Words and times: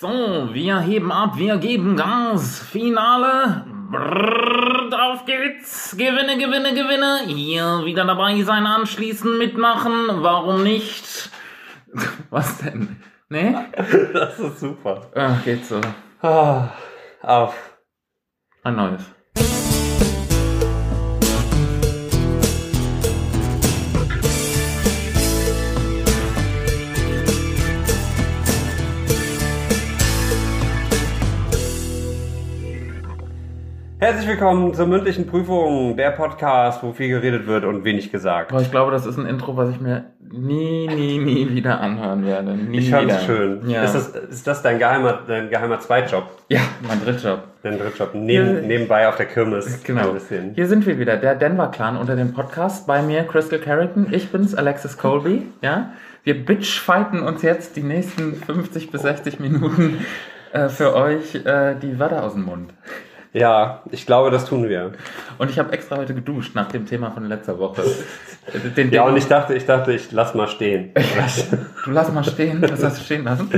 So, 0.00 0.50
wir 0.52 0.78
heben 0.78 1.10
ab, 1.10 1.38
wir 1.38 1.56
geben 1.56 1.96
Gas. 1.96 2.60
Finale. 2.60 3.64
Brrr, 3.90 4.88
drauf 4.90 5.24
geht's. 5.24 5.96
Gewinne, 5.96 6.38
gewinne, 6.38 6.72
gewinne. 6.72 7.22
Hier 7.26 7.84
wieder 7.84 8.04
dabei 8.04 8.40
sein, 8.42 8.64
anschließen, 8.64 9.38
mitmachen. 9.38 10.22
Warum 10.22 10.62
nicht? 10.62 11.30
Was 12.30 12.58
denn? 12.58 13.02
Nee? 13.28 13.56
Das 14.12 14.38
ist 14.38 14.60
super. 14.60 15.10
Ach, 15.16 15.44
geht 15.44 15.66
so. 15.66 15.80
Ah, 16.22 16.68
auf. 17.20 17.56
Ein 18.62 18.76
neues. 18.76 19.02
Herzlich 34.00 34.28
willkommen 34.28 34.74
zur 34.74 34.86
mündlichen 34.86 35.26
Prüfung, 35.26 35.96
der 35.96 36.12
Podcast, 36.12 36.84
wo 36.84 36.92
viel 36.92 37.08
geredet 37.08 37.48
wird 37.48 37.64
und 37.64 37.82
wenig 37.82 38.12
gesagt. 38.12 38.52
Aber 38.52 38.60
ich 38.62 38.70
glaube, 38.70 38.92
das 38.92 39.04
ist 39.06 39.18
ein 39.18 39.26
Intro, 39.26 39.56
was 39.56 39.70
ich 39.70 39.80
mir 39.80 40.04
nie, 40.20 40.86
nie, 40.86 41.18
nie 41.18 41.50
wieder 41.54 41.80
anhören 41.80 42.24
werde. 42.24 42.52
Nie 42.54 42.78
Ich 42.78 42.86
wieder. 42.88 42.98
fand's 42.98 43.24
schön. 43.24 43.68
Ja. 43.68 43.82
Ist, 43.82 43.94
das, 43.96 44.08
ist 44.10 44.46
das 44.46 44.62
dein 44.62 44.78
geheimer, 44.78 45.20
dein 45.26 45.50
geheimer 45.50 45.80
Zweitjob? 45.80 46.24
ja, 46.48 46.60
mein 46.86 47.02
Drittjob. 47.04 47.40
Dein 47.64 47.76
Drittjob? 47.76 48.14
Neben, 48.14 48.54
Ja. 48.54 48.60
Nebenbei 48.60 49.08
auf 49.08 49.16
der 49.16 49.26
Kirmes. 49.26 49.82
Genau. 49.82 50.14
Hier 50.54 50.66
sind 50.68 50.86
wir 50.86 50.98
wieder, 51.00 51.16
der 51.16 51.34
Denver 51.34 51.68
Clan 51.72 51.96
unter 51.96 52.14
dem 52.14 52.32
Podcast. 52.32 52.86
Bei 52.86 53.02
mir 53.02 53.24
Crystal 53.24 53.58
Carrington, 53.58 54.06
ich 54.12 54.30
bin's, 54.30 54.54
Alexis 54.54 54.96
Colby. 54.96 55.46
Ja, 55.60 55.90
wir 56.22 56.44
bitchfighten 56.44 57.20
uns 57.20 57.42
jetzt 57.42 57.74
die 57.74 57.82
nächsten 57.82 58.34
50 58.36 58.92
bis 58.92 59.02
60 59.02 59.40
Minuten 59.40 59.98
äh, 60.52 60.68
für 60.68 60.94
euch 60.94 61.34
äh, 61.34 61.74
die 61.82 61.98
Wörter 61.98 62.22
aus 62.22 62.34
dem 62.34 62.44
Mund. 62.44 62.72
Ja, 63.32 63.82
ich 63.90 64.06
glaube, 64.06 64.30
das 64.30 64.46
tun 64.46 64.68
wir. 64.68 64.92
Und 65.38 65.50
ich 65.50 65.58
habe 65.58 65.72
extra 65.72 65.96
heute 65.96 66.14
geduscht 66.14 66.54
nach 66.54 66.68
dem 66.68 66.86
Thema 66.86 67.10
von 67.10 67.24
letzter 67.26 67.58
Woche. 67.58 67.82
Den, 68.76 68.90
Ja, 68.90 69.04
und 69.04 69.16
ich 69.16 69.26
dachte, 69.26 69.54
ich 69.54 69.66
dachte, 69.66 69.92
ich 69.92 70.10
lass 70.12 70.34
mal 70.34 70.48
stehen. 70.48 70.92
du 71.84 71.90
lass 71.90 72.12
mal 72.12 72.24
stehen, 72.24 72.62
was 72.62 72.82
hast 72.82 72.98
du 72.98 73.04
stehen 73.04 73.24
lassen? 73.24 73.50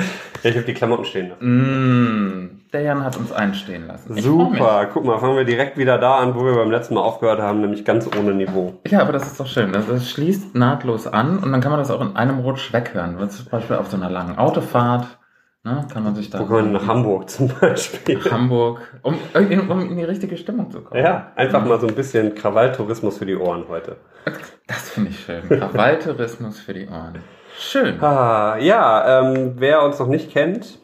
Ich 0.42 0.56
habe 0.56 0.64
die 0.64 0.75
Klamotten 0.75 1.05
stehen 1.05 1.28
lassen. 1.28 1.44
Mm, 1.44 2.61
der 2.72 2.83
Jan 2.83 3.05
hat 3.05 3.17
uns 3.17 3.31
einstehen 3.31 3.86
lassen. 3.86 4.17
Ich 4.17 4.25
freu 4.25 4.50
mich. 4.50 4.59
Super, 4.59 4.89
guck 4.92 5.05
mal, 5.05 5.19
fangen 5.19 5.36
wir 5.36 5.44
direkt 5.44 5.77
wieder 5.78 5.98
da 5.98 6.19
an, 6.19 6.34
wo 6.34 6.44
wir 6.44 6.55
beim 6.55 6.70
letzten 6.70 6.94
Mal 6.94 7.03
aufgehört 7.03 7.41
haben, 7.41 7.61
nämlich 7.61 7.84
ganz 7.84 8.09
ohne 8.19 8.34
Niveau. 8.34 8.81
Ja, 8.89 9.03
aber 9.03 9.12
das 9.12 9.27
ist 9.27 9.39
doch 9.39 9.47
schön. 9.47 9.72
Das, 9.72 9.87
das 9.87 10.11
schließt 10.11 10.55
nahtlos 10.55 11.06
an 11.06 11.39
und 11.39 11.53
dann 11.53 11.61
kann 11.61 11.70
man 11.70 11.78
das 11.78 11.91
auch 11.91 12.00
in 12.00 12.16
einem 12.16 12.41
Rutsch 12.41 12.72
weghören. 12.72 13.16
Zum 13.31 13.47
Beispiel 13.47 13.77
auf 13.77 13.89
so 13.89 13.97
einer 13.97 14.11
langen 14.11 14.39
Autofahrt. 14.39 15.06
Ne, 15.62 15.86
kann 15.92 16.05
man 16.05 16.14
sich 16.14 16.30
da 16.30 16.48
wir 16.48 16.62
nach 16.62 16.86
Hamburg 16.86 17.28
zum 17.28 17.48
Beispiel? 17.61 18.19
Hamburg, 18.30 18.80
um, 19.03 19.14
um 19.34 19.80
in 19.91 19.97
die 19.97 20.05
richtige 20.05 20.39
Stimmung 20.39 20.70
zu 20.70 20.80
kommen. 20.80 21.03
Ja, 21.03 21.33
einfach 21.36 21.64
mal 21.66 21.78
so 21.78 21.86
ein 21.86 21.94
bisschen 21.94 22.34
Krawalltourismus 22.34 23.19
für 23.19 23.27
die 23.27 23.36
Ohren 23.36 23.66
heute. 23.69 23.97
Das 24.66 24.88
finde 24.91 25.11
ich 25.11 25.20
schön. 25.20 25.42
Krawalltourismus 25.47 26.61
für 26.61 26.72
die 26.72 26.88
Ohren. 26.88 27.19
Schön. 27.58 28.03
Ah, 28.03 28.56
ja, 28.58 29.20
ähm, 29.20 29.55
wer 29.56 29.83
uns 29.83 29.98
noch 29.98 30.06
nicht 30.06 30.31
kennt, 30.31 30.78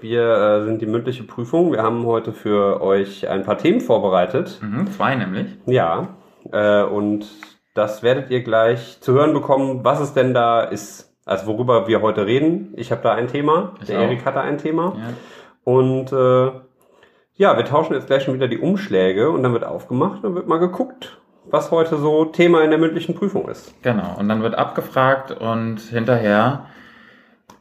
wir 0.00 0.22
äh, 0.22 0.64
sind 0.64 0.82
die 0.82 0.86
mündliche 0.86 1.22
Prüfung. 1.22 1.70
Wir 1.70 1.84
haben 1.84 2.04
heute 2.04 2.32
für 2.32 2.82
euch 2.82 3.28
ein 3.28 3.44
paar 3.44 3.58
Themen 3.58 3.80
vorbereitet. 3.80 4.58
Mhm, 4.60 4.90
zwei 4.90 5.14
nämlich. 5.14 5.56
Ja, 5.66 6.16
äh, 6.52 6.82
und 6.82 7.26
das 7.74 8.02
werdet 8.02 8.30
ihr 8.30 8.42
gleich 8.42 9.00
zu 9.00 9.12
hören 9.12 9.32
bekommen, 9.34 9.84
was 9.84 10.00
es 10.00 10.14
denn 10.14 10.34
da 10.34 10.62
ist. 10.62 11.05
Also 11.26 11.46
worüber 11.46 11.88
wir 11.88 12.00
heute 12.00 12.24
reden. 12.24 12.72
Ich 12.76 12.90
habe 12.92 13.02
da 13.02 13.12
ein 13.12 13.26
Thema, 13.26 13.74
Ich 13.80 13.88
der 13.88 13.98
auch. 13.98 14.04
Erik 14.04 14.24
hat 14.24 14.36
da 14.36 14.40
ein 14.40 14.58
Thema. 14.58 14.94
Ja. 14.96 15.12
Und 15.64 16.12
äh, 16.12 16.52
ja, 17.34 17.56
wir 17.56 17.64
tauschen 17.64 17.94
jetzt 17.94 18.06
gleich 18.06 18.22
schon 18.22 18.34
wieder 18.34 18.48
die 18.48 18.58
Umschläge 18.58 19.30
und 19.30 19.42
dann 19.42 19.52
wird 19.52 19.64
aufgemacht, 19.64 20.24
dann 20.24 20.34
wird 20.36 20.46
mal 20.46 20.58
geguckt, 20.58 21.18
was 21.44 21.70
heute 21.70 21.96
so 21.96 22.24
Thema 22.26 22.62
in 22.62 22.70
der 22.70 22.78
mündlichen 22.78 23.14
Prüfung 23.14 23.48
ist. 23.48 23.74
Genau. 23.82 24.16
Und 24.18 24.28
dann 24.28 24.42
wird 24.42 24.54
abgefragt 24.54 25.32
und 25.32 25.80
hinterher 25.80 26.66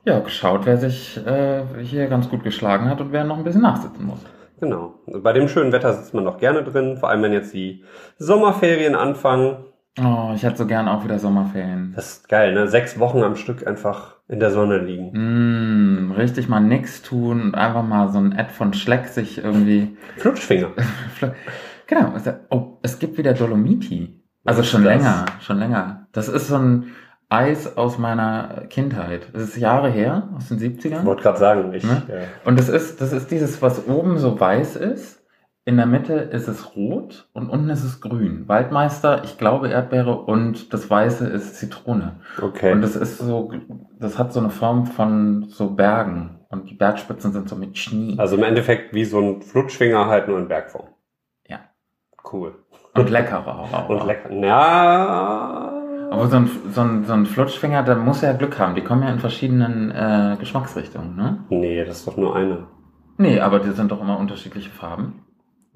ja, 0.05 0.19
geschaut, 0.19 0.61
wer 0.65 0.77
sich 0.77 1.19
äh, 1.25 1.63
hier 1.81 2.05
ganz 2.07 2.29
gut 2.29 2.43
geschlagen 2.43 2.87
hat 2.87 3.01
und 3.01 3.11
wer 3.11 3.23
noch 3.23 3.37
ein 3.37 3.43
bisschen 3.43 3.63
nachsitzen 3.63 4.05
muss. 4.05 4.19
Genau. 4.59 4.93
Bei 5.07 5.33
dem 5.33 5.47
schönen 5.49 5.71
Wetter 5.71 5.91
sitzt 5.93 6.13
man 6.13 6.23
doch 6.23 6.37
gerne 6.37 6.63
drin, 6.63 6.97
vor 6.97 7.09
allem 7.09 7.23
wenn 7.23 7.33
jetzt 7.33 7.53
die 7.53 7.83
Sommerferien 8.19 8.95
anfangen. 8.95 9.57
Oh, 10.01 10.31
ich 10.35 10.43
hätte 10.43 10.57
so 10.57 10.65
gern 10.67 10.87
auch 10.89 11.03
wieder 11.05 11.19
Sommerferien. 11.19 11.93
Das 11.95 12.17
ist 12.17 12.29
geil, 12.29 12.53
ne? 12.53 12.67
Sechs 12.67 12.99
Wochen 12.99 13.23
am 13.23 13.35
Stück 13.37 13.65
einfach 13.65 14.15
in 14.27 14.39
der 14.41 14.51
Sonne 14.51 14.79
liegen. 14.79 15.11
Mm, 16.07 16.11
richtig 16.11 16.49
mal 16.49 16.59
nix 16.59 17.01
tun 17.01 17.41
und 17.41 17.55
einfach 17.55 17.83
mal 17.83 18.09
so 18.11 18.17
ein 18.19 18.33
Ad 18.37 18.49
von 18.51 18.73
Schleck 18.73 19.07
sich 19.07 19.37
irgendwie. 19.43 19.97
Flutschfinger. 20.17 20.69
Genau. 21.87 22.13
es- 22.15 22.23
Oh, 22.49 22.79
es 22.81 22.97
gibt 22.97 23.17
wieder 23.19 23.33
Dolomiti. 23.35 24.23
Also 24.43 24.63
schon 24.63 24.83
das? 24.83 24.95
länger, 24.97 25.25
schon 25.39 25.59
länger. 25.59 26.07
Das 26.13 26.27
ist 26.27 26.47
so 26.47 26.55
ein 26.57 26.85
Eis 27.29 27.77
aus 27.77 27.99
meiner 27.99 28.63
Kindheit. 28.69 29.27
Das 29.33 29.43
ist 29.43 29.57
Jahre 29.57 29.89
her, 29.91 30.29
aus 30.35 30.47
den 30.47 30.57
70ern. 30.59 30.99
Ich 31.01 31.05
wollte 31.05 31.21
gerade 31.21 31.37
sagen, 31.37 31.73
ich. 31.73 31.83
Ne? 31.83 32.01
Äh, 32.07 32.47
Und 32.47 32.57
das 32.59 32.69
ist, 32.69 33.01
das 33.01 33.13
ist 33.13 33.29
dieses, 33.29 33.61
was 33.61 33.87
oben 33.87 34.17
so 34.17 34.39
weiß 34.39 34.77
ist. 34.77 35.21
In 35.67 35.77
der 35.77 35.87
Mitte 35.87 36.13
ist 36.13 36.47
es 36.47 36.75
rot 36.75 37.27
und 37.33 37.49
unten 37.49 37.69
ist 37.69 37.83
es 37.83 37.99
grün. 37.99 38.47
Waldmeister, 38.47 39.23
ich 39.23 39.39
glaube 39.39 39.69
Erdbeere 39.69 40.15
und 40.15 40.71
das 40.71 40.91
Weiße 40.91 41.27
ist 41.27 41.55
Zitrone. 41.55 42.17
okay. 42.39 42.71
Und 42.71 42.81
das 42.81 42.95
ist 42.95 43.17
so, 43.17 43.51
das 43.99 44.19
hat 44.19 44.31
so 44.31 44.39
eine 44.39 44.51
Form 44.51 44.85
von 44.85 45.45
so 45.49 45.71
Bergen. 45.71 46.39
Und 46.49 46.69
die 46.69 46.75
Bergspitzen 46.75 47.33
sind 47.33 47.49
so 47.49 47.55
mit 47.55 47.79
Schnee. 47.79 48.13
also 48.19 48.35
im 48.37 48.43
Endeffekt 48.43 48.93
wie 48.93 49.05
so 49.05 49.19
ein 49.19 49.41
Flutschfinger 49.41 50.05
halt 50.05 50.27
nur 50.27 50.37
in 50.37 50.47
Bergform. 50.47 50.87
Ja. 51.47 51.61
Cool. 52.31 52.53
Und 52.93 53.09
leckerer 53.09 53.59
auch. 53.59 53.89
Und 53.89 54.05
lecker. 54.05 54.31
Ja. 54.33 55.81
Aber 56.11 56.27
so 56.27 56.37
ein, 56.37 56.49
so, 56.71 56.81
ein, 56.81 57.03
so 57.05 57.13
ein 57.13 57.25
Flutschfinger, 57.25 57.81
da 57.81 57.95
muss 57.95 58.21
er 58.21 58.33
ja 58.33 58.37
Glück 58.37 58.59
haben. 58.59 58.75
Die 58.75 58.83
kommen 58.83 59.01
ja 59.01 59.09
in 59.09 59.19
verschiedenen 59.19 59.89
äh, 59.89 60.37
Geschmacksrichtungen, 60.39 61.15
ne? 61.15 61.43
Nee, 61.49 61.83
das 61.83 61.97
ist 61.97 62.07
doch 62.07 62.17
nur 62.17 62.35
eine. 62.35 62.67
Nee, 63.17 63.39
aber 63.39 63.59
die 63.59 63.71
sind 63.71 63.91
doch 63.91 63.99
immer 63.99 64.19
unterschiedliche 64.19 64.69
Farben. 64.69 65.24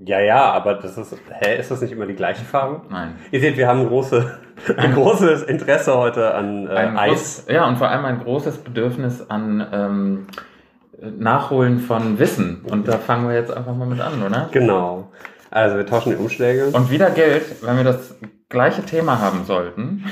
Ja, 0.03 0.19
ja, 0.19 0.51
aber 0.51 0.75
das 0.75 0.97
ist. 0.97 1.15
Hä, 1.41 1.59
ist 1.59 1.71
das 1.71 1.81
nicht 1.81 1.91
immer 1.91 2.05
die 2.05 2.15
gleiche 2.15 2.45
Farbe? 2.45 2.81
Nein. 2.89 3.15
Ihr 3.31 3.41
seht, 3.41 3.57
wir 3.57 3.67
haben 3.67 3.87
große, 3.87 4.39
ein 4.77 4.93
großes 4.93 5.43
Interesse 5.43 5.97
heute 5.97 6.33
an 6.33 6.67
äh, 6.67 6.71
Ein 6.71 6.97
Eis. 6.97 7.43
groß, 7.45 7.53
ja, 7.53 7.67
und 7.67 7.77
vor 7.77 7.89
allem 7.89 8.05
ein 8.05 8.19
großes 8.23 8.59
Bedürfnis 8.59 9.29
an 9.29 9.67
ähm, 9.73 10.27
Nachholen 11.01 11.79
von 11.79 12.17
Wissen. 12.19 12.65
Und 12.69 12.87
da 12.87 12.97
fangen 12.97 13.27
wir 13.27 13.35
jetzt 13.35 13.51
einfach 13.51 13.75
mal 13.75 13.87
mit 13.87 13.99
an, 13.99 14.23
oder? 14.23 14.49
Genau. 14.51 15.11
Also 15.51 15.77
wir 15.77 15.85
tauschen 15.85 16.11
die 16.11 16.17
Umschläge. 16.17 16.67
Und 16.67 16.91
wieder 16.91 17.09
gilt, 17.09 17.63
wenn 17.63 17.77
wir 17.77 17.83
das 17.83 18.15
gleiche 18.49 18.83
Thema 18.83 19.19
haben 19.19 19.45
sollten, 19.45 20.05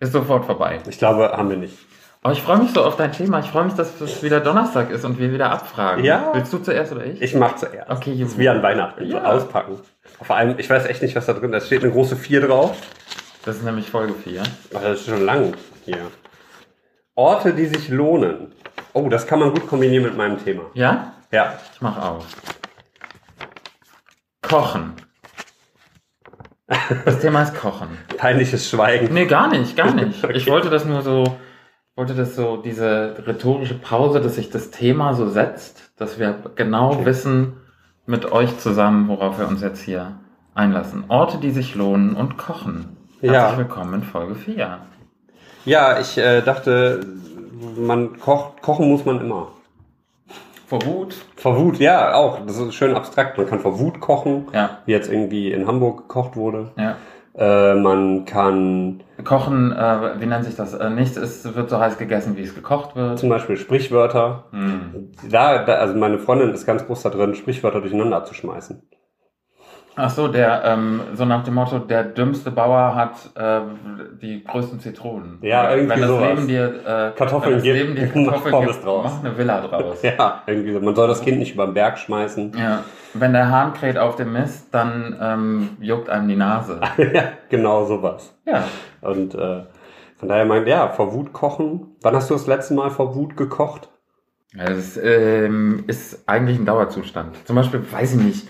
ist 0.00 0.12
sofort 0.12 0.44
vorbei. 0.44 0.78
Ich 0.88 0.98
glaube, 0.98 1.32
haben 1.36 1.50
wir 1.50 1.56
nicht. 1.56 1.78
Aber 2.24 2.32
ich 2.32 2.40
freue 2.42 2.56
mich 2.56 2.72
so 2.72 2.82
auf 2.82 2.96
dein 2.96 3.12
Thema. 3.12 3.40
Ich 3.40 3.46
freue 3.50 3.64
mich, 3.66 3.74
dass 3.74 4.00
es 4.00 4.22
wieder 4.22 4.40
Donnerstag 4.40 4.90
ist 4.90 5.04
und 5.04 5.18
wir 5.18 5.30
wieder 5.30 5.50
abfragen. 5.50 6.02
Ja. 6.04 6.30
Willst 6.32 6.50
du 6.54 6.58
zuerst 6.58 6.90
oder 6.92 7.04
ich? 7.04 7.20
Ich 7.20 7.34
mach 7.34 7.56
zuerst. 7.56 7.90
Okay, 7.90 8.16
Das 8.18 8.30
ist 8.30 8.38
wie 8.38 8.48
an 8.48 8.62
Weihnachten. 8.62 9.06
So 9.10 9.16
Ja. 9.18 9.24
auspacken. 9.24 9.78
Vor 10.22 10.34
allem, 10.34 10.58
ich 10.58 10.70
weiß 10.70 10.86
echt 10.86 11.02
nicht, 11.02 11.14
was 11.16 11.26
da 11.26 11.34
drin 11.34 11.52
ist. 11.52 11.64
Da 11.64 11.66
steht 11.66 11.82
eine 11.84 11.92
große 11.92 12.16
4 12.16 12.46
drauf. 12.46 12.74
Das 13.44 13.56
ist 13.56 13.62
nämlich 13.64 13.90
Folge 13.90 14.14
4. 14.14 14.42
Ach, 14.74 14.80
das 14.80 15.00
ist 15.00 15.06
schon 15.06 15.22
lang 15.26 15.52
hier. 15.84 15.98
Orte, 17.14 17.52
die 17.52 17.66
sich 17.66 17.90
lohnen. 17.90 18.52
Oh, 18.94 19.06
das 19.10 19.26
kann 19.26 19.38
man 19.38 19.50
gut 19.52 19.66
kombinieren 19.68 20.04
mit 20.04 20.16
meinem 20.16 20.42
Thema. 20.42 20.62
Ja? 20.72 21.12
Ja. 21.30 21.58
Ich 21.74 21.82
mach 21.82 21.98
auf. 22.08 22.24
Kochen. 24.40 24.94
Das 27.04 27.18
Thema 27.20 27.42
ist 27.42 27.54
Kochen. 27.54 27.98
Peinliches 28.16 28.70
Schweigen. 28.70 29.12
Nee, 29.12 29.26
gar 29.26 29.48
nicht, 29.48 29.76
gar 29.76 29.92
nicht. 29.92 30.24
Okay. 30.24 30.36
Ich 30.36 30.46
wollte 30.46 30.70
das 30.70 30.86
nur 30.86 31.02
so, 31.02 31.36
wollte 31.96 32.14
das 32.14 32.34
so, 32.34 32.56
diese 32.56 33.14
rhetorische 33.26 33.74
Pause, 33.78 34.20
dass 34.20 34.34
sich 34.34 34.50
das 34.50 34.70
Thema 34.70 35.14
so 35.14 35.28
setzt, 35.28 35.92
dass 35.96 36.18
wir 36.18 36.34
genau 36.56 36.92
Okay. 36.92 37.04
wissen 37.06 37.52
mit 38.06 38.30
euch 38.32 38.58
zusammen, 38.58 39.08
worauf 39.08 39.38
wir 39.38 39.46
uns 39.48 39.62
jetzt 39.62 39.80
hier 39.82 40.18
einlassen. 40.54 41.04
Orte, 41.08 41.38
die 41.38 41.50
sich 41.50 41.74
lohnen 41.74 42.16
und 42.16 42.36
kochen. 42.36 42.96
Herzlich 43.20 43.32
Ja. 43.32 43.56
willkommen 43.56 43.94
in 43.94 44.02
Folge 44.02 44.34
4. 44.34 44.78
Ja, 45.64 45.98
ich 46.00 46.18
äh, 46.18 46.42
dachte, 46.42 47.06
man 47.76 48.18
kocht, 48.18 48.60
kochen 48.60 48.90
muss 48.90 49.04
man 49.04 49.20
immer. 49.20 49.48
Vor 50.66 50.84
Wut. 50.84 51.14
Vor 51.36 51.58
Wut, 51.58 51.78
ja, 51.78 52.14
auch. 52.14 52.44
Das 52.44 52.56
ist 52.58 52.74
schön 52.74 52.94
abstrakt. 52.94 53.38
Man 53.38 53.46
kann 53.46 53.60
vor 53.60 53.78
Wut 53.78 54.00
kochen, 54.00 54.48
Ja, 54.52 54.78
wie 54.86 54.92
jetzt 54.92 55.10
irgendwie 55.10 55.52
in 55.52 55.66
Hamburg 55.66 55.98
gekocht 56.08 56.36
wurde. 56.36 56.72
ja. 56.76 56.96
Äh, 57.36 57.74
man 57.74 58.24
kann 58.24 59.02
Kochen, 59.24 59.72
äh, 59.72 60.20
wie 60.20 60.26
nennt 60.26 60.44
sich 60.44 60.54
das? 60.54 60.74
Äh, 60.74 60.90
nichts 60.90 61.16
ist, 61.16 61.56
wird 61.56 61.68
so 61.68 61.78
heiß 61.78 61.98
gegessen, 61.98 62.36
wie 62.36 62.42
es 62.42 62.54
gekocht 62.54 62.94
wird. 62.94 63.18
zum 63.18 63.28
Beispiel 63.28 63.56
Sprichwörter. 63.56 64.44
Hm. 64.50 65.10
Da, 65.30 65.64
da, 65.64 65.74
also 65.74 65.94
meine 65.94 66.18
Freundin 66.18 66.50
ist 66.50 66.66
ganz 66.66 66.86
groß 66.86 67.02
da 67.02 67.10
drin, 67.10 67.34
Sprichwörter 67.34 67.80
durcheinander 67.80 68.24
zu 68.24 68.34
schmeißen. 68.34 68.82
Ach 69.96 70.10
so, 70.10 70.28
der, 70.28 70.62
ähm, 70.64 71.00
so 71.14 71.24
nach 71.24 71.44
dem 71.44 71.54
Motto, 71.54 71.78
der 71.78 72.02
dümmste 72.04 72.50
Bauer 72.50 72.94
hat 72.94 73.30
äh, 73.36 73.60
die 74.20 74.42
größten 74.42 74.80
Zitronen. 74.80 75.38
Ja, 75.40 75.70
irgendwie 75.70 75.90
Wenn 75.90 76.00
das 76.00 76.08
sowas. 76.08 76.28
Leben 76.28 76.48
dir, 76.48 76.66
äh, 76.66 77.16
Kartoffeln 77.16 77.42
wenn 77.44 77.52
das 77.54 77.62
gibt, 77.62 77.76
Leben 77.76 77.94
dir 77.94 78.08
Kartoffeln 78.24 78.52
Pommes 78.52 78.72
gibt, 78.72 78.84
draus. 78.84 79.04
mach 79.04 79.24
eine 79.24 79.38
Villa 79.38 79.60
draus. 79.60 79.98
Ja, 80.02 80.42
irgendwie 80.46 80.72
so. 80.72 80.80
Man 80.80 80.94
soll 80.96 81.08
das 81.08 81.20
Kind 81.22 81.38
nicht 81.38 81.54
über 81.54 81.66
den 81.66 81.74
Berg 81.74 81.98
schmeißen. 81.98 82.52
Ja. 82.58 82.82
Wenn 83.14 83.32
der 83.32 83.50
Hahn 83.50 83.72
kräht 83.74 83.96
auf 83.96 84.16
dem 84.16 84.32
Mist, 84.32 84.68
dann 84.72 85.16
ähm, 85.20 85.70
juckt 85.80 86.10
einem 86.10 86.28
die 86.28 86.36
Nase. 86.36 86.80
ja, 87.12 87.22
genau 87.48 87.84
sowas. 87.84 88.34
Ja. 88.46 88.64
Und 89.00 89.34
äh, 89.34 89.62
von 90.16 90.28
daher 90.28 90.44
meint, 90.44 90.66
ja, 90.66 90.88
vor 90.88 91.12
Wut 91.12 91.32
kochen. 91.32 91.96
Wann 92.02 92.16
hast 92.16 92.30
du 92.30 92.34
das 92.34 92.46
letzte 92.46 92.74
Mal 92.74 92.90
vor 92.90 93.14
Wut 93.14 93.36
gekocht? 93.36 93.88
Es 94.56 94.96
ähm, 94.96 95.84
ist 95.86 96.28
eigentlich 96.28 96.58
ein 96.58 96.64
Dauerzustand. 96.64 97.36
Zum 97.46 97.56
Beispiel, 97.56 97.84
weiß 97.90 98.14
ich 98.14 98.20
nicht, 98.20 98.48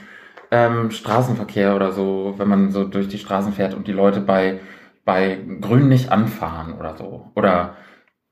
ähm, 0.50 0.90
Straßenverkehr 0.90 1.74
oder 1.74 1.92
so, 1.92 2.34
wenn 2.38 2.48
man 2.48 2.70
so 2.70 2.84
durch 2.84 3.08
die 3.08 3.18
Straßen 3.18 3.52
fährt 3.52 3.74
und 3.74 3.86
die 3.88 3.92
Leute 3.92 4.20
bei, 4.20 4.60
bei 5.04 5.38
Grün 5.60 5.88
nicht 5.88 6.10
anfahren 6.12 6.74
oder 6.78 6.96
so. 6.96 7.30
Oder 7.34 7.76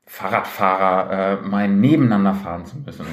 Fahrradfahrer 0.05 1.11
äh, 1.11 1.47
meinen, 1.47 1.79
nebeneinander 1.81 2.33
fahren 2.35 2.65
zu 2.65 2.77
müssen. 2.77 3.05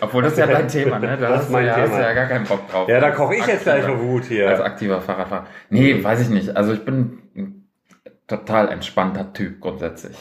Obwohl 0.00 0.22
das 0.22 0.32
ist 0.32 0.38
ja 0.38 0.46
dein 0.46 0.68
Thema, 0.68 0.98
ne? 0.98 1.16
Da 1.20 1.28
Das 1.28 1.30
ist 1.30 1.36
hast, 1.38 1.48
du 1.48 1.52
mein 1.54 1.66
ja, 1.66 1.76
hast 1.76 1.84
du 1.84 1.96
Thema. 1.96 2.00
ja 2.08 2.12
gar 2.14 2.26
keinen 2.26 2.44
Bock 2.46 2.68
drauf. 2.70 2.88
Ja, 2.88 3.00
da 3.00 3.10
koche 3.10 3.36
ich 3.36 3.46
jetzt 3.46 3.62
gleich 3.64 3.84
Aktiver- 3.84 3.96
vor 3.98 4.06
Wut 4.06 4.20
Als 4.22 4.28
hier. 4.28 4.64
aktiver 4.64 5.00
Fahrradfahrer. 5.00 5.46
Nee, 5.70 6.02
weiß 6.04 6.20
ich 6.20 6.28
nicht. 6.28 6.56
Also 6.56 6.72
ich 6.72 6.84
bin 6.84 7.18
ein 7.34 7.68
total 8.26 8.68
entspannter 8.68 9.32
Typ 9.32 9.60
grundsätzlich. 9.60 10.16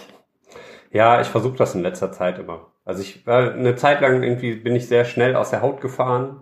Ja, 0.92 1.20
ich 1.20 1.28
versuche 1.28 1.58
das 1.58 1.76
in 1.76 1.82
letzter 1.82 2.12
Zeit 2.14 2.40
immer. 2.40 2.68
Also 2.86 3.02
ich 3.02 3.28
war 3.28 3.52
eine 3.54 3.76
Zeit 3.76 4.00
lang 4.00 4.24
irgendwie 4.24 4.56
bin 4.56 4.76
ich 4.76 4.88
sehr 4.88 5.04
schnell 5.04 5.36
aus 5.36 5.50
der 5.50 5.62
Haut 5.62 5.82
gefahren. 5.82 6.42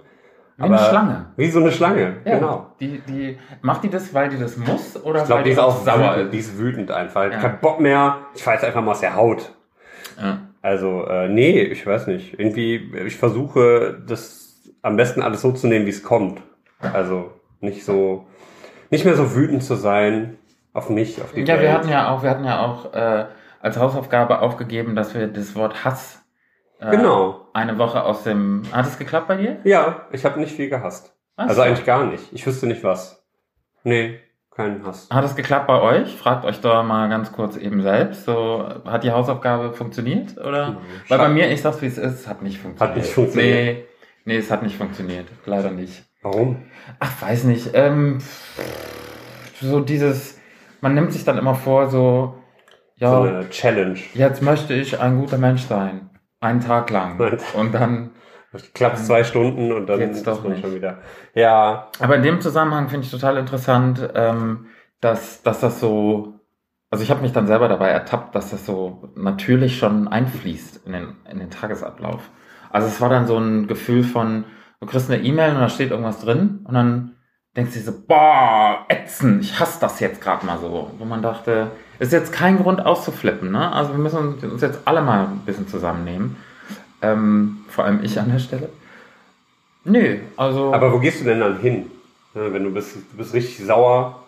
Wie 0.63 0.67
eine 0.67 0.77
Schlange. 0.79 1.25
Wie 1.35 1.49
so 1.49 1.59
eine 1.59 1.71
Schlange, 1.71 2.17
Ja, 2.25 2.35
genau. 2.35 2.67
Die, 2.79 2.99
die, 3.07 3.37
macht 3.61 3.83
die 3.83 3.89
das, 3.89 4.13
weil 4.13 4.29
die 4.29 4.37
das 4.39 4.57
muss 4.57 5.01
oder 5.03 5.19
Ich 5.21 5.25
glaube, 5.25 5.39
weil 5.39 5.43
die 5.45 5.51
ist 5.51 5.59
auch 5.59 5.83
sauer 5.83 6.11
wütend, 6.15 6.23
ist? 6.25 6.33
die 6.33 6.37
ist 6.39 6.57
wütend 6.57 6.91
einfach. 6.91 7.23
Ja. 7.31 7.37
Kein 7.39 7.59
Bock 7.59 7.79
mehr. 7.79 8.17
Ich 8.35 8.43
fahre 8.43 8.57
jetzt 8.57 8.65
einfach 8.65 8.81
mal 8.81 8.91
aus 8.91 8.99
der 9.01 9.15
Haut. 9.15 9.53
Ja. 10.21 10.39
Also, 10.61 11.05
äh, 11.07 11.27
nee, 11.29 11.61
ich 11.61 11.85
weiß 11.85 12.07
nicht. 12.07 12.39
Irgendwie, 12.39 12.91
ich 13.05 13.17
versuche, 13.17 14.01
das 14.07 14.61
am 14.81 14.95
besten 14.95 15.21
alles 15.21 15.41
so 15.41 15.51
zu 15.51 15.67
nehmen, 15.67 15.85
wie 15.85 15.89
es 15.91 16.03
kommt. 16.03 16.41
Also 16.79 17.31
nicht 17.61 17.83
so, 17.85 18.25
nicht 18.89 19.05
mehr 19.05 19.15
so 19.15 19.35
wütend 19.35 19.63
zu 19.63 19.75
sein 19.75 20.37
auf 20.73 20.89
mich, 20.89 21.21
auf 21.21 21.31
die 21.33 21.41
Ja, 21.41 21.55
Welt. 21.55 21.61
wir 21.61 21.73
hatten 21.73 21.89
ja 21.89 22.09
auch, 22.09 22.23
wir 22.23 22.29
hatten 22.29 22.43
ja 22.45 22.59
auch 22.65 22.93
äh, 22.93 23.25
als 23.61 23.77
Hausaufgabe 23.77 24.39
aufgegeben, 24.39 24.95
dass 24.95 25.13
wir 25.13 25.27
das 25.27 25.55
Wort 25.55 25.85
Hass 25.85 26.22
äh, 26.85 26.91
Genau. 26.91 27.47
eine 27.53 27.77
Woche 27.77 28.03
aus 28.03 28.23
dem. 28.23 28.63
Hat 28.71 28.85
es 28.85 28.97
geklappt 28.97 29.27
bei 29.27 29.37
dir? 29.37 29.57
Ja, 29.63 30.07
ich 30.11 30.25
habe 30.25 30.39
nicht 30.39 30.55
viel 30.55 30.69
gehasst. 30.69 31.15
Ach 31.35 31.43
Also 31.43 31.55
so. 31.55 31.61
eigentlich 31.61 31.85
gar 31.85 32.05
nicht. 32.05 32.23
Ich 32.31 32.45
wüsste 32.45 32.67
nicht 32.67 32.83
was. 32.83 33.23
Nee, 33.83 34.19
keinen 34.51 34.85
Hass. 34.85 35.09
Hat 35.11 35.25
es 35.25 35.35
geklappt 35.35 35.67
bei 35.67 35.81
euch? 35.81 36.15
Fragt 36.15 36.45
euch 36.45 36.61
doch 36.61 36.83
mal 36.83 37.09
ganz 37.09 37.31
kurz 37.31 37.57
eben 37.57 37.81
selbst. 37.81 38.25
So, 38.25 38.67
hat 38.85 39.03
die 39.03 39.11
Hausaufgabe 39.11 39.73
funktioniert? 39.73 40.37
Oder? 40.37 40.77
Weil 41.09 41.17
bei 41.17 41.29
mir, 41.29 41.51
ich 41.51 41.61
sag's 41.61 41.81
wie 41.81 41.87
es 41.87 41.97
ist, 41.97 42.27
hat 42.27 42.41
nicht 42.43 42.59
funktioniert. 42.59 42.95
Hat 42.95 43.01
nicht 43.03 43.13
funktioniert. 43.13 43.55
Nee, 43.77 43.85
nee, 44.25 44.37
es 44.37 44.51
hat 44.51 44.61
nicht 44.63 44.77
funktioniert. 44.77 45.25
Leider 45.45 45.71
nicht. 45.71 46.03
Warum? 46.21 46.63
Ach, 46.99 47.21
weiß 47.21 47.43
nicht. 47.45 47.71
Ähm, 47.73 48.19
so 49.61 49.79
dieses, 49.79 50.39
man 50.81 50.93
nimmt 50.93 51.11
sich 51.13 51.23
dann 51.25 51.37
immer 51.37 51.55
vor, 51.55 51.89
so, 51.89 52.35
ja, 52.97 53.09
So 53.09 53.21
eine 53.23 53.49
Challenge. 53.49 53.99
jetzt 54.13 54.41
möchte 54.41 54.73
ich 54.73 54.99
ein 54.99 55.19
guter 55.19 55.37
Mensch 55.37 55.63
sein. 55.63 56.09
Einen 56.43 56.59
Tag 56.59 56.89
lang. 56.89 57.19
Und 57.55 57.73
dann, 57.73 58.11
Klappt 58.75 58.99
zwei 58.99 59.23
Stunden 59.23 59.71
und 59.71 59.87
dann 59.87 59.99
ist 59.99 60.27
doch 60.27 60.43
man 60.43 60.51
nicht. 60.51 60.61
schon 60.61 60.75
wieder. 60.75 60.99
Ja, 61.33 61.87
aber 61.99 62.17
in 62.17 62.21
dem 62.21 62.39
Zusammenhang 62.39 62.87
finde 62.87 63.03
ich 63.05 63.11
total 63.11 63.37
interessant, 63.37 64.07
ähm, 64.13 64.67
dass, 65.01 65.41
dass 65.41 65.59
das 65.59 65.79
so, 65.79 66.35
also 66.91 67.03
ich 67.03 67.09
habe 67.09 67.23
mich 67.23 67.31
dann 67.31 67.47
selber 67.47 67.67
dabei 67.67 67.89
ertappt, 67.89 68.35
dass 68.35 68.51
das 68.51 68.67
so 68.67 69.09
natürlich 69.15 69.79
schon 69.79 70.07
einfließt 70.07 70.85
in 70.85 70.93
den, 70.93 71.15
in 71.31 71.39
den 71.39 71.49
Tagesablauf. 71.49 72.29
Also 72.69 72.87
es 72.87 73.01
war 73.01 73.09
dann 73.09 73.25
so 73.25 73.39
ein 73.39 73.65
Gefühl 73.65 74.03
von, 74.03 74.43
du 74.81 74.85
kriegst 74.85 75.09
eine 75.09 75.23
E-Mail 75.23 75.55
und 75.55 75.59
da 75.61 75.69
steht 75.69 75.89
irgendwas 75.89 76.21
drin 76.21 76.59
und 76.65 76.75
dann 76.75 77.15
denkst 77.55 77.73
du 77.73 77.79
dir 77.79 77.85
so, 77.85 77.93
boah, 78.07 78.85
ätzen, 78.87 79.39
ich 79.39 79.59
hasse 79.59 79.79
das 79.81 79.99
jetzt 79.99 80.21
gerade 80.21 80.45
mal 80.45 80.59
so. 80.59 80.91
Wo 80.99 81.05
man 81.05 81.23
dachte, 81.23 81.71
ist 82.03 82.13
jetzt 82.13 82.31
kein 82.31 82.57
Grund 82.57 82.85
auszuflippen, 82.85 83.51
ne? 83.51 83.71
Also 83.71 83.91
wir 83.91 83.99
müssen 83.99 84.35
uns 84.41 84.61
jetzt 84.61 84.79
alle 84.85 85.01
mal 85.01 85.25
ein 85.27 85.41
bisschen 85.45 85.67
zusammennehmen. 85.67 86.35
Ähm, 87.01 87.59
vor 87.69 87.85
allem 87.85 88.03
ich 88.03 88.19
an 88.19 88.31
der 88.31 88.39
Stelle. 88.39 88.69
Nö, 89.85 90.19
also 90.37 90.73
aber 90.73 90.91
wo 90.93 90.99
gehst 90.99 91.21
du 91.21 91.25
denn 91.25 91.39
dann 91.39 91.59
hin? 91.59 91.91
Wenn 92.33 92.63
du 92.63 92.71
bist, 92.71 92.95
du 92.95 93.17
bist 93.17 93.33
richtig 93.33 93.65
sauer. 93.65 94.23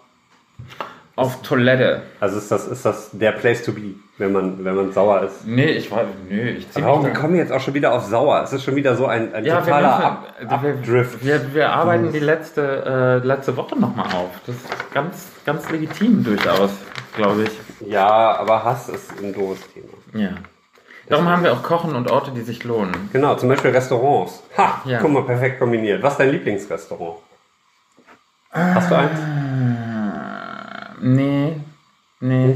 auf 1.15 1.41
Toilette. 1.41 2.01
Also 2.19 2.37
ist 2.37 2.51
das, 2.51 2.67
ist 2.67 2.85
das 2.85 3.09
der 3.13 3.31
Place 3.31 3.63
to 3.63 3.71
be, 3.71 3.95
wenn 4.17 4.33
man, 4.33 4.63
wenn 4.63 4.75
man 4.75 4.91
sauer 4.91 5.23
ist? 5.23 5.47
Nee, 5.47 5.71
ich 5.71 5.89
war, 5.91 6.03
nö, 6.29 6.49
ich 6.49 6.69
zieh 6.71 6.83
Warum 6.83 7.03
mich 7.03 7.13
wir 7.13 7.19
kommen 7.19 7.35
jetzt 7.35 7.51
auch 7.51 7.61
schon 7.61 7.73
wieder 7.73 7.93
auf 7.93 8.03
sauer? 8.05 8.41
Es 8.43 8.53
ist 8.53 8.63
schon 8.63 8.75
wieder 8.75 8.95
so 8.95 9.07
ein, 9.07 9.33
ein 9.33 9.45
ja, 9.45 9.61
totaler 9.61 9.87
wir, 9.87 10.05
Ab 10.51 10.61
müssen, 10.61 10.63
wir, 10.63 10.73
Abdrift. 10.73 11.25
wir, 11.25 11.53
wir 11.53 11.69
arbeiten 11.69 12.11
die 12.11 12.19
letzte, 12.19 13.21
äh, 13.23 13.25
letzte 13.25 13.55
Woche 13.55 13.79
nochmal 13.79 14.07
auf. 14.07 14.31
Das 14.45 14.55
ist 14.55 14.93
ganz, 14.93 15.27
ganz 15.45 15.69
legitim 15.69 16.23
durchaus, 16.23 16.71
glaube 17.15 17.43
ich. 17.43 17.51
Ja, 17.89 18.35
aber 18.37 18.63
Hass 18.63 18.89
ist 18.89 19.11
ein 19.21 19.33
doofes 19.33 19.61
Thema. 19.73 19.93
Ja. 20.13 20.31
Darum 21.07 21.27
haben 21.29 21.43
wir 21.43 21.53
auch 21.53 21.61
Kochen 21.61 21.95
und 21.95 22.09
Orte, 22.09 22.31
die 22.31 22.41
sich 22.41 22.63
lohnen. 22.63 23.09
Genau, 23.13 23.35
zum 23.35 23.49
Beispiel 23.49 23.71
Restaurants. 23.71 24.41
Ha, 24.57 24.81
Ja. 24.85 24.99
guck 24.99 25.11
mal, 25.11 25.23
perfekt 25.23 25.59
kombiniert. 25.59 26.01
Was 26.01 26.13
ist 26.13 26.19
dein 26.19 26.31
Lieblingsrestaurant? 26.31 27.17
Hast 28.51 28.89
du 28.89 28.95
eins? 28.95 29.19
Äh, 29.19 31.05
nee, 31.05 31.57
nee, 32.21 32.55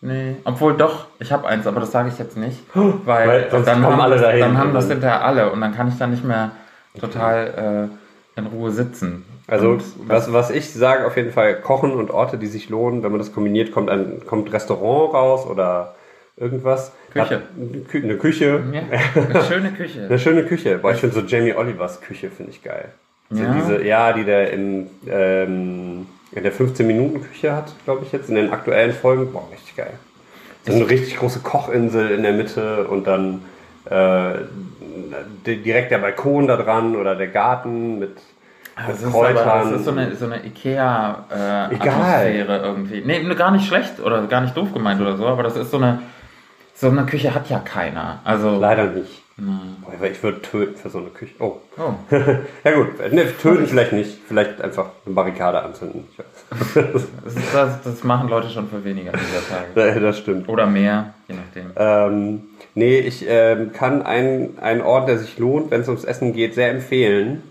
nee. 0.00 0.36
Obwohl 0.44 0.76
doch, 0.76 1.06
ich 1.18 1.32
habe 1.32 1.48
eins, 1.48 1.66
aber 1.66 1.80
das 1.80 1.90
sage 1.90 2.08
ich 2.10 2.18
jetzt 2.18 2.36
nicht. 2.36 2.58
Weil, 2.74 3.28
Weil 3.28 3.50
sonst 3.50 3.66
dann, 3.66 3.82
kommen 3.82 3.94
haben, 3.94 4.00
alle 4.02 4.20
dahin. 4.20 4.40
dann 4.40 4.58
haben 4.58 4.74
das 4.74 4.88
hinterher 4.88 5.24
alle 5.24 5.50
und 5.50 5.60
dann 5.60 5.74
kann 5.74 5.88
ich 5.88 5.98
da 5.98 6.06
nicht 6.06 6.22
mehr 6.24 6.50
total 7.00 7.90
äh, 8.36 8.38
in 8.38 8.46
Ruhe 8.46 8.70
sitzen. 8.70 9.24
Also, 9.48 9.78
was, 10.06 10.32
was 10.32 10.50
ich 10.50 10.72
sage, 10.72 11.06
auf 11.06 11.16
jeden 11.16 11.32
Fall 11.32 11.56
Kochen 11.60 11.92
und 11.92 12.10
Orte, 12.10 12.38
die 12.38 12.46
sich 12.46 12.68
lohnen. 12.68 13.02
Wenn 13.02 13.10
man 13.10 13.18
das 13.18 13.32
kombiniert, 13.32 13.72
kommt 13.72 13.90
ein 13.90 14.22
kommt 14.26 14.52
Restaurant 14.52 15.12
raus 15.14 15.46
oder 15.46 15.94
irgendwas. 16.36 16.92
Küche. 17.12 17.24
Hat 17.24 17.32
eine 17.32 17.84
Kü- 17.92 18.04
eine 18.04 18.16
Küche. 18.16 18.62
Ja, 18.72 18.82
eine 19.28 19.44
schöne 19.44 19.72
Küche. 19.72 20.04
Eine 20.08 20.18
schöne 20.18 20.44
Küche. 20.44 20.78
Boah, 20.78 20.92
ich 20.92 20.98
finde 20.98 21.14
so 21.16 21.20
Jamie 21.22 21.52
Olivers 21.54 22.00
Küche, 22.00 22.30
finde 22.30 22.52
ich 22.52 22.62
geil. 22.62 22.88
So 23.30 23.42
Ja? 23.42 23.52
diese, 23.54 23.82
ja, 23.84 24.12
die 24.12 24.24
der 24.24 24.50
in, 24.52 24.88
ähm, 25.08 26.06
in 26.32 26.42
der 26.42 26.52
15-Minuten-Küche 26.52 27.54
hat, 27.54 27.72
glaube 27.84 28.04
ich 28.06 28.12
jetzt, 28.12 28.28
in 28.30 28.36
den 28.36 28.52
aktuellen 28.52 28.92
Folgen. 28.94 29.32
Boah, 29.32 29.46
richtig 29.52 29.76
geil. 29.76 29.92
So 30.64 30.72
eine 30.72 30.88
richtig 30.88 31.16
große 31.16 31.40
Kochinsel 31.40 32.10
in 32.12 32.22
der 32.22 32.32
Mitte 32.32 32.86
und 32.86 33.06
dann 33.06 33.42
äh, 33.90 34.34
di- 35.46 35.56
direkt 35.62 35.90
der 35.90 35.98
Balkon 35.98 36.46
da 36.46 36.56
dran 36.56 36.94
oder 36.96 37.14
der 37.16 37.26
Garten 37.28 37.98
mit, 37.98 38.16
Das 38.76 38.86
mit 38.86 39.06
ist, 39.06 39.12
Kräutern. 39.12 39.48
aber, 39.48 39.70
das 39.70 39.80
ist 39.80 39.84
so 39.84 39.90
eine, 39.90 40.16
so 40.16 40.24
eine 40.26 40.44
Ikea-Atmosphäre 40.46 42.42
Egal. 42.42 42.60
irgendwie. 42.64 43.02
Nee, 43.04 43.34
gar 43.34 43.50
nicht 43.50 43.66
schlecht 43.66 44.00
oder 44.00 44.26
gar 44.26 44.40
nicht 44.40 44.56
doof 44.56 44.72
gemeint 44.72 45.00
oder 45.00 45.16
so, 45.16 45.26
aber 45.26 45.42
das 45.42 45.56
ist 45.56 45.70
so 45.70 45.76
eine, 45.76 46.00
so 46.74 46.88
eine 46.88 47.04
Küche 47.04 47.34
hat 47.34 47.48
ja 47.50 47.58
keiner. 47.58 48.20
Also, 48.24 48.58
Leider 48.58 48.86
nicht. 48.86 49.22
Boah, 49.36 50.04
ich 50.04 50.22
würde 50.22 50.42
töten 50.42 50.76
für 50.76 50.90
so 50.90 50.98
eine 50.98 51.08
Küche. 51.08 51.34
Oh. 51.38 51.56
Oh. 51.78 51.94
ja 52.64 52.74
gut, 52.74 53.12
ne, 53.12 53.24
töten 53.40 53.66
vielleicht 53.66 53.92
nicht. 53.92 54.18
Vielleicht 54.28 54.60
einfach 54.60 54.90
eine 55.06 55.14
Barrikade 55.14 55.62
anzünden. 55.62 56.06
Das, 56.74 57.06
das, 57.52 57.82
das 57.82 58.04
machen 58.04 58.28
Leute 58.28 58.50
schon 58.50 58.68
für 58.68 58.84
weniger 58.84 59.12
dieser 59.12 59.48
Tage. 59.48 59.94
Ja, 59.94 60.00
das 60.00 60.18
stimmt. 60.18 60.48
Oder 60.48 60.66
mehr, 60.66 61.14
je 61.28 61.34
nachdem. 61.34 61.72
Ähm, 61.76 62.42
nee, 62.74 62.98
ich 62.98 63.24
ähm, 63.26 63.72
kann 63.72 64.02
einen, 64.02 64.58
einen 64.58 64.82
Ort, 64.82 65.08
der 65.08 65.18
sich 65.18 65.38
lohnt, 65.38 65.70
wenn 65.70 65.80
es 65.80 65.88
ums 65.88 66.04
Essen 66.04 66.34
geht, 66.34 66.54
sehr 66.54 66.70
empfehlen. 66.70 67.42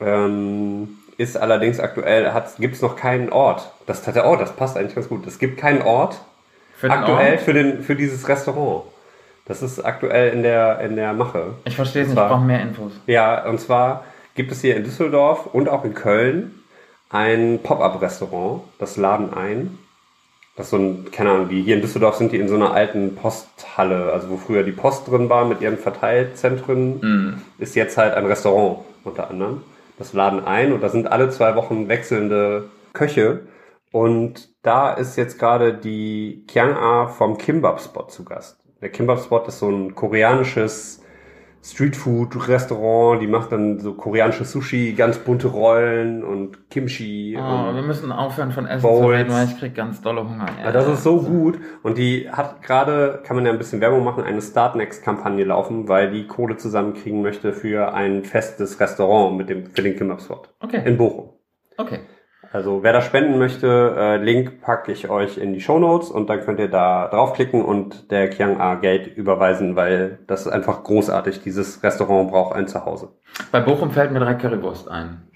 Ähm, 0.00 0.98
ist 1.16 1.36
allerdings 1.36 1.80
aktuell, 1.80 2.30
gibt 2.58 2.74
es 2.74 2.82
noch 2.82 2.96
keinen 2.96 3.30
Ort. 3.30 3.70
Das, 3.86 4.06
hat- 4.06 4.22
oh, 4.24 4.36
das 4.36 4.52
passt 4.52 4.76
eigentlich 4.76 4.94
ganz 4.94 5.08
gut. 5.08 5.26
Es 5.26 5.38
gibt 5.38 5.58
keinen 5.58 5.80
Ort 5.82 6.18
Für 6.76 6.90
aktuell 6.90 7.32
Ort? 7.32 7.40
für, 7.40 7.54
den, 7.54 7.82
für 7.82 7.96
dieses 7.96 8.28
Restaurant. 8.28 8.82
Das 9.46 9.62
ist 9.62 9.80
aktuell 9.84 10.32
in 10.32 10.42
der, 10.42 10.80
in 10.80 10.96
der 10.96 11.12
Mache. 11.14 11.54
Ich 11.64 11.76
verstehe 11.76 12.02
es 12.02 12.08
nicht, 12.08 12.18
ich 12.18 12.22
brauche 12.28 12.44
mehr 12.44 12.60
Infos. 12.60 12.92
Ja, 13.06 13.46
und 13.48 13.60
zwar 13.60 14.04
gibt 14.34 14.52
es 14.52 14.60
hier 14.60 14.76
in 14.76 14.84
Düsseldorf 14.84 15.46
und 15.46 15.68
auch 15.68 15.84
in 15.84 15.94
Köln 15.94 16.62
ein 17.08 17.60
Pop-up-Restaurant, 17.62 18.62
das 18.78 18.96
Laden 18.96 19.32
ein. 19.32 19.78
Das 20.56 20.66
ist 20.66 20.70
so 20.70 20.76
ein, 20.78 21.10
keine 21.12 21.30
Ahnung, 21.30 21.48
die 21.48 21.62
hier 21.62 21.76
in 21.76 21.80
Düsseldorf 21.82 22.16
sind 22.16 22.32
die 22.32 22.38
in 22.38 22.48
so 22.48 22.56
einer 22.56 22.72
alten 22.72 23.14
Posthalle, 23.14 24.10
also 24.12 24.28
wo 24.30 24.36
früher 24.36 24.64
die 24.64 24.72
Post 24.72 25.08
drin 25.08 25.28
war 25.30 25.44
mit 25.44 25.60
ihren 25.60 25.78
Verteilzentren, 25.78 27.00
Mhm. 27.00 27.42
ist 27.58 27.74
jetzt 27.76 27.96
halt 27.96 28.14
ein 28.14 28.26
Restaurant 28.26 28.78
unter 29.04 29.30
anderem. 29.30 29.62
Das 29.98 30.12
Laden 30.12 30.44
ein 30.44 30.72
und 30.72 30.82
da 30.82 30.88
sind 30.88 31.10
alle 31.10 31.30
zwei 31.30 31.56
Wochen 31.56 31.88
wechselnde 31.88 32.68
Köche. 32.92 33.46
Und 33.92 34.50
da 34.62 34.92
ist 34.92 35.16
jetzt 35.16 35.38
gerade 35.38 35.72
die 35.72 36.44
Kyang-A 36.48 37.06
vom 37.08 37.38
Kimbap-Spot 37.38 38.08
zu 38.08 38.24
Gast. 38.24 38.58
Der 38.82 38.90
Kimbap-Spot 38.90 39.44
ist 39.46 39.58
so 39.58 39.70
ein 39.70 39.94
koreanisches 39.94 41.02
Streetfood-Restaurant, 41.66 43.20
die 43.20 43.26
macht 43.26 43.50
dann 43.52 43.78
so 43.80 43.94
koreanische 43.94 44.44
Sushi, 44.44 44.92
ganz 44.92 45.18
bunte 45.18 45.48
Rollen 45.48 46.22
und 46.22 46.70
Kimchi. 46.70 47.36
Oh, 47.38 47.68
und 47.68 47.74
wir 47.76 47.82
müssen 47.82 48.12
aufhören 48.12 48.52
von 48.52 48.66
Essen 48.66 48.80
zu 48.82 48.86
Bowls. 48.86 49.16
reden, 49.18 49.32
weil 49.32 49.46
ich 49.46 49.58
krieg 49.58 49.74
ganz 49.74 50.00
dolle 50.00 50.22
Hunger. 50.28 50.46
Ja, 50.62 50.72
das 50.72 50.86
ist 50.88 51.02
so 51.02 51.20
gut. 51.22 51.58
Und 51.82 51.98
die 51.98 52.30
hat 52.30 52.62
gerade, 52.62 53.20
kann 53.24 53.36
man 53.36 53.44
ja 53.46 53.52
ein 53.52 53.58
bisschen 53.58 53.80
Werbung 53.80 54.04
machen, 54.04 54.24
eine 54.24 54.40
Startnext-Kampagne 54.42 55.44
laufen, 55.44 55.88
weil 55.88 56.10
die 56.10 56.26
Kohle 56.26 56.56
zusammenkriegen 56.56 57.22
möchte 57.22 57.52
für 57.52 57.92
ein 57.94 58.24
festes 58.24 58.78
Restaurant 58.80 59.36
mit 59.36 59.48
dem, 59.48 59.66
für 59.66 59.82
den 59.82 59.96
Kimmerspot 59.96 60.54
Okay, 60.60 60.82
in 60.84 60.96
Bochum. 60.96 61.30
okay. 61.78 62.00
Also 62.56 62.82
wer 62.82 62.94
da 62.94 63.02
spenden 63.02 63.36
möchte, 63.38 63.94
äh, 63.98 64.16
Link 64.16 64.62
packe 64.62 64.90
ich 64.90 65.10
euch 65.10 65.36
in 65.36 65.52
die 65.52 65.60
Shownotes 65.60 66.10
und 66.10 66.30
dann 66.30 66.40
könnt 66.40 66.58
ihr 66.58 66.68
da 66.68 67.06
draufklicken 67.08 67.62
und 67.62 68.10
der 68.10 68.30
Kiang 68.30 68.58
A 68.58 68.76
Geld 68.76 69.14
überweisen, 69.14 69.76
weil 69.76 70.20
das 70.26 70.46
ist 70.46 70.52
einfach 70.52 70.82
großartig. 70.82 71.42
Dieses 71.42 71.82
Restaurant 71.82 72.30
braucht 72.30 72.56
ein 72.56 72.66
Zuhause. 72.66 73.10
Bei 73.52 73.60
Bochum 73.60 73.90
fällt 73.90 74.10
mir 74.10 74.20
direkt 74.20 74.40
Currywurst 74.40 74.88
ein. 74.88 75.28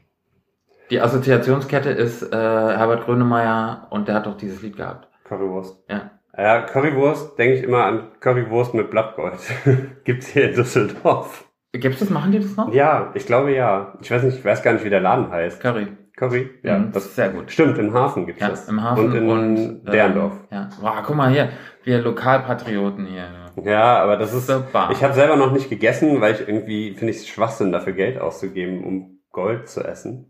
Die 0.89 0.99
Assoziationskette 0.99 1.91
ist 1.91 2.23
äh, 2.23 2.35
Herbert 2.35 3.05
Grönemeyer 3.05 3.89
und 3.91 4.09
der 4.09 4.15
hat 4.15 4.25
doch 4.25 4.39
dieses 4.39 4.63
Lied 4.63 4.79
gehabt. 4.79 5.07
Currywurst. 5.25 5.77
Ja. 5.91 6.13
Ja, 6.35 6.63
Currywurst, 6.63 7.39
denke 7.39 7.57
ich 7.57 7.63
immer 7.63 7.85
an 7.85 8.05
Currywurst 8.21 8.73
mit 8.73 8.91
Blattgold. 8.91 9.41
Gibt's 10.05 10.29
hier 10.29 10.49
in 10.49 10.55
Düsseldorf. 10.55 11.45
Gibt's 11.73 12.01
das? 12.01 12.09
Machen 12.09 12.33
die 12.33 12.41
das 12.41 12.57
noch? 12.57 12.73
Ja, 12.73 13.11
ich 13.13 13.27
glaube 13.27 13.53
ja. 13.53 13.93
Ich 14.01 14.11
weiß 14.11 14.23
nicht, 14.23 14.39
ich 14.39 14.45
weiß 14.45 14.63
gar 14.63 14.73
nicht, 14.73 14.87
wie 14.87 14.91
der 14.91 15.03
Laden 15.03 15.31
heißt. 15.31 15.61
Curry. 15.61 15.89
Curry? 16.21 16.51
Ja, 16.63 16.79
Mhm, 16.79 16.93
das 16.93 17.07
ist 17.07 17.17
sehr 17.17 17.31
gut. 17.31 17.51
stimmt. 17.51 17.79
Im 17.79 17.93
Hafen 17.95 18.27
gibt's 18.27 18.41
Ja, 18.43 18.51
das. 18.51 18.69
im 18.69 18.81
Hafen 18.83 19.07
und 19.07 19.15
in 19.15 19.29
und, 19.31 19.89
äh, 19.89 19.91
Derndorf. 19.91 20.35
Ja. 20.53 20.69
Boah, 20.81 21.03
guck 21.05 21.17
mal 21.17 21.31
hier, 21.31 21.49
wir 21.83 22.01
Lokalpatrioten 22.03 23.07
hier. 23.07 23.25
Ja, 23.65 24.03
aber 24.03 24.17
das 24.19 24.33
ist. 24.35 24.47
Super. 24.47 24.91
Ich 24.93 25.03
habe 25.03 25.15
selber 25.15 25.37
noch 25.37 25.51
nicht 25.51 25.69
gegessen, 25.71 26.21
weil 26.21 26.35
ich 26.35 26.41
irgendwie 26.41 26.95
finde 26.95 27.11
ich 27.13 27.17
es 27.21 27.29
Schwachsinn, 27.29 27.73
dafür 27.73 27.95
Geld 27.95 28.21
auszugeben, 28.21 28.85
um 28.85 29.19
Gold 29.33 29.69
zu 29.69 29.83
essen. 29.83 30.27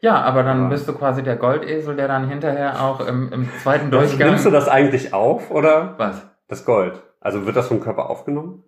Ja, 0.00 0.22
aber 0.22 0.42
dann 0.42 0.60
Aber- 0.62 0.68
bist 0.70 0.88
du 0.88 0.94
quasi 0.94 1.22
der 1.22 1.36
Goldesel, 1.36 1.94
der 1.94 2.08
dann 2.08 2.26
hinterher 2.28 2.82
auch 2.82 3.00
im, 3.06 3.30
im 3.32 3.48
zweiten 3.62 3.90
Durchgang. 3.90 4.30
nimmst 4.30 4.46
du 4.46 4.50
das 4.50 4.66
eigentlich 4.68 5.12
auf 5.12 5.50
oder 5.50 5.94
Was? 5.98 6.26
das 6.48 6.64
Gold? 6.64 7.02
Also 7.20 7.44
wird 7.44 7.54
das 7.56 7.68
vom 7.68 7.80
Körper 7.80 8.08
aufgenommen? 8.08 8.64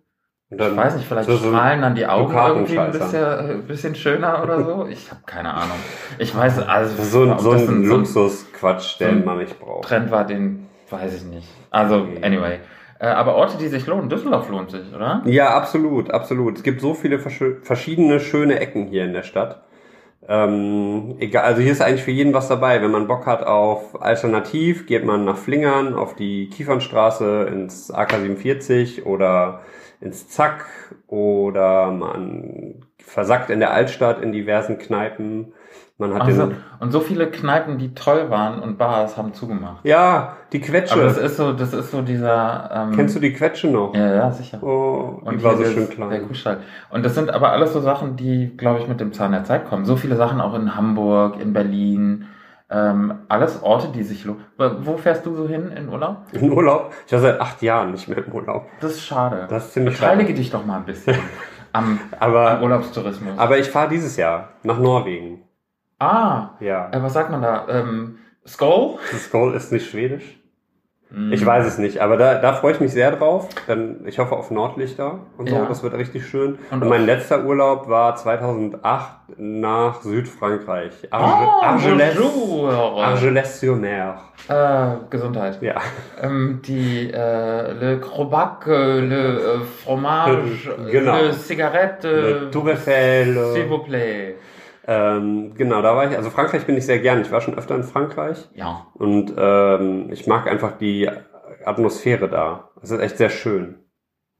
Und 0.53 0.59
dann 0.59 0.73
Ich 0.73 0.77
weiß 0.77 0.97
nicht, 0.97 1.09
vielleicht 1.09 1.29
so- 1.31 1.37
strahlen 1.39 1.81
dann 1.81 1.95
die 1.95 2.07
Augen 2.07 2.33
irgendwie 2.35 2.79
ein 2.79 2.93
bisschen, 2.93 3.23
äh, 3.25 3.55
bisschen 3.67 3.95
schöner 3.95 4.43
oder 4.43 4.63
so. 4.63 4.87
Ich 4.91 5.11
habe 5.11 5.23
keine 5.27 5.53
Ahnung. 5.55 5.77
Ich 6.19 6.37
weiß, 6.37 6.59
also 6.69 6.95
Das 6.95 7.07
ist 7.07 7.13
so 7.13 7.23
ein, 7.23 7.39
so 7.39 7.51
ein 7.53 7.85
Luxusquatsch, 7.85 8.99
so 8.99 9.05
den 9.05 9.19
ein 9.19 9.25
man 9.25 9.39
nicht 9.39 9.59
braucht. 9.59 9.85
Trend 9.89 10.11
war, 10.11 10.25
den 10.27 10.67
weiß 10.91 11.15
ich 11.15 11.25
nicht. 11.25 11.49
Also, 11.71 12.07
anyway. 12.21 12.59
Äh, 12.99 13.07
aber 13.07 13.35
Orte, 13.35 13.57
die 13.59 13.69
sich 13.69 13.87
lohnen. 13.87 14.11
Düsseldorf 14.11 14.49
lohnt 14.51 14.71
sich, 14.71 14.95
oder? 14.95 15.23
Ja, 15.25 15.55
absolut, 15.57 16.11
absolut. 16.11 16.59
Es 16.59 16.63
gibt 16.63 16.81
so 16.83 16.93
viele 16.95 17.19
verschiedene 17.19 18.21
schöne 18.21 18.61
Ecken 18.61 18.87
hier 18.87 19.05
in 19.05 19.15
der 19.15 19.23
Stadt. 19.23 19.63
Ähm, 20.29 21.17
egal, 21.19 21.45
also 21.45 21.63
hier 21.63 21.73
ist 21.73 21.81
eigentlich 21.83 22.05
für 22.05 22.13
jeden 22.13 22.33
was 22.33 22.47
dabei. 22.47 22.81
Wenn 22.81 22.93
man 22.93 23.09
Bock 23.09 23.27
hat 23.27 23.45
auf 23.45 24.01
Alternativ, 24.01 24.87
geht 24.87 25.05
man 25.05 25.25
nach 25.25 25.37
Flingern 25.37 25.95
auf 25.95 26.15
die 26.15 26.49
Kiefernstraße 26.49 27.45
ins 27.53 27.93
AK47 27.93 29.03
oder 29.05 29.63
ins 30.03 30.29
Zack 30.29 30.67
oder 31.07 31.91
man 31.91 32.85
versackt 32.99 33.51
in 33.51 33.61
der 33.61 33.73
Altstadt 33.73 34.21
in 34.23 34.33
diversen 34.33 34.79
Kneipen. 34.79 35.53
Man 35.99 36.15
hat 36.15 36.23
Also, 36.23 36.51
und 36.81 36.91
so 36.91 37.01
viele 37.01 37.31
Kneipen, 37.31 37.79
die 37.79 37.95
toll 37.95 38.29
waren 38.31 38.61
und 38.61 38.77
Bars, 38.79 39.17
haben 39.17 39.35
zugemacht. 39.35 39.85
ja, 39.85 40.37
die 40.53 40.61
Quetsche. 40.61 40.95
Aber 40.95 41.05
das 41.05 41.17
ist 41.19 41.37
so, 41.37 41.53
das 41.53 41.73
ist 41.73 41.91
so 41.93 42.03
dieser. 42.03 42.71
Ähm, 42.75 42.97
Kennst 42.97 43.15
du 43.15 43.21
die 43.21 43.33
Quetsche 43.33 43.69
noch? 43.69 43.95
Ja, 43.95 44.13
ja, 44.15 44.31
sicher. 44.33 44.61
Oh, 44.63 45.21
die 45.23 45.29
Und 45.29 45.45
war 45.45 45.57
so 45.57 45.65
schön 45.65 45.87
das- 45.87 45.97
Der 45.97 45.97
klein. 46.09 46.27
Kuhstall. 46.27 46.59
Und 46.91 47.05
das 47.05 47.15
sind 47.15 47.31
aber 47.33 47.53
alles 47.53 47.73
so 47.73 47.81
Sachen, 47.81 48.17
die, 48.17 48.57
glaube 48.57 48.81
ich, 48.81 48.89
mit 48.89 48.99
dem 49.01 49.13
Zahn 49.13 49.33
der 49.33 49.45
Zeit 49.45 49.67
kommen. 49.69 49.85
So 49.85 49.95
viele 49.97 50.17
Sachen 50.17 50.41
auch 50.41 50.55
in 50.55 50.75
Hamburg, 50.75 51.39
in 51.41 51.53
Berlin. 51.53 52.27
Ähm, 52.75 53.15
alles 53.29 53.63
Orte, 53.63 53.89
die 53.89 54.03
sich 54.03 54.25
lohnen. 54.25 54.43
Wo 54.57 54.97
fährst 54.97 55.27
du 55.27 55.35
so 55.35 55.47
hin 55.47 55.71
in 55.77 55.89
Urlaub? 55.91 56.19
In 56.33 56.51
Urlaub? 56.51 56.93
Ich 57.07 57.13
war 57.13 57.21
seit 57.21 57.39
acht 57.41 57.61
Jahren 57.61 57.91
nicht 57.93 58.09
mehr 58.09 58.19
im 58.25 58.33
Urlaub. 58.33 58.67
Das 58.81 58.93
ist 58.93 59.05
schade. 59.05 59.47
Das 59.51 59.67
ist 59.67 59.73
ziemlich 59.75 59.95
Beteilige 59.99 60.29
schade. 60.31 60.35
dich 60.39 60.51
doch 60.51 60.65
mal 60.65 60.79
ein 60.79 60.85
bisschen 60.87 61.17
am, 61.73 62.01
Aber 62.19 62.53
am 62.53 62.63
Urlaubstourismus. 62.63 63.39
Aber 63.39 63.59
ich 63.59 63.69
fahre 63.69 63.91
dieses 63.91 64.17
Jahr 64.17 64.51
nach 64.63 64.79
Norwegen. 64.79 65.43
ah, 65.99 66.51
Ja. 66.61 66.89
äh, 66.93 67.03
was 67.03 67.13
sagt 67.13 67.31
man 67.31 67.43
da? 67.43 67.67
Ähm, 67.69 68.19
Skull? 68.47 68.99
Das 69.13 69.31
Goal 69.31 69.55
ist 69.55 69.71
nicht 69.71 69.91
schwedisch. 69.91 70.42
Hm. 71.15 71.33
Ich 71.33 71.45
weiß 71.45 71.67
es 71.67 71.79
nicht, 71.79 71.99
aber 72.01 72.17
da, 72.17 72.37
da 72.37 72.55
freue 72.55 72.73
ich 72.73 72.81
mich 72.81 72.93
sehr 72.93 73.11
drauf. 73.13 73.49
Denn 73.69 74.01
ich 74.07 74.19
hoffe 74.19 74.35
auf 74.35 74.51
Nordlichter 74.51 75.21
und 75.37 75.49
so. 75.49 75.55
Ja. 75.57 75.67
Das 75.67 75.83
wird 75.83 75.95
richtig 75.95 76.27
schön. 76.27 76.59
Und 76.71 76.83
Und, 76.83 76.89
mein 76.89 77.05
letzter 77.05 77.45
Urlaub 77.45 77.89
war 77.89 78.17
2008 78.17 79.13
nach 79.37 80.01
Südfrankreich. 80.03 80.93
Ah, 81.11 81.75
Argelès. 81.77 82.15
bonjour. 82.17 83.05
Argelès-sur-Mer. 83.05 84.17
Äh, 84.49 84.85
Gesundheit. 85.11 85.59
Ja. 85.63 85.75
Ähm, 86.21 86.61
die 86.65 87.11
äh, 87.13 87.73
Le 87.73 88.01
Crobac, 88.01 88.67
äh, 88.67 89.01
Le 89.01 89.39
äh, 89.39 89.61
Fromage, 89.85 90.75
genau. 90.91 91.21
Le 91.21 91.33
Cigarette, 91.33 92.05
Le 92.09 92.51
Tour 92.51 92.69
Eiffel. 92.69 93.37
S'il 93.55 93.69
vous 93.69 93.79
plaît. 93.85 94.32
Ähm, 94.87 95.55
genau, 95.57 95.83
da 95.83 95.95
war 95.97 96.11
ich. 96.11 96.17
Also 96.17 96.31
Frankreich 96.31 96.67
bin 96.67 96.77
ich 96.77 96.87
sehr 96.87 96.99
gern. 96.99 97.21
Ich 97.23 97.31
war 97.31 97.41
schon 97.41 97.57
öfter 97.57 97.75
in 97.75 97.85
Frankreich. 97.85 98.49
Ja. 98.55 98.87
Und 98.95 99.35
ähm, 99.37 100.09
ich 100.11 100.27
mag 100.27 100.49
einfach 100.49 100.77
die 100.77 101.09
Atmosphäre 101.65 102.29
da. 102.29 102.71
Es 102.83 102.91
ist 102.91 103.01
echt 103.01 103.19
sehr 103.19 103.31
schön. 103.31 103.79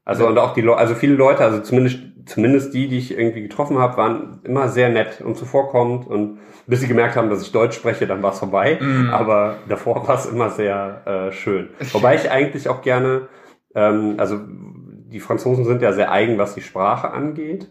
Also 0.05 0.23
Ja. 0.23 0.29
und 0.29 0.37
auch 0.37 0.53
die 0.53 0.61
Leute, 0.61 0.79
also 0.79 0.95
viele 0.95 1.15
Leute, 1.15 1.43
also 1.43 1.61
zumindest 1.61 1.99
zumindest 2.25 2.73
die, 2.73 2.87
die 2.87 2.97
ich 2.97 3.17
irgendwie 3.17 3.41
getroffen 3.41 3.79
habe, 3.79 3.97
waren 3.97 4.39
immer 4.43 4.69
sehr 4.69 4.89
nett 4.89 5.21
und 5.21 5.35
zuvorkommend 5.35 6.07
und 6.07 6.39
bis 6.67 6.79
sie 6.79 6.87
gemerkt 6.87 7.15
haben, 7.15 7.29
dass 7.29 7.41
ich 7.41 7.51
Deutsch 7.51 7.75
spreche, 7.75 8.07
dann 8.07 8.23
war 8.23 8.31
es 8.31 8.39
vorbei. 8.39 8.79
Mm. 8.79 9.09
Aber 9.09 9.57
davor 9.67 10.07
war 10.07 10.15
es 10.15 10.25
immer 10.25 10.49
sehr 10.49 11.01
äh, 11.05 11.31
schön. 11.33 11.69
Wobei 11.91 12.15
ich 12.15 12.31
eigentlich 12.31 12.69
auch 12.69 12.81
gerne, 12.81 13.27
ähm, 13.75 14.15
also 14.17 14.39
die 14.47 15.19
Franzosen 15.19 15.65
sind 15.65 15.81
ja 15.81 15.91
sehr 15.91 16.11
eigen, 16.11 16.37
was 16.37 16.55
die 16.55 16.61
Sprache 16.61 17.11
angeht. 17.11 17.67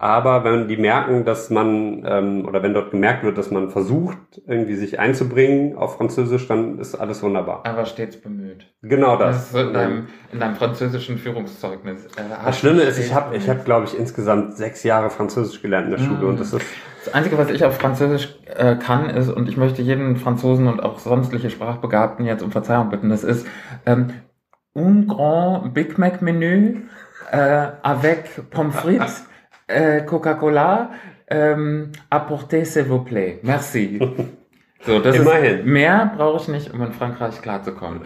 Aber 0.00 0.44
wenn 0.44 0.68
die 0.68 0.76
merken, 0.76 1.24
dass 1.24 1.50
man, 1.50 2.04
ähm, 2.06 2.46
oder 2.46 2.62
wenn 2.62 2.72
dort 2.72 2.92
gemerkt 2.92 3.24
wird, 3.24 3.36
dass 3.36 3.50
man 3.50 3.68
versucht, 3.70 4.16
irgendwie 4.46 4.76
sich 4.76 5.00
einzubringen 5.00 5.76
auf 5.76 5.96
Französisch, 5.96 6.46
dann 6.46 6.78
ist 6.78 6.94
alles 6.94 7.20
wunderbar. 7.22 7.62
Aber 7.66 7.84
stets 7.84 8.20
bemüht. 8.20 8.66
Genau 8.82 9.16
Das 9.16 9.50
das. 9.50 9.52
so 9.52 9.58
in 9.68 9.74
deinem, 9.74 10.06
in 10.32 10.38
deinem 10.38 10.54
französischen 10.54 11.18
Führungszeugnis. 11.18 12.06
Äh, 12.16 12.20
das 12.44 12.58
Schlimme 12.60 12.82
ist, 12.82 12.98
ich 12.98 13.12
habe, 13.12 13.36
ich 13.36 13.48
hab, 13.50 13.64
glaube 13.64 13.86
ich, 13.86 13.98
insgesamt 13.98 14.56
sechs 14.56 14.84
Jahre 14.84 15.10
Französisch 15.10 15.60
gelernt 15.62 15.86
in 15.86 15.90
der 15.92 15.98
Schule 15.98 16.26
Mm. 16.26 16.28
und 16.28 16.40
das 16.40 16.52
ist, 16.52 16.64
Das 17.04 17.14
Einzige, 17.14 17.36
was 17.38 17.50
ich 17.50 17.64
auf 17.64 17.76
Französisch 17.76 18.36
äh, 18.56 18.76
kann, 18.76 19.10
ist, 19.10 19.28
und 19.30 19.48
ich 19.48 19.56
möchte 19.56 19.82
jeden 19.82 20.16
Franzosen 20.16 20.68
und 20.68 20.80
auch 20.80 21.00
sonstliche 21.00 21.50
Sprachbegabten 21.50 22.24
jetzt 22.24 22.42
um 22.42 22.52
Verzeihung 22.52 22.90
bitten, 22.90 23.08
das 23.08 23.24
ist 23.24 23.46
ähm, 23.84 24.10
un 24.74 25.08
grand 25.08 25.74
Big 25.74 25.98
Mac 25.98 26.22
Menü 26.22 26.82
äh, 27.32 27.68
avec 27.82 28.48
Pommes 28.50 28.76
frites, 28.76 29.24
äh, 29.68 30.02
Coca-Cola, 30.02 30.90
ähm, 31.30 31.92
apportez 32.10 32.64
s'il 32.64 32.84
vous 32.88 33.04
plaît. 33.04 33.38
Merci. 33.42 34.00
So, 34.86 35.00
das 35.00 35.16
Immerhin. 35.16 35.58
ist, 35.58 35.66
mehr 35.66 36.12
brauche 36.16 36.40
ich 36.40 36.46
nicht, 36.46 36.72
um 36.72 36.80
in 36.82 36.92
Frankreich 36.92 37.42
klarzukommen. 37.42 38.00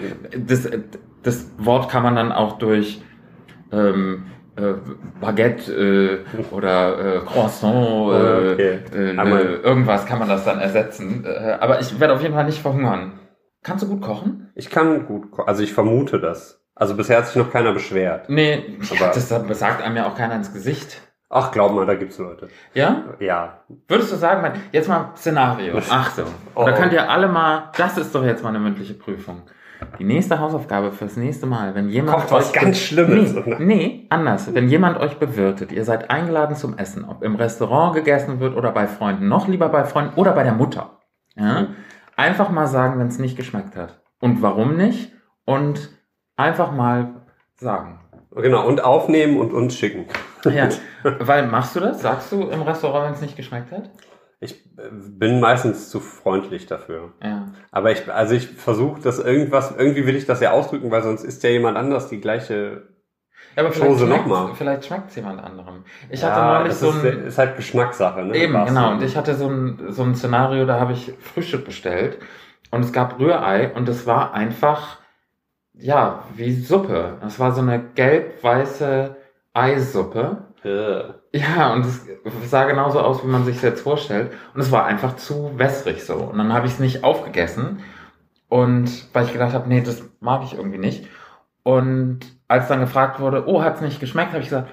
Das, 0.46 0.66
das 1.22 1.50
Wort 1.58 1.90
kann 1.90 2.02
man 2.02 2.16
dann 2.16 2.32
auch 2.32 2.56
durch 2.56 3.02
ähm, 3.70 4.24
äh, 4.56 4.72
Baguette 5.20 6.24
äh, 6.30 6.54
oder 6.54 7.16
äh, 7.16 7.18
Croissant, 7.26 7.74
äh, 7.74 8.52
Okay. 8.54 8.78
äh, 8.94 9.12
ne, 9.12 9.40
irgendwas 9.62 10.06
kann 10.06 10.18
man 10.18 10.30
das 10.30 10.46
dann 10.46 10.60
ersetzen. 10.60 11.26
Äh, 11.26 11.58
aber 11.60 11.80
ich 11.80 12.00
werde 12.00 12.14
auf 12.14 12.22
jeden 12.22 12.32
Fall 12.34 12.46
nicht 12.46 12.62
verhungern. 12.62 13.20
Kannst 13.62 13.84
du 13.84 13.88
gut 13.88 14.00
kochen? 14.00 14.50
ich 14.54 14.70
kann 14.70 15.04
gut, 15.06 15.30
ko- 15.30 15.42
also 15.42 15.62
ich 15.62 15.74
vermute 15.74 16.18
das. 16.20 16.64
Also 16.74 16.96
bisher 16.96 17.18
hat 17.18 17.26
sich 17.26 17.36
noch 17.36 17.50
keiner 17.52 17.74
beschwert. 17.74 18.30
Nee, 18.30 18.78
Aber- 18.98 19.12
das 19.14 19.28
sagt 19.28 19.82
einem 19.82 19.96
ja 19.96 20.06
auch 20.08 20.16
keiner 20.16 20.36
ins 20.36 20.54
Gesicht. 20.54 21.02
Ach, 21.34 21.50
glaub 21.50 21.72
mal, 21.72 21.86
da 21.86 21.94
gibt's 21.94 22.18
Leute. 22.18 22.50
Ja? 22.74 23.04
Ja. 23.18 23.62
Würdest 23.88 24.12
du 24.12 24.16
sagen, 24.16 24.60
jetzt 24.70 24.86
mal 24.86 25.12
Szenario. 25.16 25.78
Achtung. 25.78 26.26
Oh, 26.54 26.66
da 26.66 26.72
oh. 26.72 26.76
könnt 26.76 26.92
ihr 26.92 27.08
alle 27.08 27.26
mal, 27.26 27.70
das 27.74 27.96
ist 27.96 28.14
doch 28.14 28.22
jetzt 28.22 28.42
mal 28.42 28.50
eine 28.50 28.58
mündliche 28.58 28.92
Prüfung. 28.92 29.40
Die 29.98 30.04
nächste 30.04 30.38
Hausaufgabe 30.40 30.92
fürs 30.92 31.16
nächste 31.16 31.46
Mal, 31.46 31.74
wenn 31.74 31.88
jemand 31.88 32.18
Kocht 32.18 32.32
was 32.32 32.48
euch 32.48 32.52
ganz 32.52 32.78
Schlimmes. 32.78 33.34
Nee, 33.34 33.56
nee, 33.58 34.06
anders. 34.10 34.54
Wenn 34.54 34.68
jemand 34.68 35.00
euch 35.00 35.16
bewirtet, 35.16 35.72
ihr 35.72 35.86
seid 35.86 36.10
eingeladen 36.10 36.54
zum 36.54 36.76
Essen, 36.76 37.06
ob 37.06 37.22
im 37.22 37.34
Restaurant 37.34 37.94
gegessen 37.94 38.38
wird 38.38 38.54
oder 38.54 38.70
bei 38.70 38.86
Freunden, 38.86 39.26
noch 39.26 39.48
lieber 39.48 39.70
bei 39.70 39.84
Freunden 39.84 40.20
oder 40.20 40.32
bei 40.32 40.42
der 40.42 40.52
Mutter. 40.52 41.00
Ja? 41.34 41.62
Mhm. 41.62 41.66
Einfach 42.14 42.50
mal 42.50 42.66
sagen, 42.66 43.00
wenn 43.00 43.06
es 43.06 43.18
nicht 43.18 43.38
geschmeckt 43.38 43.74
hat. 43.74 44.02
Und 44.20 44.42
warum 44.42 44.76
nicht? 44.76 45.12
Und 45.46 45.90
einfach 46.36 46.72
mal 46.72 47.22
sagen. 47.56 48.00
Genau, 48.34 48.66
und 48.66 48.84
aufnehmen 48.84 49.38
und 49.38 49.54
uns 49.54 49.76
schicken. 49.76 50.06
Ja, 50.44 50.68
weil 51.20 51.46
machst 51.46 51.76
du 51.76 51.80
das? 51.80 52.00
Sagst 52.02 52.32
du 52.32 52.48
im 52.48 52.62
Restaurant, 52.62 53.06
wenn 53.06 53.14
es 53.14 53.20
nicht 53.20 53.36
geschmeckt 53.36 53.70
hat? 53.72 53.90
Ich 54.40 54.64
äh, 54.76 54.88
bin 54.90 55.38
meistens 55.40 55.88
zu 55.88 56.00
freundlich 56.00 56.66
dafür. 56.66 57.12
Ja. 57.22 57.46
Aber 57.70 57.92
ich, 57.92 58.10
also 58.12 58.34
ich 58.34 58.48
versuche 58.48 59.00
das 59.00 59.18
irgendwas, 59.20 59.72
irgendwie 59.76 60.04
will 60.06 60.16
ich 60.16 60.26
das 60.26 60.40
ja 60.40 60.50
ausdrücken, 60.50 60.90
weil 60.90 61.02
sonst 61.02 61.22
ist 61.22 61.42
ja 61.44 61.50
jemand 61.50 61.76
anders 61.76 62.08
die 62.08 62.20
gleiche 62.20 62.88
Ja, 63.54 63.62
aber 63.62 63.70
vielleicht 63.72 63.90
Chose 63.92 64.06
schmeckt's- 64.06 64.28
nochmal. 64.28 64.54
Vielleicht 64.56 64.84
schmeckt 64.86 65.10
es 65.10 65.16
jemand 65.16 65.40
anderem. 65.44 65.84
Ich 66.10 66.24
hatte 66.24 66.40
Ja, 66.40 66.54
neulich 66.58 66.70
das 66.70 66.80
so 66.80 66.90
ist, 66.90 67.04
ein. 67.04 67.26
ist 67.26 67.38
halt 67.38 67.56
Geschmackssache, 67.56 68.24
ne? 68.24 68.36
Eben, 68.36 68.64
genau. 68.66 68.90
Und 68.92 69.02
ich 69.04 69.16
hatte 69.16 69.36
so 69.36 69.48
ein, 69.48 69.78
so 69.90 70.02
ein 70.02 70.16
Szenario, 70.16 70.66
da 70.66 70.80
habe 70.80 70.92
ich 70.92 71.12
Frühstück 71.20 71.64
bestellt 71.64 72.18
und 72.72 72.84
es 72.84 72.92
gab 72.92 73.20
Rührei 73.20 73.72
und 73.72 73.88
es 73.88 74.06
war 74.06 74.34
einfach, 74.34 74.98
ja, 75.74 76.24
wie 76.34 76.52
Suppe. 76.52 77.18
Es 77.24 77.38
war 77.38 77.52
so 77.52 77.60
eine 77.60 77.78
gelb-weiße 77.94 79.16
Eissuppe. 79.54 80.44
Äh. 80.64 81.38
Ja, 81.38 81.72
und 81.72 81.84
es 81.86 82.06
sah 82.50 82.64
genauso 82.64 83.00
aus, 83.00 83.22
wie 83.22 83.28
man 83.28 83.44
sich 83.44 83.60
jetzt 83.62 83.82
vorstellt. 83.82 84.32
Und 84.54 84.60
es 84.60 84.70
war 84.70 84.84
einfach 84.84 85.16
zu 85.16 85.58
wässrig 85.58 86.04
so. 86.04 86.16
Und 86.16 86.38
dann 86.38 86.52
habe 86.52 86.66
ich 86.66 86.74
es 86.74 86.78
nicht 86.78 87.04
aufgegessen. 87.04 87.82
Und 88.48 89.08
weil 89.14 89.24
ich 89.24 89.32
gedacht 89.32 89.54
habe, 89.54 89.68
nee, 89.68 89.80
das 89.80 90.02
mag 90.20 90.42
ich 90.44 90.54
irgendwie 90.54 90.78
nicht. 90.78 91.08
Und 91.62 92.20
als 92.48 92.68
dann 92.68 92.80
gefragt 92.80 93.18
wurde, 93.18 93.44
oh, 93.46 93.62
hat's 93.62 93.80
nicht 93.80 94.00
geschmeckt, 94.00 94.32
habe 94.32 94.42
ich 94.42 94.48
gesagt, 94.50 94.72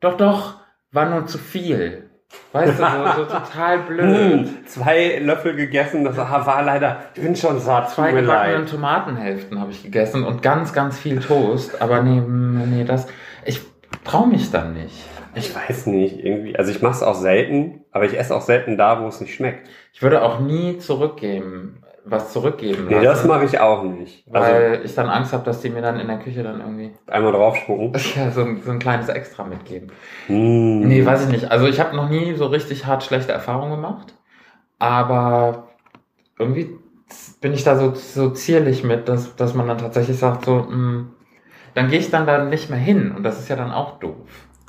doch, 0.00 0.16
doch, 0.16 0.60
war 0.92 1.06
nur 1.08 1.26
zu 1.26 1.38
viel. 1.38 2.10
Weißt 2.52 2.78
du, 2.78 2.84
so, 2.84 3.24
so 3.24 3.24
total 3.38 3.78
blöd. 3.80 4.46
Hm, 4.46 4.66
zwei 4.66 5.18
Löffel 5.18 5.56
gegessen, 5.56 6.04
das 6.04 6.16
war 6.16 6.62
leider, 6.62 7.00
ich 7.14 7.22
bin 7.22 7.36
schon 7.36 7.58
satt, 7.58 7.90
Zwei 7.90 8.12
gebackenen. 8.12 8.66
Tomatenhälften 8.66 9.60
habe 9.60 9.70
ich 9.70 9.82
gegessen 9.82 10.24
und 10.24 10.42
ganz, 10.42 10.72
ganz 10.72 10.98
viel 10.98 11.20
Toast. 11.20 11.80
Aber 11.80 12.02
nee, 12.02 12.20
nee, 12.20 12.84
das, 12.84 13.06
ich 13.44 13.60
traue 14.06 14.28
mich 14.28 14.50
dann 14.50 14.74
nicht. 14.74 14.94
Ich 15.34 15.54
weiß 15.54 15.86
nicht, 15.86 16.24
irgendwie, 16.24 16.56
also 16.56 16.70
ich 16.70 16.80
mache 16.80 16.94
es 16.94 17.02
auch 17.02 17.14
selten, 17.14 17.84
aber 17.92 18.06
ich 18.06 18.18
esse 18.18 18.34
auch 18.34 18.40
selten 18.40 18.78
da, 18.78 19.02
wo 19.02 19.08
es 19.08 19.20
nicht 19.20 19.34
schmeckt. 19.34 19.68
Ich 19.92 20.00
würde 20.00 20.22
auch 20.22 20.40
nie 20.40 20.78
zurückgeben, 20.78 21.82
was 22.06 22.32
zurückgeben 22.32 22.86
Nee, 22.88 23.02
das 23.02 23.24
mache 23.24 23.44
ich 23.44 23.60
auch 23.60 23.82
nicht. 23.82 24.24
Also 24.32 24.52
Weil 24.52 24.80
ich 24.84 24.94
dann 24.94 25.08
Angst 25.08 25.34
habe, 25.34 25.44
dass 25.44 25.60
die 25.60 25.68
mir 25.68 25.82
dann 25.82 26.00
in 26.00 26.06
der 26.06 26.18
Küche 26.18 26.42
dann 26.42 26.60
irgendwie 26.60 26.92
einmal 27.06 27.32
draufspucken. 27.32 27.92
ja, 28.16 28.30
so, 28.30 28.42
ein, 28.42 28.62
so 28.62 28.70
ein 28.70 28.78
kleines 28.78 29.08
Extra 29.08 29.44
mitgeben. 29.44 29.92
Hm. 30.26 30.88
Nee, 30.88 31.04
weiß 31.04 31.24
ich 31.24 31.28
nicht. 31.30 31.50
Also 31.50 31.66
ich 31.66 31.80
habe 31.80 31.94
noch 31.94 32.08
nie 32.08 32.34
so 32.34 32.46
richtig 32.46 32.86
hart 32.86 33.02
schlechte 33.02 33.32
Erfahrungen 33.32 33.72
gemacht. 33.72 34.14
Aber 34.78 35.68
irgendwie 36.38 36.70
bin 37.40 37.52
ich 37.52 37.64
da 37.64 37.76
so, 37.76 37.94
so 37.94 38.30
zierlich 38.30 38.84
mit, 38.84 39.08
dass, 39.08 39.36
dass 39.36 39.54
man 39.54 39.68
dann 39.68 39.78
tatsächlich 39.78 40.18
sagt, 40.18 40.44
so, 40.44 40.66
mh, 40.68 41.06
dann 41.76 41.88
gehe 41.88 42.00
ich 42.00 42.10
dann 42.10 42.26
da 42.26 42.44
nicht 42.44 42.68
mehr 42.70 42.78
hin. 42.78 43.12
Und 43.16 43.22
das 43.22 43.38
ist 43.38 43.48
ja 43.48 43.54
dann 43.56 43.70
auch 43.70 43.98
doof. 44.00 44.16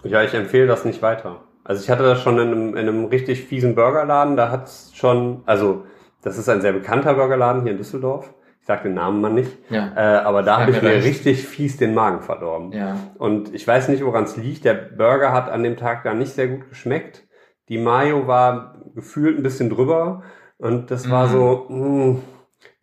Ja, 0.04 0.22
ich 0.24 0.34
empfehle 0.36 0.68
das 0.68 0.86
nicht 0.86 1.02
weiter. 1.02 1.42
Also 1.64 1.84
ich 1.84 1.90
hatte 1.90 2.04
das 2.04 2.22
schon 2.22 2.38
in 2.40 2.48
einem, 2.48 2.70
in 2.78 2.88
einem 2.88 3.06
richtig 3.06 3.44
fiesen 3.44 3.76
Burgerladen, 3.76 4.38
da 4.38 4.52
hat's 4.52 4.92
schon, 4.96 5.42
also 5.46 5.84
das 6.22 6.38
ist 6.38 6.48
ein 6.48 6.62
sehr 6.62 6.72
bekannter 6.74 7.16
Burgerladen 7.16 7.64
hier 7.64 7.72
in 7.72 7.78
Düsseldorf. 7.78 8.34
Ich 8.62 8.68
sage 8.68 8.84
den 8.84 8.94
Namen 8.96 9.22
mal 9.22 9.32
nicht. 9.32 9.52
Ja. 9.70 9.92
Äh, 9.96 10.18
aber 10.24 10.44
da 10.44 10.60
habe 10.62 10.72
ich 10.72 10.82
mir 10.82 10.90
recht. 10.90 11.06
richtig 11.08 11.48
fies 11.48 11.78
den 11.78 11.94
Magen 11.94 12.22
verdorben. 12.22 12.72
Ja. 12.74 12.98
Und 13.18 13.54
ich 13.54 13.66
weiß 13.68 13.88
nicht, 13.90 14.04
woran 14.06 14.26
es 14.26 14.36
liegt. 14.38 14.66
Der 14.66 14.74
Burger 14.74 15.32
hat 15.34 15.50
an 15.50 15.64
dem 15.64 15.78
Tag 15.78 16.04
da 16.04 16.14
nicht 16.14 16.34
sehr 16.34 16.48
gut 16.50 16.68
geschmeckt. 16.70 17.24
Die 17.70 17.78
Mayo 17.78 18.28
war 18.28 18.76
gefühlt 18.94 19.38
ein 19.38 19.44
bisschen 19.44 19.70
drüber. 19.70 20.24
Und 20.58 20.92
das 20.92 21.10
war 21.10 21.28
Mhm. 21.28 21.32
so, 21.32 21.66
mh, 21.70 22.16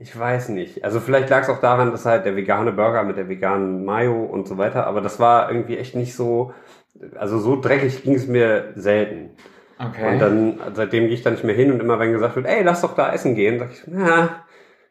ich 0.05 0.19
weiß 0.19 0.51
nicht. 0.51 0.85
Also 0.85 1.01
vielleicht 1.01 1.31
lag 1.31 1.43
es 1.43 1.49
auch 1.49 1.61
daran, 1.61 1.91
dass 1.91 2.05
halt 2.05 2.27
der 2.27 2.37
vegane 2.37 2.73
Burger 2.73 3.05
mit 3.05 3.17
der 3.17 3.31
veganen 3.31 3.87
Mayo 3.87 4.23
und 4.23 4.47
so 4.47 4.59
weiter, 4.59 4.87
aber 4.87 5.01
das 5.01 5.19
war 5.19 5.51
irgendwie 5.51 5.79
echt 5.79 5.95
nicht 5.95 6.15
so, 6.15 6.53
also 7.17 7.39
so 7.39 7.59
dreckig 7.59 8.03
ging 8.03 8.15
es 8.15 8.27
mir 8.27 8.73
selten. 8.75 9.31
Okay. 9.79 10.13
Und 10.13 10.19
dann, 10.19 10.61
seitdem 10.75 11.07
gehe 11.07 11.15
ich 11.15 11.23
da 11.23 11.31
nicht 11.31 11.43
mehr 11.43 11.55
hin 11.55 11.73
und 11.73 11.81
immer 11.81 11.99
wenn 11.99 12.13
gesagt 12.13 12.37
wird, 12.37 12.45
ey, 12.45 12.63
lass 12.63 12.83
doch 12.83 12.95
da 12.95 13.15
essen 13.15 13.35
gehen, 13.35 13.59
sag 13.59 13.73
ich, 13.73 13.83
na, 13.87 14.45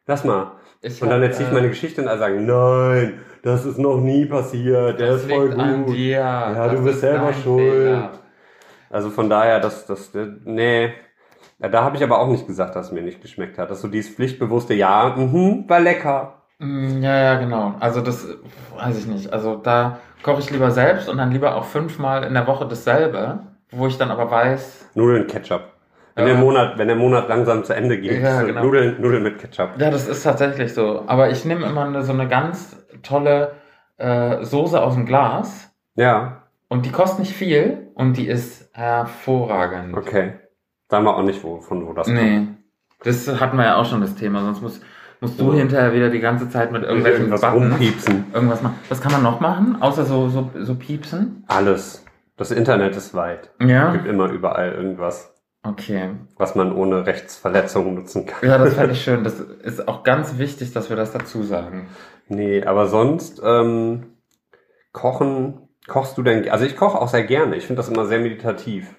lass 0.08 0.24
mal. 0.24 0.53
Ich 0.82 1.00
Und 1.00 1.10
dann 1.10 1.22
hab, 1.22 1.29
erzähle 1.29 1.46
ich 1.46 1.51
äh, 1.51 1.55
meine 1.55 1.70
Geschichte 1.70 2.01
und 2.01 2.08
alle 2.08 2.20
sagen, 2.20 2.46
nein, 2.48 3.20
das 3.43 3.65
ist 3.65 3.77
noch 3.77 4.00
nie 4.00 4.25
passiert, 4.25 5.00
der 5.00 5.12
das 5.12 5.22
ist 5.22 5.32
voll 5.32 5.50
gut. 5.51 5.96
Ja, 5.96 6.70
du 6.70 6.82
bist 6.82 6.96
ist 6.96 7.01
selber 7.01 7.32
schuld. 7.34 7.72
Fehler. 7.72 8.12
Also 8.89 9.12
von 9.12 9.29
daher, 9.29 9.60
das, 9.60 9.86
das, 9.86 10.12
nee. 10.43 10.91
Ja, 11.60 11.69
da 11.69 11.83
habe 11.83 11.95
ich 11.95 12.03
aber 12.03 12.19
auch 12.19 12.27
nicht 12.27 12.48
gesagt, 12.48 12.75
dass 12.75 12.88
es 12.88 12.91
mir 12.91 13.01
nicht 13.03 13.22
geschmeckt 13.22 13.57
hat. 13.57 13.69
Das 13.69 13.77
ist 13.77 13.81
so 13.83 13.88
dieses 13.88 14.13
pflichtbewusste 14.13 14.74
Ja, 14.74 15.13
mhm, 15.17 15.65
war 15.67 15.79
lecker. 15.79 16.41
Mm, 16.60 17.01
Ja, 17.01 17.15
ja, 17.17 17.36
genau. 17.36 17.75
Also 17.79 18.01
das 18.01 18.27
weiß 18.77 18.98
ich 19.00 19.07
nicht. 19.07 19.31
Also 19.31 19.55
da 19.55 20.00
koche 20.24 20.39
ich 20.41 20.50
lieber 20.51 20.72
selbst 20.72 21.10
und 21.10 21.17
dann 21.17 21.31
lieber 21.31 21.55
auch 21.55 21.65
fünfmal 21.65 22.24
in 22.24 22.33
der 22.33 22.48
Woche 22.48 22.67
dasselbe, 22.67 23.39
wo 23.72 23.88
ich 23.88 23.98
dann 23.98 24.12
aber 24.12 24.29
weiß, 24.29 24.89
Nudeln, 24.95 25.27
Ketchup. 25.27 25.62
Wenn, 26.15 26.27
Ja. 26.27 26.33
der 26.33 26.41
Monat, 26.43 26.77
wenn 26.77 26.88
der 26.88 26.95
Monat 26.98 27.27
langsam 27.27 27.63
zu 27.63 27.74
Ende 27.74 28.00
geht, 28.00 28.22
Ja, 28.22 28.43
genau. 28.43 28.63
Nudeln, 28.63 29.01
Nudeln 29.01 29.23
mit 29.23 29.39
Ketchup. 29.39 29.71
ja, 29.80 29.89
das 29.89 30.08
ist 30.08 30.21
tatsächlich 30.23 30.73
so. 30.73 31.04
Aber 31.08 31.30
ich 31.32 31.43
nehme 31.45 31.65
immer 31.65 31.86
eine, 31.86 32.04
so 32.04 32.13
eine 32.13 32.28
ganz 32.28 32.78
tolle 33.01 33.54
äh, 33.97 34.43
Soße 34.43 34.80
aus 34.82 34.93
dem 34.93 35.06
Glas 35.06 35.71
Ja, 35.95 36.43
und 36.67 36.86
die 36.86 36.91
kostet 36.91 37.19
nicht 37.19 37.34
viel 37.34 37.89
und 37.95 38.17
die 38.17 38.28
ist 38.28 38.69
hervorragend. 38.73 39.95
okay. 39.97 40.34
Sagen 40.93 41.06
wir 41.06 41.17
auch 41.17 41.23
nicht, 41.23 41.43
wo, 41.43 41.60
von 41.60 41.88
wo 41.88 41.93
das 41.93 42.08
Nee, 42.08 42.47
das 43.03 43.27
hatten 43.39 43.58
wir 43.58 43.65
ja 43.65 43.77
auch 43.77 43.86
schon 43.86 43.99
das 44.01 44.13
Thema, 44.13 44.41
sonst 44.41 44.62
musst, 44.62 44.84
musst 45.21 45.39
du 45.41 45.51
Ja. 45.51 45.58
hinterher 45.58 45.91
wieder 45.91 46.12
die 46.12 46.19
ganze 46.19 46.47
Zeit 46.49 46.71
mit 46.71 46.82
kommt. 46.84 46.89
irgendwelchen 46.91 47.21
Irgendwas 47.23 47.41
Buttons 47.41 47.71
rumpiepsen. 47.71 48.25
irgendwas 48.32 48.62
machen. 48.62 48.75
Was 48.89 49.01
kann 49.01 49.12
man 49.12 49.23
noch 49.23 49.39
machen, 49.39 49.82
außer 49.82 50.06
so, 50.06 50.29
so, 50.29 50.51
so 50.53 50.75
piepsen? 50.75 51.45
Alles. 51.47 52.06
Das 52.38 52.51
Internet 52.51 52.95
ist 52.95 53.15
weit. 53.15 53.49
Ja. 53.60 53.91
gibt 53.93 54.06
immer 54.06 54.29
überall 54.29 54.71
irgendwas, 54.73 55.34
Okay. 55.63 56.10
was 56.38 56.53
man 56.53 56.71
ohne 56.71 57.08
Rechtsverletzung 57.08 57.95
nutzen 57.95 58.27
kann. 58.27 58.47
Ja, 58.47 58.60
das 58.60 58.75
fände 58.75 58.91
ich 58.93 59.01
schön. 59.03 59.23
Das 59.23 59.39
ist 59.39 59.88
auch 59.88 60.03
ganz 60.03 60.38
wichtig, 60.38 60.73
dass 60.73 60.91
wir 60.91 60.95
das 60.95 61.12
dazu 61.12 61.41
sagen. 61.41 61.88
Nee, 62.27 62.63
aber 62.63 62.86
sonst, 62.86 63.41
ähm, 63.43 64.13
kochen, 64.91 65.69
kochst 65.88 66.17
du 66.19 66.21
denn, 66.21 66.47
also 66.49 66.65
ich 66.65 66.75
koche 66.77 66.99
auch 67.01 67.08
sehr 67.08 67.23
gerne. 67.23 67.56
Ich 67.56 67.65
finde 67.65 67.77
das 67.82 67.89
immer 67.89 68.06
sehr 68.06 68.19
meditativ. 68.19 68.93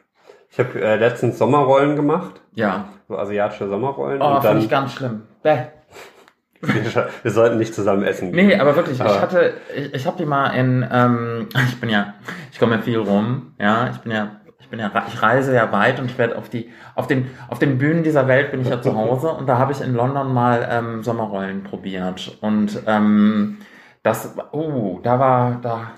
Ich 0.54 0.60
habe 0.60 0.80
äh, 0.80 0.94
letztens 0.96 1.36
Sommerrollen 1.36 1.96
gemacht, 1.96 2.40
Ja. 2.54 2.84
so 3.08 3.18
asiatische 3.18 3.68
Sommerrollen. 3.68 4.22
Oh, 4.22 4.40
finde 4.40 4.60
ich 4.60 4.70
ganz 4.70 4.92
schlimm. 4.92 5.22
Bäh. 5.42 5.64
wir, 6.60 7.08
wir 7.22 7.30
sollten 7.32 7.58
nicht 7.58 7.74
zusammen 7.74 8.04
essen 8.04 8.32
gehen. 8.32 8.46
Nee, 8.46 8.56
aber 8.58 8.76
wirklich, 8.76 8.94
ich 8.94 9.04
Aber- 9.04 9.20
hatte, 9.20 9.54
ich, 9.76 9.92
ich 9.92 10.06
habe 10.06 10.16
die 10.16 10.24
mal 10.24 10.50
in, 10.50 10.86
ähm, 10.90 11.48
ich 11.68 11.80
bin 11.80 11.90
ja, 11.90 12.14
ich 12.52 12.60
komme 12.60 12.76
ja 12.76 12.82
viel 12.82 12.98
rum, 13.00 13.54
ja, 13.58 13.90
ich 13.90 13.98
bin 13.98 14.12
ja, 14.12 14.36
ich 14.60 14.68
bin 14.68 14.78
ja, 14.78 14.92
ich 15.08 15.20
reise 15.20 15.52
ja 15.56 15.72
weit 15.72 15.98
und 15.98 16.06
ich 16.06 16.18
werde 16.18 16.38
auf 16.38 16.48
die, 16.48 16.70
auf 16.94 17.08
den, 17.08 17.28
auf 17.48 17.58
den 17.58 17.76
Bühnen 17.78 18.04
dieser 18.04 18.28
Welt 18.28 18.52
bin 18.52 18.60
ich 18.60 18.68
ja 18.68 18.80
zu 18.80 18.94
Hause 18.96 19.30
und 19.30 19.48
da 19.48 19.58
habe 19.58 19.72
ich 19.72 19.80
in 19.80 19.92
London 19.92 20.32
mal 20.32 20.66
ähm, 20.70 21.02
Sommerrollen 21.02 21.64
probiert 21.64 22.38
und 22.42 22.80
ähm, 22.86 23.58
das, 24.04 24.36
oh, 24.52 25.00
da 25.02 25.18
war, 25.18 25.58
da, 25.60 25.90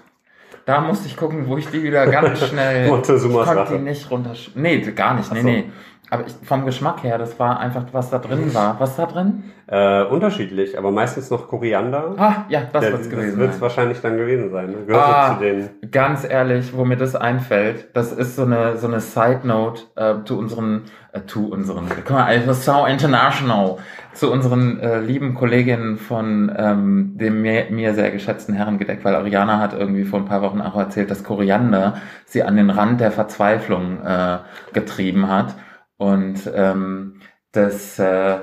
da 0.66 0.81
musste 0.81 1.07
ich 1.07 1.16
gucken, 1.16 1.46
wo 1.46 1.57
ich 1.57 1.66
die 1.68 1.83
wieder 1.83 2.07
ganz 2.09 2.44
schnell, 2.48 2.85
ich 2.85 2.90
Montezumas 2.90 3.46
konnte 3.46 3.72
die 3.72 3.83
nicht 3.83 4.11
runter, 4.11 4.35
nee, 4.55 4.81
gar 4.81 5.14
nicht, 5.14 5.33
nee, 5.33 5.40
so. 5.40 5.46
nee. 5.46 5.64
Aber 6.09 6.25
ich, 6.27 6.35
vom 6.47 6.64
Geschmack 6.64 7.03
her, 7.03 7.19
das 7.19 7.38
war 7.40 7.59
einfach, 7.59 7.83
was 7.92 8.11
da 8.11 8.19
drin 8.19 8.55
war. 8.55 8.77
Was 8.79 8.95
da 8.97 9.07
drin? 9.07 9.42
Äh, 9.69 10.05
unterschiedlich, 10.05 10.79
aber 10.79 10.92
meistens 10.92 11.29
noch 11.31 11.49
Koriander. 11.49 12.14
Ah, 12.16 12.45
ja, 12.49 12.62
das 12.73 12.83
Der- 12.85 12.92
wird's 12.92 13.11
gewesen 13.11 13.37
wird's 13.38 13.55
sein. 13.55 13.62
wahrscheinlich 13.62 14.01
dann 14.01 14.16
gewesen 14.16 14.53
sein. 14.53 14.71
Ne? 14.71 14.77
Gehört 14.87 15.05
Ah. 15.05 15.35
zu 15.37 15.40
den. 15.45 15.69
Ganz 15.90 16.23
ehrlich, 16.25 16.77
wo 16.77 16.85
mir 16.85 16.97
das 16.97 17.16
einfällt, 17.16 17.88
das 17.97 18.12
ist 18.12 18.37
so 18.37 18.42
eine 18.45 18.77
so 18.77 18.87
eine 18.87 19.01
Side 19.01 19.40
Note 19.42 19.83
äh, 19.97 20.14
zu 20.25 20.38
unseren 20.38 20.83
äh, 21.12 21.23
zu 21.27 21.51
unseren 21.51 21.87
guck 21.88 22.11
mal, 22.11 22.23
also 22.27 22.53
so 22.53 22.87
international 22.87 23.79
zu 24.12 24.31
unseren 24.31 24.79
äh, 24.79 25.01
lieben 25.01 25.35
Kolleginnen 25.35 25.97
von 25.99 26.53
ähm, 26.57 27.16
dem 27.19 27.42
mir, 27.42 27.66
mir 27.71 27.95
sehr 27.95 28.12
geschätzten 28.12 28.55
Herrengedeck, 28.55 29.05
weil 29.05 29.16
Ariana 29.16 29.59
hat 29.59 29.75
irgendwie 29.75 30.05
vor 30.05 30.21
ein 30.21 30.27
paar 30.27 30.42
Wochen 30.42 30.61
auch 30.61 30.77
erzählt, 30.77 31.11
dass 31.11 31.25
Koriander 31.25 31.95
sie 32.25 32.45
an 32.45 32.55
den 32.57 32.71
Rand 32.71 33.01
der 33.01 33.11
Verzweiflung 33.11 33.99
äh, 34.07 34.38
getrieben 34.73 35.29
hat 35.29 35.57
und 35.96 36.50
ähm, 36.54 37.20
das 37.52 37.98
äh, 37.98 38.38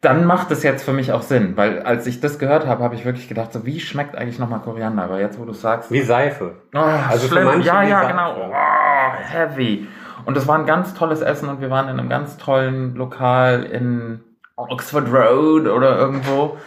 dann 0.00 0.24
macht 0.24 0.50
es 0.50 0.62
jetzt 0.62 0.82
für 0.82 0.94
mich 0.94 1.12
auch 1.12 1.20
Sinn, 1.22 1.56
weil 1.56 1.82
als 1.82 2.06
ich 2.06 2.20
das 2.20 2.38
gehört 2.38 2.66
habe, 2.66 2.82
habe 2.82 2.94
ich 2.94 3.04
wirklich 3.04 3.28
gedacht, 3.28 3.52
so 3.52 3.66
wie 3.66 3.80
schmeckt 3.80 4.16
eigentlich 4.16 4.38
nochmal 4.38 4.60
Koriander? 4.60 5.02
Aber 5.02 5.20
jetzt, 5.20 5.38
wo 5.38 5.44
du 5.44 5.52
sagst, 5.52 5.90
Wie 5.90 6.00
Seife. 6.00 6.56
oh, 6.74 6.78
also 6.78 7.26
für 7.28 7.34
schlimm. 7.34 7.44
manche 7.44 7.66
ja, 7.66 7.82
ja, 7.82 8.00
Seife. 8.00 8.10
genau, 8.12 8.36
oh, 8.48 9.12
heavy. 9.28 9.86
Und 10.24 10.36
es 10.36 10.48
war 10.48 10.58
ein 10.58 10.66
ganz 10.66 10.94
tolles 10.94 11.20
Essen 11.20 11.48
und 11.48 11.60
wir 11.60 11.70
waren 11.70 11.88
in 11.88 11.98
einem 11.98 12.08
ganz 12.08 12.38
tollen 12.38 12.94
Lokal 12.94 13.64
in 13.64 14.20
Oxford 14.56 15.12
Road 15.12 15.66
oder 15.66 15.98
irgendwo 15.98 16.58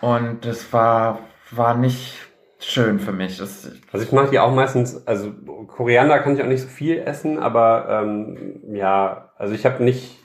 und 0.00 0.44
das 0.44 0.72
war 0.72 1.18
war 1.50 1.74
nicht 1.74 2.29
schön 2.60 2.98
für 2.98 3.12
mich. 3.12 3.38
Das, 3.38 3.70
Also 3.92 4.04
ich 4.04 4.12
mache 4.12 4.30
die 4.30 4.38
auch 4.38 4.52
meistens, 4.52 5.06
also 5.06 5.32
Koriander 5.66 6.18
kann 6.20 6.34
ich 6.34 6.42
auch 6.42 6.46
nicht 6.46 6.62
so 6.62 6.68
viel 6.68 6.98
essen, 6.98 7.38
aber 7.38 7.86
ähm, 7.88 8.60
ja, 8.72 9.30
also 9.36 9.54
ich 9.54 9.64
habe 9.64 9.82
nicht 9.82 10.18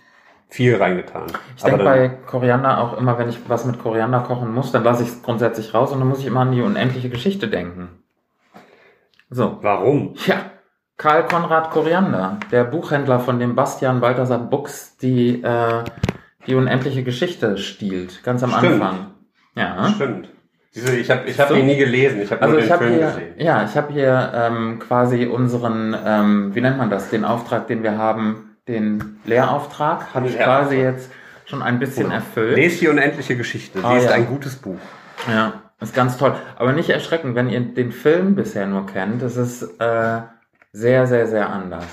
viel 0.49 0.75
reingetan. 0.75 1.23
ich 1.55 1.63
denke 1.63 1.83
bei 1.83 2.09
Koriander 2.09 2.79
auch 2.79 2.97
immer, 2.97 3.17
wenn 3.17 3.29
ich 3.29 3.39
was 3.47 3.65
mit 3.65 3.79
Koriander 3.79 4.21
kochen 4.21 4.53
muss, 4.53 4.71
dann 4.71 4.83
lasse 4.83 5.03
ich 5.03 5.09
es 5.09 5.23
grundsätzlich 5.23 5.73
raus 5.73 5.91
und 5.91 5.99
dann 5.99 6.07
muss 6.07 6.19
ich 6.19 6.27
immer 6.27 6.41
an 6.41 6.51
die 6.51 6.61
unendliche 6.61 7.09
Geschichte 7.09 7.47
denken. 7.47 7.89
So. 9.29 9.57
Warum? 9.61 10.15
Ja, 10.27 10.37
Karl 10.97 11.25
Konrad 11.25 11.71
Koriander, 11.71 12.39
der 12.51 12.63
Buchhändler, 12.63 13.19
von 13.19 13.39
dem 13.39 13.55
Bastian 13.55 13.99
Balthasar 13.99 14.39
Buchs 14.39 14.97
die, 14.97 15.41
äh, 15.43 15.83
die 16.47 16.55
unendliche 16.55 17.03
Geschichte 17.03 17.57
stiehlt, 17.57 18.23
ganz 18.23 18.43
am 18.43 18.51
Stimmt. 18.51 18.81
Anfang. 18.81 19.07
Ja. 19.55 19.89
Stimmt. 19.89 20.29
Ich 20.75 21.09
habe 21.09 21.21
ich 21.29 21.39
hab 21.39 21.47
So. 21.49 21.55
ihn 21.55 21.65
nie 21.67 21.77
gelesen, 21.77 22.21
ich 22.21 22.29
habe 22.31 22.41
Also 22.41 22.53
nur 22.53 22.59
ich 22.61 22.67
den 22.67 22.73
habe 22.73 22.83
Film 22.85 22.97
hier, 22.97 23.07
gesehen. 23.07 23.33
ja, 23.37 23.63
ich 23.63 23.75
habe 23.77 23.93
hier 23.93 24.31
ähm, 24.35 24.79
quasi 24.79 25.25
unseren, 25.25 25.95
ähm, 26.05 26.53
wie 26.53 26.59
nennt 26.61 26.77
man 26.77 26.89
das, 26.89 27.09
den 27.09 27.23
Auftrag, 27.23 27.67
den 27.67 27.81
wir 27.81 27.97
haben, 27.97 28.57
den 28.67 29.19
Lehrauftrag, 29.25 30.13
habe 30.13 30.27
ich 30.27 30.37
quasi 30.37 30.75
jetzt 30.77 31.09
schon 31.45 31.61
ein 31.61 31.79
bisschen 31.79 32.11
erfüllt. 32.11 32.57
Lest 32.57 32.81
die 32.81 32.87
unendliche 32.89 33.37
Geschichte. 33.37 33.79
Sie 33.79 33.85
Ah, 33.85 33.95
ist 33.97 34.05
ja. 34.05 34.11
ein 34.11 34.27
gutes 34.27 34.55
Buch. 34.57 34.79
Ja, 35.31 35.53
ist 35.79 35.95
ganz 35.95 36.17
toll. 36.17 36.33
Aber 36.57 36.73
nicht 36.73 36.89
erschrecken, 36.89 37.35
wenn 37.35 37.47
ihr 37.49 37.61
den 37.61 37.91
Film 37.91 38.35
bisher 38.35 38.65
nur 38.65 38.85
kennt. 38.85 39.21
Das 39.21 39.37
ist 39.37 39.61
äh, 39.79 40.19
sehr, 40.73 41.07
sehr, 41.07 41.27
sehr 41.27 41.49
anders. 41.49 41.85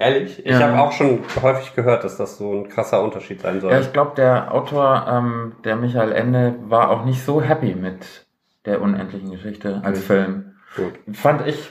Ehrlich? 0.00 0.38
Ich 0.44 0.50
Ja. 0.50 0.60
habe 0.68 0.80
auch 0.80 0.92
schon 0.92 1.20
häufig 1.42 1.74
gehört, 1.76 2.04
dass 2.04 2.16
das 2.16 2.38
so 2.38 2.52
ein 2.54 2.68
krasser 2.70 3.02
Unterschied 3.02 3.42
sein 3.42 3.60
soll. 3.60 3.70
Ja, 3.70 3.80
ich 3.80 3.92
glaube, 3.92 4.12
der 4.16 4.52
Autor, 4.54 5.06
ähm, 5.06 5.52
der 5.62 5.76
Michael 5.76 6.12
Ende, 6.12 6.54
war 6.62 6.90
auch 6.90 7.04
nicht 7.04 7.22
so 7.22 7.42
happy 7.42 7.74
mit 7.74 8.26
der 8.64 8.80
unendlichen 8.80 9.30
Geschichte 9.30 9.82
als 9.84 9.98
Mhm. 9.98 10.02
Film. 10.02 10.52
Gut. 10.76 11.16
Fand 11.16 11.46
ich, 11.46 11.70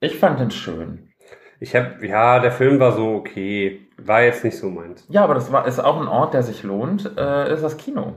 ich 0.00 0.18
fand 0.18 0.40
den 0.40 0.50
schön. 0.50 1.12
Ich 1.60 1.76
habe, 1.76 2.04
ja, 2.04 2.40
der 2.40 2.50
Film 2.52 2.80
war 2.80 2.92
so 2.92 3.14
okay. 3.14 3.86
War 3.98 4.22
jetzt 4.22 4.42
nicht 4.44 4.58
so 4.58 4.68
meins. 4.68 5.06
Ja, 5.08 5.22
aber 5.22 5.34
das 5.34 5.52
war, 5.52 5.66
ist 5.66 5.78
auch 5.78 6.00
ein 6.00 6.08
Ort, 6.08 6.34
der 6.34 6.42
sich 6.42 6.62
lohnt, 6.64 7.08
äh, 7.18 7.52
ist 7.52 7.62
das 7.62 7.76
Kino. 7.76 8.14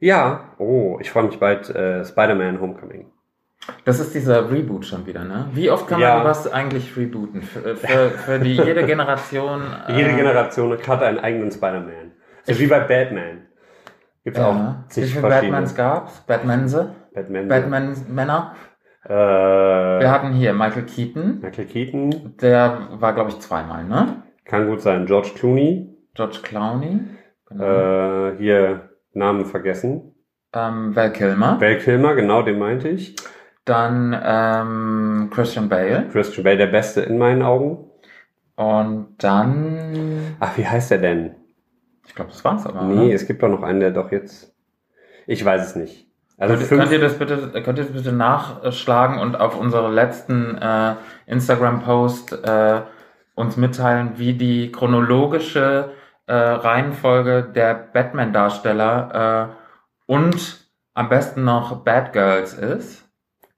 Ja, 0.00 0.52
oh, 0.58 0.98
ich 1.00 1.10
freue 1.10 1.24
mich 1.24 1.38
bald 1.38 1.70
äh, 1.70 2.04
Spider-Man 2.04 2.60
Homecoming. 2.60 3.06
Das 3.84 4.00
ist 4.00 4.14
dieser 4.14 4.50
Reboot 4.50 4.84
schon 4.86 5.06
wieder, 5.06 5.24
ne? 5.24 5.48
Wie 5.52 5.70
oft 5.70 5.88
kann 5.88 6.00
Ja. 6.00 6.16
man 6.18 6.24
was 6.26 6.50
eigentlich 6.50 6.96
rebooten? 6.96 7.42
Für, 7.42 7.76
für, 7.76 8.10
für 8.10 8.38
die 8.38 8.54
jede 8.54 8.84
Generation. 8.86 9.62
Jede 9.88 10.10
äh, 10.10 10.16
Generation 10.16 10.76
hat 10.86 11.02
einen 11.02 11.18
eigenen 11.18 11.50
Spider-Man. 11.50 12.12
So 12.44 12.58
wie 12.58 12.66
bei 12.66 12.80
Batman. 12.80 13.46
Gibt's 14.24 14.38
Ja. 14.38 14.46
auch 14.46 14.54
Wie 14.54 14.88
zig 14.88 15.04
viele 15.06 15.20
verschiedene. 15.20 15.52
Batmans 15.52 15.74
gab's? 15.74 16.20
Batmanse? 16.26 16.94
Batman. 17.14 17.48
Batman-Männer? 17.48 18.54
Äh, 19.04 19.08
Wir 19.10 20.10
hatten 20.10 20.32
hier 20.32 20.52
Michael 20.52 20.84
Keaton. 20.84 21.40
Michael 21.40 21.66
Keaton. 21.66 22.34
Der 22.40 22.88
war, 22.92 23.14
glaube 23.14 23.30
ich, 23.30 23.38
zweimal, 23.40 23.84
ne? 23.84 24.22
Kann 24.44 24.68
gut 24.68 24.80
sein. 24.80 25.06
George 25.06 25.30
Clooney. 25.36 25.96
George 26.14 26.38
Clooney. 26.42 27.00
Genau. 27.48 27.64
Äh, 28.30 28.36
hier 28.38 28.90
Namen 29.12 29.44
vergessen. 29.46 30.14
Ähm, 30.52 30.94
Val 30.94 31.12
Kilmer. 31.12 31.60
Val 31.60 31.78
Kilmer, 31.78 32.14
genau, 32.14 32.42
den 32.42 32.58
meinte 32.58 32.88
ich. 32.88 33.16
Dann 33.66 34.18
ähm, 34.24 35.28
Christian 35.32 35.68
Bale. 35.68 36.08
Christian 36.10 36.44
Bale, 36.44 36.56
der 36.56 36.68
Beste 36.68 37.02
in 37.02 37.18
meinen 37.18 37.42
Augen. 37.42 37.90
Und 38.54 39.16
dann. 39.18 40.36
Ach, 40.40 40.56
wie 40.56 40.66
heißt 40.66 40.92
der 40.92 40.98
denn? 40.98 41.34
Ich 42.06 42.14
glaube, 42.14 42.30
das 42.30 42.44
war's 42.44 42.64
aber. 42.64 42.82
Nee, 42.82 43.06
oder? 43.06 43.14
es 43.14 43.26
gibt 43.26 43.42
doch 43.42 43.48
noch 43.48 43.62
einen, 43.62 43.80
der 43.80 43.90
doch 43.90 44.12
jetzt. 44.12 44.54
Ich 45.26 45.44
weiß 45.44 45.66
es 45.66 45.76
nicht. 45.76 46.06
Also 46.38 46.54
Könnt, 46.54 46.66
fünf, 46.66 46.80
könnt 46.82 46.92
ihr 46.92 47.00
das 47.00 47.18
bitte, 47.18 47.62
könnt 47.62 47.78
ihr 47.78 47.84
das 47.84 47.92
bitte 47.92 48.12
nachschlagen 48.12 49.18
und 49.18 49.40
auf 49.40 49.58
unsere 49.58 49.90
letzten 49.90 50.56
äh, 50.58 50.94
Instagram-Post 51.26 52.44
äh, 52.44 52.82
uns 53.34 53.56
mitteilen, 53.56 54.12
wie 54.16 54.34
die 54.34 54.70
chronologische 54.70 55.90
äh, 56.26 56.34
Reihenfolge 56.34 57.42
der 57.42 57.74
Batman-Darsteller 57.74 59.50
äh, 59.50 60.12
und 60.12 60.68
am 60.94 61.08
besten 61.08 61.44
noch 61.44 61.84
Bad 61.84 62.12
Girls 62.12 62.54
ist? 62.54 63.05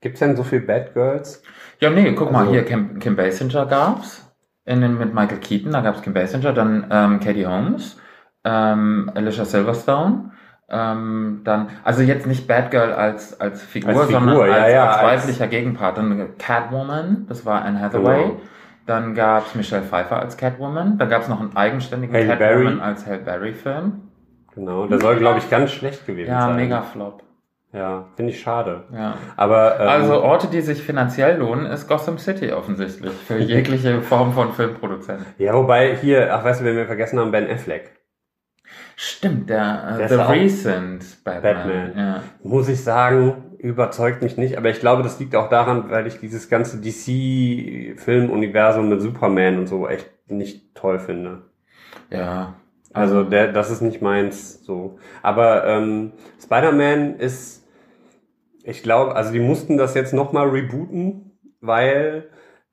Gibt's 0.01 0.21
denn 0.21 0.37
so 0.37 0.43
viel 0.45 0.61
Bad 0.61 0.95
Girls? 0.95 1.43
Ja, 1.81 1.91
nee, 1.91 2.13
guck 2.13 2.33
mal, 2.33 2.41
Also- 2.41 2.53
hier 2.53 2.65
Kim, 2.65 2.99
Kim 2.99 3.17
Basinger 3.17 3.67
gab's. 3.67 4.25
In 4.65 4.83
den, 4.83 4.99
mit 4.99 5.15
Michael 5.15 5.39
Keaton, 5.39 5.73
da 5.73 5.81
gab's 5.81 6.03
Kim 6.03 6.13
Basinger, 6.13 6.53
dann 6.53 6.87
ähm, 6.91 7.21
Katie 7.21 7.47
Holmes, 7.47 7.99
ähm, 8.45 9.11
Alicia 9.15 9.47
Silverstone, 9.47 10.33
ähm, 10.69 11.41
dann, 11.45 11.69
also 11.85 12.03
jetzt 12.03 12.27
nicht 12.27 12.47
Bad 12.47 12.71
Girl 12.71 12.93
als, 12.93 13.41
als 13.41 13.63
Figur, 13.63 13.89
Als 13.91 14.07
Figur, 14.07 14.21
sondern 14.21 14.37
ja, 14.49 14.55
als, 14.63 14.73
ja, 14.75 14.85
als 14.91 14.99
als- 14.99 15.23
weiblicher 15.23 15.47
Gegenpart. 15.47 15.97
Dann 15.97 16.37
Catwoman, 16.37 17.25
das 17.29 17.47
war 17.47 17.63
Anne 17.65 17.81
Hathaway. 17.81 18.25
Genau. 18.25 18.41
Dann 18.85 19.15
gab's 19.15 19.55
Michelle 19.55 19.83
Pfeiffer 19.83 20.19
als 20.21 20.37
Catwoman. 20.37 20.99
Dann 20.99 21.09
gab's 21.09 21.29
noch 21.29 21.41
einen 21.41 21.57
eigenständigen 21.57 22.15
Halle 22.15 22.27
Catwoman 22.27 22.65
Berry. 22.79 22.81
als 22.81 23.07
Halle 23.07 23.19
Berry-Film. 23.19 23.93
Genau, 24.55 24.87
der 24.87 25.01
soll, 25.01 25.17
glaube 25.17 25.39
ich, 25.39 25.49
ganz 25.49 25.71
schlecht 25.71 26.07
gewesen 26.07 26.31
Ja, 26.31 26.43
sein. 26.49 26.57
mega 26.57 26.83
Flop. 26.83 27.23
Ja, 27.73 28.07
finde 28.17 28.33
ich 28.33 28.41
schade. 28.41 28.85
Ja. 28.95 29.17
Aber 29.37 29.79
ähm, 29.79 29.89
Also 29.89 30.23
Orte, 30.23 30.47
die 30.49 30.63
sich 30.63 30.83
finanziell 30.83 31.37
lohnen, 31.39 31.67
ist 31.67 31.87
Gotham 31.87 32.17
City 32.19 32.51
offensichtlich. 32.53 33.13
Für 33.13 33.37
jegliche 33.39 34.01
Form 34.01 34.33
von 34.33 34.53
Filmproduzenten. 34.55 35.27
ja, 35.37 35.53
wobei 35.55 35.95
hier, 35.97 36.35
ach 36.35 36.45
weißt 36.45 36.63
du, 36.63 36.65
wen 36.65 36.77
wir 36.77 36.87
vergessen 36.87 37.19
haben, 37.19 37.31
Ben 37.31 37.49
Affleck. 37.51 37.91
Stimmt, 38.97 39.51
der, 39.51 39.97
Der 39.97 40.07
äh, 40.07 40.09
The 40.09 40.15
ist 40.15 40.21
auch- 40.21 40.31
Recent 40.31 41.25
Batman. 41.25 41.43
Batman. 41.55 41.93
Ja. 41.97 42.23
Muss 42.43 42.69
ich 42.69 42.83
sagen, 42.83 43.45
überzeugt 43.59 44.23
mich 44.23 44.37
nicht. 44.39 44.57
Aber 44.57 44.71
ich 44.71 44.81
glaube, 44.81 45.03
das 45.03 45.19
liegt 45.21 45.37
auch 45.37 45.49
daran, 45.49 45.91
weil 45.91 46.07
ich 46.07 46.19
dieses 46.21 46.49
ganze 46.49 46.81
DC-Filmuniversum 46.81 48.89
mit 48.89 49.01
Superman 49.01 49.59
und 49.59 49.67
so 49.67 49.89
echt 49.89 50.09
nicht 50.29 50.75
toll 50.75 50.99
finde. 50.99 51.43
ja. 52.11 52.55
Also 52.95 53.23
der, 53.23 53.53
das 53.53 53.71
ist 53.71 53.83
nicht 53.83 54.01
meins 54.01 54.65
so. 54.65 54.99
Aber 55.23 55.67
ähm, 55.67 56.13
Spider-Man 56.43 57.17
ist, 57.17 57.58
ich 58.69 58.83
glaube, 58.83 59.17
also 59.17 59.33
die 59.33 59.41
mussten 59.41 59.77
das 59.77 59.95
jetzt 59.95 60.13
nochmal 60.13 60.49
rebooten, 60.49 61.39
weil 61.61 62.29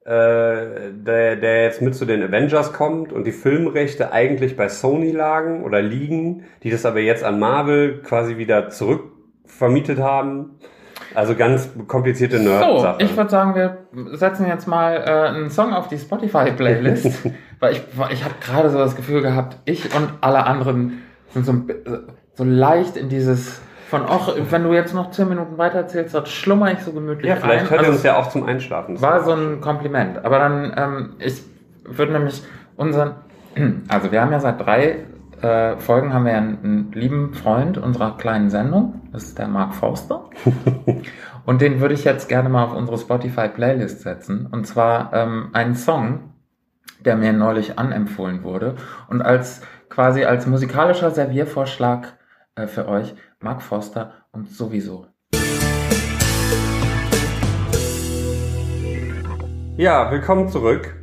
äh, 0.05 0.91
der, 0.93 1.35
der 1.37 1.63
jetzt 1.63 1.81
mit 1.81 1.95
zu 1.95 2.05
den 2.05 2.21
Avengers 2.21 2.73
kommt 2.73 3.11
und 3.11 3.25
die 3.25 3.31
Filmrechte 3.31 4.11
eigentlich 4.11 4.55
bei 4.55 4.69
Sony 4.69 5.11
lagen 5.11 5.63
oder 5.63 5.81
liegen, 5.81 6.43
die 6.63 6.69
das 6.69 6.85
aber 6.85 6.99
jetzt 6.99 7.23
an 7.23 7.39
Marvel 7.39 8.01
quasi 8.03 8.37
wieder 8.37 8.69
zurückvermietet 8.69 9.99
haben. 9.99 10.59
Also 11.13 11.33
ganz 11.33 11.69
komplizierte 11.87 12.37
So, 12.39 12.43
Nerd-Sache. 12.43 12.97
ich 13.03 13.15
würde 13.15 13.29
sagen, 13.29 13.55
wir 13.55 14.17
setzen 14.17 14.47
jetzt 14.47 14.67
mal 14.67 14.95
äh, 14.97 15.29
einen 15.29 15.49
Song 15.49 15.73
auf 15.73 15.87
die 15.87 15.97
Spotify-Playlist, 15.97 17.23
weil 17.59 17.71
ich, 17.71 17.81
ich 18.11 18.23
habe 18.23 18.35
gerade 18.41 18.69
so 18.69 18.77
das 18.77 18.95
Gefühl 18.95 19.21
gehabt, 19.21 19.57
ich 19.65 19.95
und 19.95 20.09
alle 20.21 20.45
anderen 20.45 21.03
sind 21.29 21.45
so, 21.45 21.53
so 22.33 22.43
leicht 22.43 22.97
in 22.97 23.07
dieses 23.09 23.61
von, 23.89 24.03
ach, 24.07 24.29
wenn 24.49 24.63
du 24.63 24.73
jetzt 24.73 24.93
noch 24.93 25.11
zehn 25.11 25.29
Minuten 25.29 25.57
weiter 25.57 25.79
erzählst, 25.79 26.15
dann 26.15 26.25
schlummer 26.25 26.71
ich 26.71 26.79
so 26.79 26.91
gemütlich 26.91 27.29
ja, 27.29 27.35
vielleicht 27.35 27.65
ein. 27.65 27.69
hört 27.69 27.81
ihr 27.81 27.87
Also 27.87 27.91
uns 27.91 28.03
ja 28.03 28.17
auch 28.17 28.29
zum 28.29 28.45
Einschlafen. 28.45 28.99
War 29.01 29.23
so 29.23 29.33
ein 29.33 29.61
Kompliment. 29.61 30.23
Aber 30.25 30.39
dann, 30.39 30.73
ähm, 30.75 31.13
ich 31.19 31.43
würde 31.83 32.13
nämlich 32.13 32.41
unseren, 32.75 33.15
also 33.87 34.11
wir 34.11 34.21
haben 34.21 34.31
ja 34.31 34.39
seit 34.39 34.59
drei 34.59 35.05
äh, 35.41 35.77
Folgen 35.77 36.13
haben 36.13 36.25
wir 36.25 36.31
ja 36.31 36.37
einen, 36.39 36.59
einen 36.63 36.91
lieben 36.93 37.33
Freund 37.33 37.77
unserer 37.77 38.17
kleinen 38.17 38.49
Sendung, 38.49 39.01
das 39.11 39.23
ist 39.23 39.37
der 39.37 39.47
Mark 39.47 39.75
Forster. 39.75 40.29
Und 41.45 41.61
den 41.61 41.79
würde 41.79 41.93
ich 41.93 42.03
jetzt 42.03 42.27
gerne 42.27 42.49
mal 42.49 42.63
auf 42.63 42.73
unsere 42.73 42.97
Spotify-Playlist 42.97 44.01
setzen. 44.01 44.47
Und 44.51 44.65
zwar 44.65 45.13
ähm, 45.13 45.49
einen 45.53 45.75
Song, 45.75 46.31
der 47.03 47.15
mir 47.15 47.33
neulich 47.33 47.77
anempfohlen 47.77 48.43
wurde. 48.43 48.75
Und 49.09 49.21
als 49.21 49.61
quasi 49.89 50.25
als 50.25 50.47
musikalischer 50.47 51.11
Serviervorschlag 51.11 52.17
äh, 52.55 52.65
für 52.65 52.87
euch 52.87 53.13
Mark 53.39 53.61
Forster 53.61 54.13
und 54.31 54.49
sowieso. 54.49 55.07
Ja, 59.77 60.09
willkommen 60.11 60.47
zurück. 60.49 60.95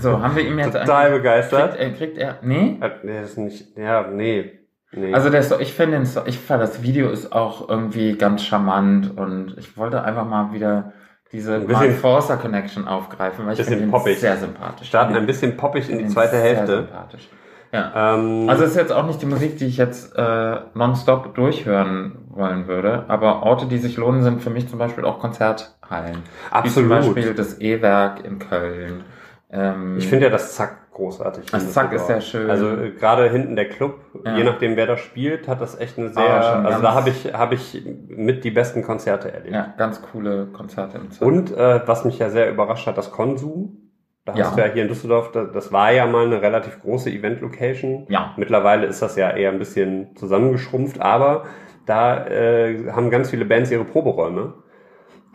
So, 0.00 0.20
haben 0.22 0.36
wir 0.36 0.46
ihm 0.46 0.58
jetzt 0.58 0.72
Total 0.72 1.10
begeistert. 1.10 1.76
Kriegt 1.76 1.80
er, 1.80 1.90
kriegt 1.92 2.18
er, 2.18 2.38
nee? 2.42 2.78
Äh, 2.80 2.90
Nee, 3.02 3.22
ist 3.22 3.38
nicht, 3.38 3.76
ja, 3.76 4.06
nee. 4.08 4.60
nee. 4.92 5.12
Also 5.14 5.30
der, 5.30 5.42
Sto- 5.42 5.58
ich 5.60 5.72
finde, 5.72 5.96
den 5.96 6.06
Sto- 6.06 6.22
ich 6.26 6.38
fand 6.38 6.62
das 6.62 6.82
Video 6.82 7.10
ist 7.10 7.32
auch 7.32 7.68
irgendwie 7.68 8.16
ganz 8.16 8.44
charmant 8.44 9.16
und 9.18 9.54
ich 9.58 9.76
wollte 9.76 10.02
einfach 10.02 10.26
mal 10.26 10.52
wieder 10.52 10.92
diese 11.32 11.54
Ein 11.54 11.66
bisschen- 11.66 11.88
Mark 11.88 11.98
Forster 11.98 12.36
Connection 12.36 12.86
aufgreifen, 12.86 13.46
weil 13.46 13.54
ich 13.58 13.62
finde 13.62 13.84
ihn 13.84 13.90
poppig. 13.90 14.18
sehr 14.18 14.36
sympathisch. 14.36 14.88
starten 14.88 15.14
ein 15.16 15.26
bisschen 15.26 15.56
poppig 15.56 15.88
in 15.88 15.98
die 15.98 16.06
zweite 16.08 16.32
sehr 16.36 16.42
Hälfte. 16.42 16.76
sympathisch. 16.78 17.28
Ja. 17.72 18.14
Ähm, 18.14 18.48
Also 18.48 18.64
es 18.64 18.70
ist 18.70 18.76
jetzt 18.76 18.92
auch 18.92 19.06
nicht 19.06 19.22
die 19.22 19.26
Musik, 19.26 19.56
die 19.58 19.66
ich 19.66 19.76
jetzt 19.76 20.16
äh, 20.16 20.56
nonstop 20.74 21.34
durchhören 21.34 22.18
wollen 22.28 22.66
würde, 22.66 23.04
aber 23.08 23.42
Orte, 23.44 23.66
die 23.66 23.78
sich 23.78 23.96
lohnen, 23.96 24.22
sind 24.22 24.42
für 24.42 24.50
mich 24.50 24.68
zum 24.68 24.78
Beispiel 24.78 25.04
auch 25.04 25.18
Konzerthallen. 25.20 26.16
Wie 26.16 26.68
zum 26.68 26.90
Absolut. 26.90 26.90
Beispiel 26.90 27.34
das 27.34 27.60
E-Werk 27.60 28.24
in 28.24 28.38
Köln. 28.38 29.04
Ähm, 29.52 29.96
ich 29.98 30.06
finde 30.08 30.26
ja 30.26 30.30
das 30.30 30.54
Zack 30.54 30.92
großartig. 30.92 31.46
Das 31.50 31.62
in 31.64 31.68
Zack 31.70 31.92
ist 31.92 32.06
sehr 32.06 32.20
schön. 32.20 32.50
Also 32.50 32.70
äh, 32.70 32.90
gerade 32.90 33.28
hinten 33.30 33.56
der 33.56 33.68
Club, 33.68 34.00
Ja. 34.24 34.36
je 34.36 34.44
nachdem 34.44 34.76
wer 34.76 34.86
da 34.86 34.96
spielt, 34.96 35.48
hat 35.48 35.60
das 35.60 35.78
echt 35.78 35.98
eine 35.98 36.10
sehr, 36.10 36.22
Ah, 36.24 36.62
also 36.62 36.82
da 36.82 36.94
habe 36.94 37.10
ich, 37.10 37.32
habe 37.34 37.54
ich 37.54 37.82
mit 38.08 38.44
die 38.44 38.50
besten 38.50 38.82
Konzerte 38.82 39.32
erlebt. 39.32 39.54
ja, 39.54 39.74
ganz 39.76 40.02
coole 40.02 40.46
Konzerte 40.46 40.98
im 40.98 41.10
Zack. 41.10 41.26
Und 41.26 41.56
äh, 41.56 41.80
was 41.86 42.04
mich 42.04 42.18
ja 42.18 42.30
sehr 42.30 42.50
überrascht 42.50 42.86
hat, 42.86 42.96
das 42.98 43.10
Konsum. 43.12 43.89
Da 44.24 44.34
Ja. 44.34 44.46
hast 44.46 44.56
du 44.56 44.60
ja 44.60 44.68
hier 44.72 44.82
in 44.82 44.88
Düsseldorf, 44.88 45.32
das, 45.32 45.72
war 45.72 45.92
ja 45.92 46.06
mal 46.06 46.26
eine 46.26 46.42
relativ 46.42 46.80
große 46.80 47.10
Event-Location. 47.10 48.06
Ja. 48.08 48.34
Mittlerweile 48.36 48.86
ist 48.86 49.00
das 49.02 49.16
ja 49.16 49.30
eher 49.30 49.50
ein 49.50 49.58
bisschen 49.58 50.14
zusammengeschrumpft, 50.16 51.00
aber 51.00 51.44
da 51.86 52.26
äh, 52.26 52.90
haben 52.92 53.10
ganz 53.10 53.30
viele 53.30 53.44
Bands 53.44 53.70
ihre 53.70 53.84
Proberäume. 53.84 54.54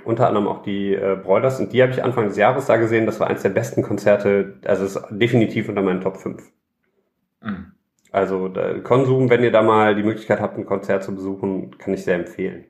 Unter 0.03 0.27
anderem 0.27 0.47
auch 0.47 0.61
die 0.61 0.93
äh, 0.93 1.17
Broilers 1.21 1.59
und 1.59 1.73
die 1.73 1.81
habe 1.81 1.91
ich 1.91 2.03
Anfang 2.03 2.27
des 2.27 2.37
Jahres 2.37 2.67
da 2.67 2.77
gesehen. 2.77 3.07
Das 3.07 3.19
war 3.19 3.27
eins 3.27 3.41
der 3.41 3.49
besten 3.49 3.81
Konzerte, 3.81 4.59
also 4.65 4.85
ist 4.85 5.01
definitiv 5.09 5.67
unter 5.67 5.81
meinen 5.81 6.01
Top 6.01 6.17
5. 6.17 6.43
Mhm. 7.41 7.71
Also 8.11 8.47
da, 8.47 8.75
Konsum, 8.79 9.29
wenn 9.31 9.43
ihr 9.43 9.51
da 9.51 9.63
mal 9.63 9.95
die 9.95 10.03
Möglichkeit 10.03 10.39
habt, 10.39 10.57
ein 10.57 10.65
Konzert 10.67 11.03
zu 11.03 11.13
besuchen, 11.15 11.77
kann 11.79 11.93
ich 11.95 12.03
sehr 12.03 12.15
empfehlen. 12.15 12.65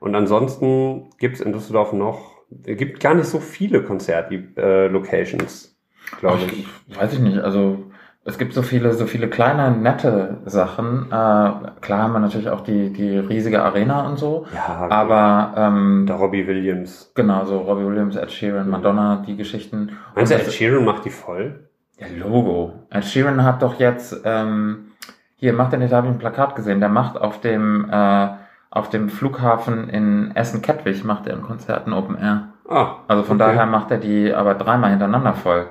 Und 0.00 0.14
ansonsten 0.14 1.10
gibt 1.18 1.36
es 1.36 1.40
in 1.42 1.52
Düsseldorf 1.52 1.92
noch, 1.92 2.27
es 2.64 2.76
gibt 2.76 3.00
gar 3.00 3.14
nicht 3.14 3.26
so 3.26 3.40
viele 3.40 3.82
Konzert-Locations, 3.82 5.76
glaube 6.20 6.38
Ach, 6.46 6.52
ich. 6.52 6.96
Weiß 6.98 7.12
ich 7.12 7.18
nicht, 7.20 7.38
also 7.38 7.84
es 8.24 8.36
gibt 8.36 8.52
so 8.52 8.62
viele, 8.62 8.92
so 8.92 9.06
viele 9.06 9.28
kleine, 9.28 9.70
nette 9.76 10.38
Sachen. 10.44 11.06
Äh, 11.06 11.10
klar 11.10 12.02
haben 12.02 12.12
wir 12.12 12.18
natürlich 12.18 12.50
auch 12.50 12.60
die, 12.60 12.92
die 12.92 13.16
riesige 13.18 13.62
Arena 13.62 14.06
und 14.06 14.18
so. 14.18 14.46
Ja, 14.54 14.86
Aber 14.90 15.54
ähm, 15.56 16.04
der 16.06 16.16
Robbie 16.16 16.46
Williams. 16.46 17.10
genau, 17.14 17.44
so 17.46 17.58
Robbie 17.60 17.86
Williams, 17.86 18.16
Ed 18.16 18.30
Sheeran, 18.30 18.68
Madonna, 18.68 19.22
die 19.26 19.36
Geschichten. 19.36 19.92
Meinst 20.14 20.32
du, 20.32 20.36
Ed 20.36 20.52
Sheeran 20.52 20.84
macht 20.84 21.04
die 21.06 21.10
voll? 21.10 21.68
Ja, 21.98 22.06
Logo. 22.18 22.74
Ed 22.90 23.04
Sheeran 23.04 23.42
hat 23.44 23.62
doch 23.62 23.78
jetzt, 23.80 24.20
ähm, 24.24 24.88
hier 25.36 25.52
macht 25.54 25.72
er 25.72 25.78
nicht, 25.78 25.92
da 25.92 25.96
habe 25.98 26.08
ich 26.08 26.12
ein 26.12 26.18
Plakat 26.18 26.54
gesehen, 26.54 26.80
der 26.80 26.88
macht 26.90 27.16
auf 27.18 27.40
dem, 27.40 27.88
äh, 27.90 28.28
auf 28.70 28.88
dem 28.90 29.08
Flughafen 29.08 29.88
in 29.88 30.32
Essen-Kettwig 30.36 31.04
macht 31.04 31.26
er 31.26 31.34
ein 31.36 31.42
Konzert, 31.42 31.86
ein 31.86 31.92
Open 31.92 32.18
Air. 32.18 32.52
Ah, 32.68 32.96
Also 33.08 33.22
von 33.22 33.40
okay. 33.40 33.50
daher 33.52 33.66
macht 33.66 33.90
er 33.90 33.98
die 33.98 34.32
aber 34.32 34.54
dreimal 34.54 34.90
hintereinander 34.90 35.34
voll. 35.34 35.70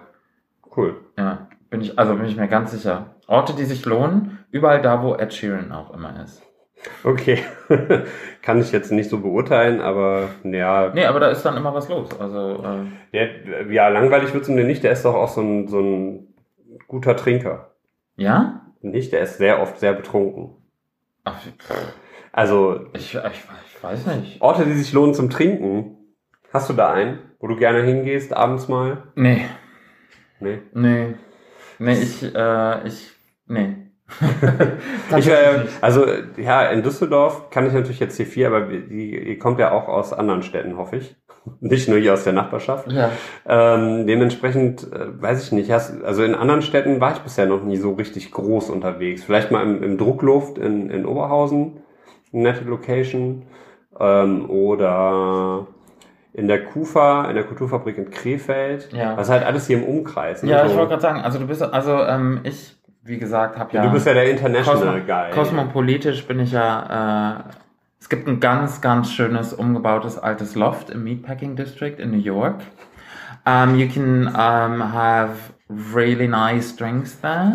Cool. 0.75 0.95
Ja, 1.17 1.47
bin 1.69 1.81
ich, 1.81 1.97
also 1.99 2.15
bin 2.15 2.25
ich 2.25 2.35
mir 2.37 2.47
ganz 2.47 2.71
sicher. 2.71 3.15
Orte, 3.27 3.53
die 3.53 3.65
sich 3.65 3.85
lohnen, 3.85 4.39
überall 4.51 4.81
da, 4.81 5.03
wo 5.03 5.15
Ed 5.15 5.33
Sheeran 5.33 5.71
auch 5.71 5.93
immer 5.93 6.21
ist. 6.23 6.41
Okay. 7.03 7.39
Kann 8.41 8.59
ich 8.61 8.71
jetzt 8.71 8.91
nicht 8.91 9.09
so 9.09 9.19
beurteilen, 9.19 9.81
aber 9.81 10.29
ja, 10.43 10.91
Nee, 10.93 11.05
aber 11.05 11.19
da 11.19 11.27
ist 11.29 11.43
dann 11.43 11.57
immer 11.57 11.73
was 11.73 11.89
los. 11.89 12.09
Also, 12.19 12.63
äh, 12.63 12.85
der, 13.13 13.71
ja, 13.71 13.87
langweilig 13.89 14.33
wird's 14.33 14.47
ihm 14.47 14.57
denn 14.57 14.67
nicht. 14.67 14.83
Der 14.83 14.91
ist 14.91 15.03
doch 15.03 15.15
auch 15.15 15.27
so 15.29 15.41
ein, 15.41 15.67
so 15.67 15.79
ein 15.79 16.33
guter 16.87 17.15
Trinker. 17.15 17.71
ja? 18.15 18.61
Nicht? 18.81 19.11
Der 19.11 19.21
ist 19.21 19.37
sehr 19.39 19.59
oft 19.61 19.79
sehr 19.79 19.93
betrunken. 19.93 20.51
Ach, 21.25 21.35
pff, 21.39 21.93
Also 22.37 22.81
ich, 22.93 23.15
ich, 23.15 23.45
ich 23.65 23.83
weiß 23.83 24.05
nicht. 24.05 24.39
Orte, 24.43 24.63
die 24.65 24.73
sich 24.73 24.93
lohnen 24.93 25.15
zum 25.15 25.31
Trinken. 25.31 25.97
Hast 26.53 26.69
du 26.69 26.73
da 26.73 26.91
einen, 26.91 27.17
wo 27.39 27.47
du 27.47 27.55
gerne 27.55 27.81
hingehst, 27.81 28.31
abends 28.31 28.67
mal? 28.67 29.05
Nee, 29.15 29.45
Nee. 30.39 30.59
nee. 30.71 31.15
Nee, 31.79 31.93
ich, 31.93 32.23
äh, 32.35 32.87
ich, 32.87 33.09
nee. 33.47 33.75
Ich, 35.17 35.27
äh, 35.27 35.65
also, 35.81 36.05
ja, 36.37 36.67
in 36.67 36.83
Düsseldorf 36.83 37.49
kann 37.49 37.65
ich 37.65 37.73
natürlich 37.73 37.99
jetzt 37.99 38.17
hier 38.17 38.27
viel, 38.27 38.45
aber 38.45 38.61
die, 38.67 39.29
ihr 39.29 39.39
kommt 39.39 39.57
ja 39.59 39.71
auch 39.71 39.87
aus 39.87 40.13
anderen 40.13 40.43
Städten, 40.43 40.77
hoffe 40.77 40.97
ich. 40.97 41.15
Nicht 41.59 41.89
nur 41.89 41.97
hier 41.97 42.13
aus 42.13 42.23
der 42.23 42.33
Nachbarschaft. 42.33 42.91
ja. 42.91 43.09
Ähm, 43.47 44.05
dementsprechend, 44.05 44.83
äh, 44.93 45.19
weiß 45.19 45.43
ich 45.43 45.51
nicht, 45.53 45.71
hast, 45.71 46.03
also 46.03 46.23
in 46.23 46.35
anderen 46.35 46.61
Städten 46.61 47.01
war 47.01 47.13
ich 47.13 47.19
bisher 47.19 47.47
noch 47.47 47.63
nie 47.63 47.77
so 47.77 47.93
richtig 47.93 48.31
groß 48.31 48.69
unterwegs. 48.69 49.23
Vielleicht 49.23 49.49
mal 49.49 49.63
im, 49.63 49.81
im 49.81 49.97
Druckluft 49.97 50.59
in, 50.59 50.91
in 50.91 51.03
Oberhausen, 51.07 51.81
nette 52.31 52.63
Location, 52.63 53.43
ähm, 53.99 54.49
oder 54.49 55.67
in 56.33 56.47
der 56.47 56.63
KUFA, 56.65 57.25
in 57.25 57.35
der 57.35 57.45
Kulturfabrik 57.45 57.97
in 57.97 58.09
Krefeld. 58.11 58.93
Ja. 58.93 59.17
Was 59.17 59.29
halt 59.29 59.43
alles 59.43 59.67
hier 59.67 59.77
im 59.77 59.83
Umkreis. 59.83 60.43
ne? 60.43 60.51
Ja, 60.51 60.65
ich 60.65 60.75
wollte 60.75 60.89
gerade 60.89 61.01
sagen, 61.01 61.21
also 61.21 61.39
du 61.39 61.47
bist, 61.47 61.61
also 61.63 62.03
ähm, 62.03 62.41
ich, 62.43 62.75
wie 63.03 63.17
gesagt, 63.17 63.57
habe 63.57 63.75
ja, 63.75 63.83
Du 63.83 63.91
bist 63.91 64.05
ja 64.05 64.13
der 64.13 64.29
International 64.29 65.01
Kosmo 65.01 65.05
Guy. 65.05 65.31
kosmopolitisch 65.31 66.27
bin 66.27 66.39
ich 66.39 66.51
ja. 66.51 67.37
Äh, 67.37 67.43
es 67.99 68.09
gibt 68.09 68.27
ein 68.27 68.39
ganz, 68.39 68.79
ganz 68.81 69.11
schönes 69.11 69.53
umgebautes 69.53 70.19
altes 70.19 70.53
Loft 70.55 70.91
im 70.91 71.03
Meatpacking 71.03 71.55
District 71.55 71.95
in 71.97 72.11
New 72.11 72.19
York. 72.19 72.61
Um, 73.45 73.75
you 73.75 73.87
can 73.87 74.27
um, 74.27 74.93
have 74.93 75.31
really 75.69 76.27
nice 76.27 76.75
drinks 76.75 77.19
there. 77.19 77.53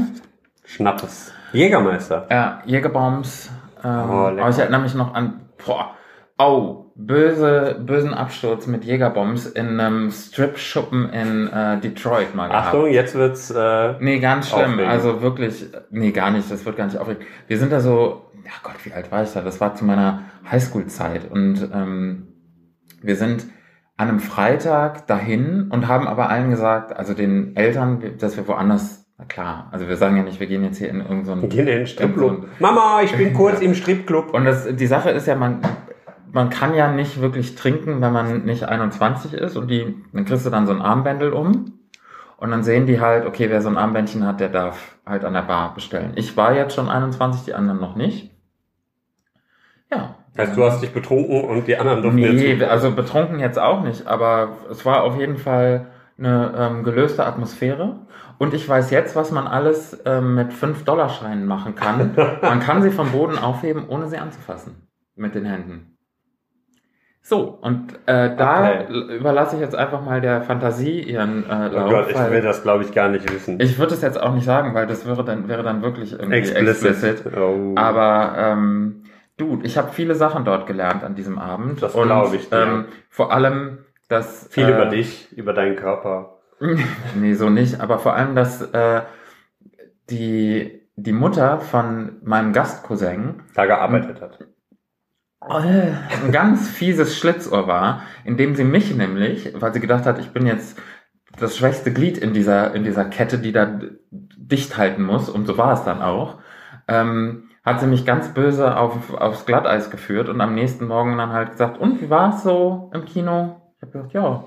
Schnappes. 0.64 1.32
Jägermeister. 1.52 2.26
Ja, 2.30 2.60
Jägerbombs. 2.66 3.50
Ähm, 3.84 4.10
Oh, 4.10 4.26
aber 4.26 4.48
ich 4.48 4.58
erinnere 4.58 4.82
mich 4.82 4.94
noch 4.94 5.14
an. 5.14 5.48
Boah, 5.64 5.94
oh, 6.38 6.92
böse, 6.94 7.80
bösen 7.84 8.14
Absturz 8.14 8.66
mit 8.66 8.84
Jägerbombs 8.84 9.46
in 9.46 9.80
einem 9.80 10.10
Strip-Schuppen 10.10 11.08
in 11.10 11.48
äh, 11.48 11.80
Detroit 11.80 12.34
mal 12.34 12.48
gehabt. 12.48 12.66
Achtung, 12.68 12.86
jetzt 12.90 13.14
wird's. 13.14 13.50
Äh, 13.50 13.94
Nee, 14.00 14.18
ganz 14.18 14.50
schlimm. 14.50 14.72
Aufregend. 14.72 14.90
Also 14.90 15.22
wirklich, 15.22 15.66
nee, 15.90 16.10
gar 16.12 16.30
nicht. 16.30 16.50
Das 16.50 16.64
wird 16.66 16.76
gar 16.76 16.86
nicht 16.86 16.98
aufregend. 16.98 17.24
Wir 17.46 17.58
sind 17.58 17.72
da 17.72 17.80
so, 17.80 18.30
ja 18.44 18.52
Gott, 18.62 18.84
wie 18.84 18.92
alt 18.92 19.10
war 19.10 19.22
ich 19.22 19.32
da? 19.32 19.40
Das 19.40 19.60
war 19.60 19.74
zu 19.74 19.84
meiner 19.84 20.22
Highschool-Zeit. 20.50 21.30
Und 21.30 21.68
ähm, 21.72 22.28
wir 23.02 23.16
sind 23.16 23.46
an 23.96 24.08
einem 24.08 24.20
Freitag 24.20 25.06
dahin 25.06 25.68
und 25.70 25.86
haben 25.86 26.08
aber 26.08 26.28
allen 26.28 26.50
gesagt, 26.50 26.96
also 26.96 27.14
den 27.14 27.54
Eltern, 27.56 28.02
dass 28.18 28.36
wir 28.36 28.48
woanders, 28.48 29.01
na 29.22 29.28
klar, 29.28 29.68
also 29.70 29.88
wir 29.88 29.96
sagen 29.96 30.16
ja 30.16 30.24
nicht, 30.24 30.40
wir 30.40 30.48
gehen 30.48 30.64
jetzt 30.64 30.78
hier 30.78 30.88
in 30.88 31.00
irgendeinen 31.00 31.42
so 31.42 31.46
gehen 31.46 31.60
in 31.60 31.78
den 31.78 31.86
Stripclub. 31.86 32.48
Mama, 32.58 33.02
ich 33.04 33.12
bin 33.16 33.32
kurz 33.34 33.60
im 33.60 33.74
Stripclub. 33.74 34.34
und 34.34 34.44
das, 34.44 34.66
die 34.74 34.86
Sache 34.86 35.10
ist 35.10 35.28
ja, 35.28 35.36
man, 35.36 35.60
man 36.32 36.50
kann 36.50 36.74
ja 36.74 36.90
nicht 36.90 37.20
wirklich 37.20 37.54
trinken, 37.54 38.00
wenn 38.00 38.12
man 38.12 38.44
nicht 38.44 38.64
21 38.64 39.34
ist 39.34 39.56
und 39.56 39.68
die, 39.68 39.94
dann 40.12 40.24
kriegst 40.24 40.44
du 40.44 40.50
dann 40.50 40.66
so 40.66 40.72
ein 40.72 40.82
Armbändel 40.82 41.32
um 41.32 41.78
und 42.36 42.50
dann 42.50 42.64
sehen 42.64 42.86
die 42.86 43.00
halt, 43.00 43.24
okay, 43.24 43.48
wer 43.48 43.62
so 43.62 43.68
ein 43.68 43.76
Armbändchen 43.76 44.26
hat, 44.26 44.40
der 44.40 44.48
darf 44.48 44.96
halt 45.06 45.24
an 45.24 45.34
der 45.34 45.42
Bar 45.42 45.72
bestellen. 45.74 46.14
Ich 46.16 46.36
war 46.36 46.56
jetzt 46.56 46.74
schon 46.74 46.88
21, 46.88 47.44
die 47.44 47.54
anderen 47.54 47.80
noch 47.80 47.94
nicht. 47.94 48.30
Ja. 49.88 50.16
Heißt, 50.36 50.56
du 50.56 50.64
hast 50.64 50.82
dich 50.82 50.92
betrunken 50.92 51.44
und 51.44 51.68
die 51.68 51.76
anderen 51.76 52.02
durften 52.02 52.18
jetzt. 52.18 52.34
Nee, 52.34 52.64
also 52.64 52.90
betrunken 52.90 53.38
jetzt 53.38 53.58
auch 53.58 53.82
nicht, 53.82 54.08
aber 54.08 54.56
es 54.70 54.84
war 54.84 55.04
auf 55.04 55.16
jeden 55.16 55.36
Fall 55.36 55.92
eine 56.18 56.54
ähm, 56.56 56.84
gelöste 56.84 57.24
Atmosphäre. 57.24 58.00
Und 58.42 58.54
ich 58.54 58.68
weiß 58.68 58.90
jetzt, 58.90 59.14
was 59.14 59.30
man 59.30 59.46
alles 59.46 60.02
ähm, 60.04 60.34
mit 60.34 60.50
5-Dollar-Scheinen 60.52 61.46
machen 61.46 61.76
kann. 61.76 62.16
Man 62.42 62.58
kann 62.58 62.82
sie 62.82 62.90
vom 62.90 63.12
Boden 63.12 63.38
aufheben, 63.38 63.84
ohne 63.88 64.08
sie 64.08 64.18
anzufassen. 64.18 64.88
Mit 65.14 65.36
den 65.36 65.44
Händen. 65.44 65.96
So, 67.22 67.42
und 67.42 67.92
äh, 68.06 68.34
da 68.34 68.80
Okay. 68.82 69.14
überlasse 69.16 69.54
ich 69.54 69.62
jetzt 69.62 69.76
einfach 69.76 70.02
mal 70.04 70.20
der 70.20 70.42
Fantasie 70.42 71.02
ihren 71.02 71.44
äh, 71.48 71.70
Oh 71.70 71.74
Lauf. 71.76 71.90
Gott, 71.90 72.06
ich 72.10 72.30
will 72.32 72.40
das 72.42 72.64
glaube 72.64 72.82
ich 72.82 72.92
gar 72.92 73.08
nicht 73.10 73.32
wissen. 73.32 73.60
ich 73.60 73.78
würde 73.78 73.94
es 73.94 74.02
jetzt 74.02 74.20
auch 74.20 74.34
nicht 74.34 74.44
sagen, 74.44 74.74
weil 74.74 74.88
das 74.88 75.06
wäre 75.06 75.24
dann, 75.24 75.46
wäre 75.46 75.62
dann 75.62 75.80
wirklich 75.82 76.12
irgendwie 76.12 76.38
Explicit. 76.38 76.88
explicit. 76.88 77.32
Oh. 77.38 77.74
Aber 77.76 78.34
ähm, 78.36 79.04
Dude, 79.36 79.64
ich 79.64 79.78
habe 79.78 79.92
viele 79.92 80.16
Sachen 80.16 80.44
dort 80.44 80.66
gelernt 80.66 81.04
an 81.04 81.14
diesem 81.14 81.38
Abend. 81.38 81.80
Das 81.80 81.94
Und, 81.94 82.06
glaub 82.08 82.34
ich 82.34 82.50
dir. 82.50 82.56
Ähm, 82.60 82.84
vor 83.08 83.32
allem, 83.32 83.78
dass 84.08 84.48
Viel 84.50 84.64
äh, 84.68 84.72
über 84.72 84.86
dich, 84.86 85.30
über 85.32 85.52
deinen 85.52 85.76
Körper. 85.76 86.38
nee, 87.16 87.34
so 87.34 87.50
nicht. 87.50 87.80
Aber 87.80 87.98
vor 87.98 88.14
allem, 88.14 88.34
dass 88.34 88.62
äh, 88.62 89.02
die 90.10 90.82
die 90.96 91.12
Mutter 91.12 91.58
von 91.60 92.18
meinem 92.22 92.52
Gastcousin 92.52 93.42
Da 93.54 93.66
gearbeitet 93.66 94.20
hat. 94.20 94.38
äh, 95.48 95.92
ein 96.24 96.32
ganz 96.32 96.68
fieses 96.68 97.16
Schlitzohr 97.16 97.66
war, 97.66 98.02
indem 98.24 98.54
sie 98.54 98.64
mich 98.64 98.94
nämlich, 98.94 99.52
weil 99.54 99.72
sie 99.72 99.80
gedacht 99.80 100.06
hat, 100.06 100.18
ich 100.18 100.30
bin 100.32 100.46
jetzt 100.46 100.78
das 101.38 101.56
schwächste 101.56 101.92
Glied 101.92 102.18
in 102.18 102.34
dieser, 102.34 102.74
in 102.74 102.84
dieser 102.84 103.06
Kette, 103.06 103.38
die 103.38 103.52
da 103.52 103.80
dicht 104.10 104.76
halten 104.76 105.02
muss, 105.02 105.28
und 105.28 105.46
so 105.46 105.56
war 105.56 105.72
es 105.72 105.84
dann 105.84 106.02
auch, 106.02 106.38
ähm, 106.88 107.48
hat 107.64 107.80
sie 107.80 107.86
mich 107.86 108.04
ganz 108.04 108.34
böse 108.34 108.76
auf, 108.76 109.14
aufs 109.14 109.46
Glatteis 109.46 109.90
geführt 109.90 110.28
und 110.28 110.40
am 110.40 110.54
nächsten 110.54 110.86
Morgen 110.86 111.16
dann 111.16 111.32
halt 111.32 111.52
gesagt, 111.52 111.78
und 111.78 112.02
wie 112.02 112.10
war 112.10 112.34
es 112.34 112.42
so 112.42 112.90
im 112.92 113.04
Kino? 113.04 113.62
Ich 113.76 113.82
habe 113.82 113.92
gesagt, 113.92 114.12
ja, 114.12 114.44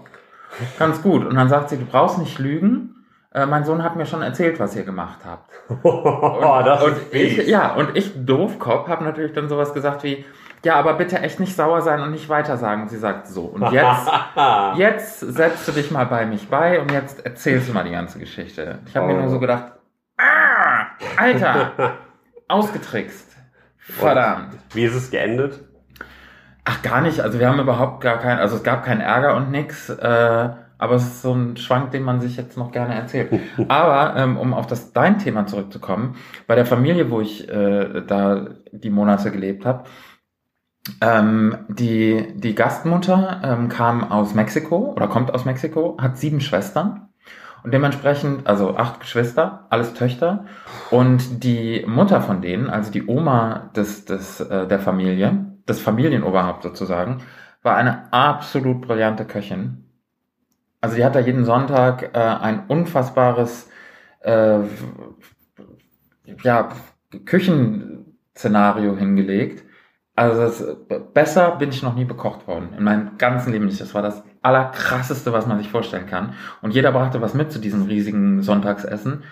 ganz 0.79 1.01
gut. 1.01 1.25
Und 1.25 1.35
dann 1.35 1.49
sagt 1.49 1.69
sie, 1.69 1.77
du 1.77 1.85
brauchst 1.85 2.17
nicht 2.17 2.39
lügen. 2.39 2.91
Äh, 3.33 3.45
mein 3.45 3.65
Sohn 3.65 3.83
hat 3.83 3.95
mir 3.95 4.05
schon 4.05 4.21
erzählt, 4.21 4.59
was 4.59 4.75
ihr 4.75 4.83
gemacht 4.83 5.19
habt. 5.25 5.51
oh, 5.83 6.61
das 6.63 6.83
und 6.83 6.97
ist 7.11 7.13
ich, 7.39 7.47
ja, 7.47 7.73
und 7.73 7.95
ich, 7.97 8.13
Doofkopf, 8.25 8.87
habe 8.87 9.03
natürlich 9.03 9.33
dann 9.33 9.49
sowas 9.49 9.73
gesagt 9.73 10.03
wie, 10.03 10.23
ja, 10.63 10.75
aber 10.77 10.93
bitte 10.93 11.19
echt 11.19 11.39
nicht 11.39 11.55
sauer 11.55 11.81
sein 11.81 12.01
und 12.01 12.11
nicht 12.11 12.27
weiter 12.29 12.57
sagen. 12.57 12.83
Und 12.83 12.89
sie 12.89 12.97
sagt 12.97 13.27
so. 13.27 13.43
Und 13.43 13.71
jetzt, 13.71 14.09
jetzt 14.77 15.19
setzt 15.19 15.67
du 15.67 15.71
dich 15.73 15.91
mal 15.91 16.05
bei 16.05 16.25
mich 16.25 16.47
bei 16.49 16.79
und 16.81 16.91
jetzt 16.91 17.25
erzählst 17.25 17.69
du 17.69 17.73
mal 17.73 17.83
die 17.83 17.91
ganze 17.91 18.17
Geschichte. 18.19 18.79
Ich 18.87 18.95
habe 18.95 19.07
mir 19.07 19.15
Oh. 19.15 19.19
nur 19.21 19.29
so 19.29 19.39
gedacht, 19.39 19.73
ah, 20.17 20.85
Alter, 21.17 21.71
ausgetrickst. 22.47 23.35
Verdammt. 23.77 24.55
Wie 24.73 24.85
ist 24.85 24.95
es 24.95 25.11
geendet? 25.11 25.59
Ach, 26.65 26.82
gar 26.82 27.01
nicht. 27.01 27.21
Also 27.21 27.39
wir 27.39 27.47
haben 27.47 27.60
überhaupt 27.60 28.01
gar 28.01 28.17
keinen, 28.17 28.39
also 28.39 28.56
es 28.56 28.63
gab 28.63 28.84
keinen 28.84 29.01
Ärger 29.01 29.36
und 29.36 29.51
nix. 29.51 29.89
Äh, 29.89 30.49
aber 30.78 30.95
es 30.95 31.04
ist 31.04 31.21
so 31.21 31.34
ein 31.34 31.58
Schwank, 31.58 31.91
den 31.91 32.04
man 32.04 32.19
sich 32.19 32.36
jetzt 32.36 32.58
noch 32.58 32.71
gerne 32.71 32.95
erzählt. 32.95 33.32
Aber 33.69 34.15
ähm, 34.17 34.38
um 34.38 34.54
auf 34.54 34.67
das 34.67 34.91
dein 34.91 35.19
Thema 35.19 35.45
zurückzukommen, 35.47 36.15
bei 36.47 36.56
der 36.56 36.65
Familie, 36.65 37.10
wo 37.10 37.21
ich 37.21 37.47
äh, 37.47 38.01
da 38.06 38.47
die 38.71 38.89
Monate 38.89 39.32
gelebt 39.32 39.65
habe, 39.65 39.86
ähm, 41.01 41.58
die, 41.69 42.34
die 42.36 42.56
Gastmutter 42.56 43.41
ähm, 43.43 43.69
kam 43.69 44.12
aus 44.12 44.36
Mexiko 44.36 44.93
oder 44.93 45.08
kommt 45.08 45.34
aus 45.34 45.45
Mexiko, 45.45 45.97
hat 45.99 46.17
sieben 46.17 46.41
Schwestern 46.41 47.10
und 47.63 47.73
dementsprechend, 47.73 48.45
also 48.45 48.75
acht 48.78 48.99
Geschwister, 48.99 49.65
alles 49.71 49.95
Töchter. 49.95 50.45
Und 50.91 51.43
die 51.43 51.84
Mutter 51.88 52.21
von 52.21 52.41
denen, 52.41 52.69
also 52.69 52.91
die 52.91 53.08
Oma 53.08 53.71
des, 53.75 54.06
des, 54.06 54.39
äh, 54.41 54.67
der 54.67 54.80
Familie, 54.80 55.54
das 55.65 55.80
Familienoberhaupt 55.80 56.63
sozusagen, 56.63 57.23
war 57.63 57.75
eine 57.75 58.12
absolut 58.13 58.82
brillante 58.82 59.25
Köchin. 59.25 59.86
Also 60.82 60.95
die 60.95 61.04
hat 61.04 61.15
da 61.15 61.19
jeden 61.19 61.45
Sonntag 61.45 62.12
äh, 62.13 62.19
ein 62.19 62.67
unfassbares 62.67 63.69
äh, 64.19 64.60
ja, 66.43 66.69
Küchenszenario 67.25 68.95
hingelegt. 68.95 69.63
Also 70.15 70.41
das, 70.41 70.78
besser 71.13 71.58
bin 71.58 71.69
ich 71.69 71.84
noch 71.84 71.95
nie 71.95 72.06
bekocht 72.06 72.47
worden. 72.47 72.73
In 72.78 72.84
meinem 72.84 73.17
ganzen 73.17 73.51
Leben 73.51 73.65
nicht. 73.65 73.82
Das 73.82 73.93
war 73.93 74.01
das 74.01 74.23
allerkrasseste, 74.41 75.34
was 75.34 75.47
man 75.47 75.58
sich 75.58 75.69
vorstellen 75.69 76.06
kann. 76.06 76.34
Und 76.62 76.71
jeder 76.71 76.91
brachte 76.91 77.21
was 77.21 77.34
mit 77.34 77.51
zu 77.51 77.60
diesem 77.60 77.84
riesigen 77.84 78.41
Sonntagsessen. 78.41 79.23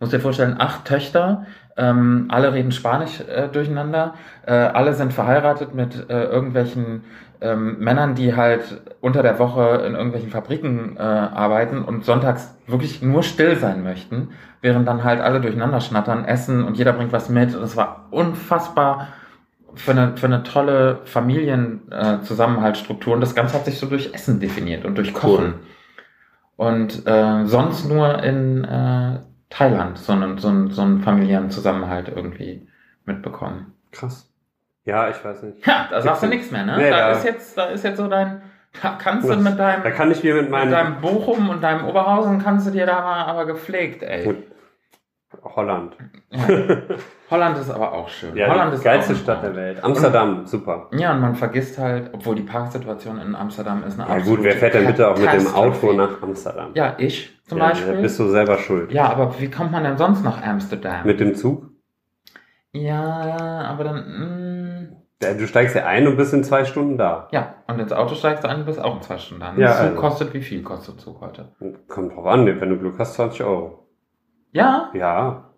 Muss 0.00 0.10
dir 0.10 0.20
vorstellen, 0.20 0.56
acht 0.58 0.84
Töchter, 0.84 1.46
ähm, 1.76 2.26
alle 2.28 2.52
reden 2.52 2.72
Spanisch 2.72 3.20
äh, 3.20 3.48
durcheinander, 3.48 4.14
äh, 4.46 4.52
alle 4.52 4.94
sind 4.94 5.12
verheiratet 5.12 5.74
mit 5.74 6.08
äh, 6.08 6.24
irgendwelchen 6.24 7.02
ähm, 7.40 7.78
Männern, 7.78 8.14
die 8.14 8.36
halt 8.36 8.80
unter 9.00 9.22
der 9.22 9.38
Woche 9.38 9.82
in 9.86 9.94
irgendwelchen 9.94 10.30
Fabriken 10.30 10.96
äh, 10.96 11.00
arbeiten 11.00 11.82
und 11.82 12.04
sonntags 12.04 12.54
wirklich 12.66 13.02
nur 13.02 13.22
still 13.22 13.56
sein 13.56 13.82
möchten, 13.82 14.30
während 14.62 14.88
dann 14.88 15.04
halt 15.04 15.20
alle 15.20 15.40
durcheinander 15.40 15.80
schnattern, 15.80 16.24
essen 16.24 16.64
und 16.64 16.76
jeder 16.76 16.92
bringt 16.92 17.12
was 17.12 17.28
mit. 17.28 17.54
Und 17.54 17.62
es 17.62 17.76
war 17.76 18.06
unfassbar 18.10 19.08
für 19.74 19.90
eine, 19.90 20.16
für 20.16 20.26
eine 20.26 20.42
tolle 20.42 21.00
Familienzusammenhaltsstruktur. 21.04 23.14
und 23.14 23.20
das 23.20 23.34
Ganze 23.34 23.56
hat 23.56 23.64
sich 23.64 23.78
so 23.78 23.86
durch 23.86 24.14
Essen 24.14 24.40
definiert 24.40 24.84
und 24.84 24.96
durch 24.96 25.12
Kochen. 25.12 25.54
Und 26.56 27.06
äh, 27.06 27.46
sonst 27.46 27.88
nur 27.88 28.22
in 28.22 28.64
äh, 28.64 29.18
Thailand 29.50 29.98
so 29.98 30.12
einen, 30.12 30.38
so, 30.38 30.48
einen, 30.48 30.70
so 30.70 30.82
einen 30.82 31.00
familiären 31.02 31.50
Zusammenhalt 31.50 32.08
irgendwie 32.08 32.66
mitbekommen. 33.04 33.72
Krass. 33.92 34.30
Ja, 34.84 35.08
ich 35.08 35.24
weiß 35.24 35.42
nicht. 35.44 35.66
Ja, 35.66 35.88
da 35.90 36.02
sagst 36.02 36.22
du 36.22 36.26
nichts 36.26 36.50
mehr, 36.50 36.64
ne? 36.64 36.76
Nee, 36.76 36.90
da, 36.90 36.96
da- 36.98 37.12
ist 37.12 37.24
jetzt, 37.24 37.56
da 37.56 37.64
ist 37.66 37.84
jetzt 37.84 37.96
so 37.96 38.08
dein, 38.08 38.42
da 38.82 38.98
kannst 39.00 39.28
du 39.28 39.36
mit 39.36 39.58
deinem, 39.58 39.82
Da 39.82 39.90
kann 39.90 40.10
ich 40.10 40.22
mir 40.22 40.34
mit 40.34 40.42
mit 40.44 40.50
meinem 40.50 40.70
deinem 40.70 41.00
Bochum 41.00 41.48
und 41.48 41.62
deinem 41.62 41.86
Oberhausen 41.86 42.42
kannst 42.42 42.66
du 42.66 42.70
dir 42.70 42.86
da 42.86 43.00
mal 43.00 43.24
aber 43.24 43.46
gepflegt, 43.46 44.02
ey. 44.02 44.24
Gut. 44.24 44.36
Holland. 45.42 45.96
Holland 47.30 47.58
ist 47.58 47.70
aber 47.70 47.92
auch 47.92 48.08
schön. 48.08 48.36
Ja, 48.36 48.48
Holland 48.48 48.72
die 48.72 48.76
ist 48.76 48.84
geilste 48.84 49.14
Stadt 49.16 49.42
der 49.42 49.54
Welt. 49.56 49.82
Amsterdam, 49.82 50.46
super. 50.46 50.88
Ja, 50.92 51.12
und 51.14 51.20
man 51.20 51.34
vergisst 51.34 51.78
halt, 51.78 52.10
obwohl 52.12 52.34
die 52.34 52.42
Parksituation 52.42 53.18
in 53.20 53.34
Amsterdam 53.34 53.82
ist 53.84 53.98
eine 53.98 54.08
Ja 54.18 54.24
gut, 54.24 54.42
wer 54.42 54.52
fährt 54.52 54.74
denn 54.74 54.86
bitte 54.86 55.08
auch 55.08 55.18
mit 55.18 55.32
dem. 55.32 55.46
Auto 55.54 55.92
nach 55.92 56.22
Amsterdam? 56.22 56.70
Ja, 56.74 56.94
ich 56.98 57.38
zum 57.46 57.58
Ja, 57.58 57.68
Beispiel. 57.68 58.00
Bist 58.02 58.18
du 58.18 58.28
selber 58.28 58.58
schuld. 58.58 58.92
ja, 58.92 59.08
aber 59.10 59.34
wie 59.40 59.50
kommt 59.50 59.72
man 59.72 59.84
denn 59.84 59.96
sonst 59.98 60.22
nach 60.24 60.42
Amsterdam? 60.42 61.04
Mit 61.06 61.20
dem 61.20 61.34
Zug? 61.34 61.70
ja, 62.72 63.62
aber 63.68 63.84
dann, 63.84 63.96
mm, 63.96 64.96
Ja, 65.22 65.32
Du 65.34 65.46
steigst 65.46 65.74
ja 65.76 65.86
ein 65.86 66.06
und 66.06 66.16
bist 66.16 66.34
in 66.34 66.44
zwei 66.44 66.64
Stunden 66.64 66.98
da. 66.98 67.28
ja, 67.30 67.54
und 67.68 67.78
ins 67.78 67.92
Auto 67.92 68.14
steigst 68.14 68.44
du 68.44 68.48
ein, 68.48 68.58
du 68.58 68.64
bist 68.64 68.80
auch 68.82 68.96
in 68.96 69.02
zwei 69.02 69.16
Stunden 69.18 69.40
da. 69.42 69.54
Ja, 69.56 69.72
Zug 69.72 69.80
also. 69.86 69.94
kostet, 70.00 70.34
wie 70.34 70.42
viel 70.42 70.62
kostet 70.62 71.00
Zug 71.00 71.20
heute? 71.20 71.52
Kommt 71.88 72.14
drauf 72.14 72.26
an, 72.26 72.44
wenn 72.46 72.68
du 72.68 72.76
Glück 72.78 72.98
hast, 72.98 73.14
20 73.14 73.42
Euro. 73.44 73.83
Ja, 74.54 74.90
Ja. 74.94 75.50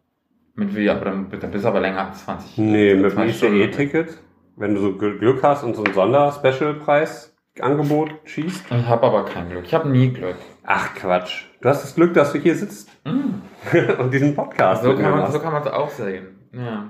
mit 0.54 0.74
wie, 0.74 0.88
aber 0.90 1.04
dann, 1.04 1.28
dann 1.30 1.50
bist 1.50 1.64
du 1.64 1.68
aber 1.68 1.80
länger 1.80 2.08
als 2.08 2.24
20. 2.24 2.58
Nee, 2.58 2.94
mit 2.94 3.12
dem. 3.12 3.18
ICE-Ticket, 3.28 4.18
wenn 4.56 4.74
du 4.74 4.80
so 4.80 4.88
Gl- 4.88 5.18
Glück 5.18 5.42
hast 5.42 5.62
und 5.64 5.76
so 5.76 5.84
ein 5.84 5.92
Sonder-Special-Preis-Angebot 5.92 8.10
schießt. 8.24 8.64
Ich 8.70 8.86
habe 8.86 9.06
aber 9.06 9.24
kein 9.26 9.50
Glück. 9.50 9.64
Ich 9.66 9.74
habe 9.74 9.88
nie 9.88 10.08
Glück. 10.12 10.36
Ach 10.64 10.94
Quatsch. 10.94 11.44
Du 11.60 11.68
hast 11.68 11.82
das 11.82 11.94
Glück, 11.94 12.14
dass 12.14 12.32
du 12.32 12.38
hier 12.38 12.54
sitzt 12.54 12.90
Mm. 13.04 13.34
und 14.00 14.12
diesen 14.12 14.34
Podcast 14.34 14.82
So 14.82 14.94
kann 14.96 15.10
man 15.12 15.30
so 15.30 15.38
kann 15.38 15.52
man 15.52 15.62
es 15.62 15.68
auch 15.68 15.90
sehen. 15.90 16.26
Ja. 16.52 16.86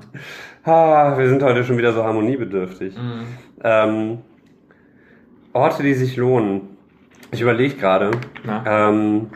Ah, 0.64 1.18
wir 1.18 1.28
sind 1.28 1.42
heute 1.42 1.62
schon 1.64 1.76
wieder 1.76 1.92
so 1.92 2.02
harmoniebedürftig. 2.04 2.96
Mm. 2.96 3.20
Ähm, 3.64 4.18
Orte, 5.52 5.82
die 5.82 5.94
sich 5.94 6.16
lohnen. 6.16 6.76
Ich 7.32 7.40
überlege 7.40 7.74
gerade. 7.74 8.12
Na? 8.44 8.88
Ähm, 8.88 9.30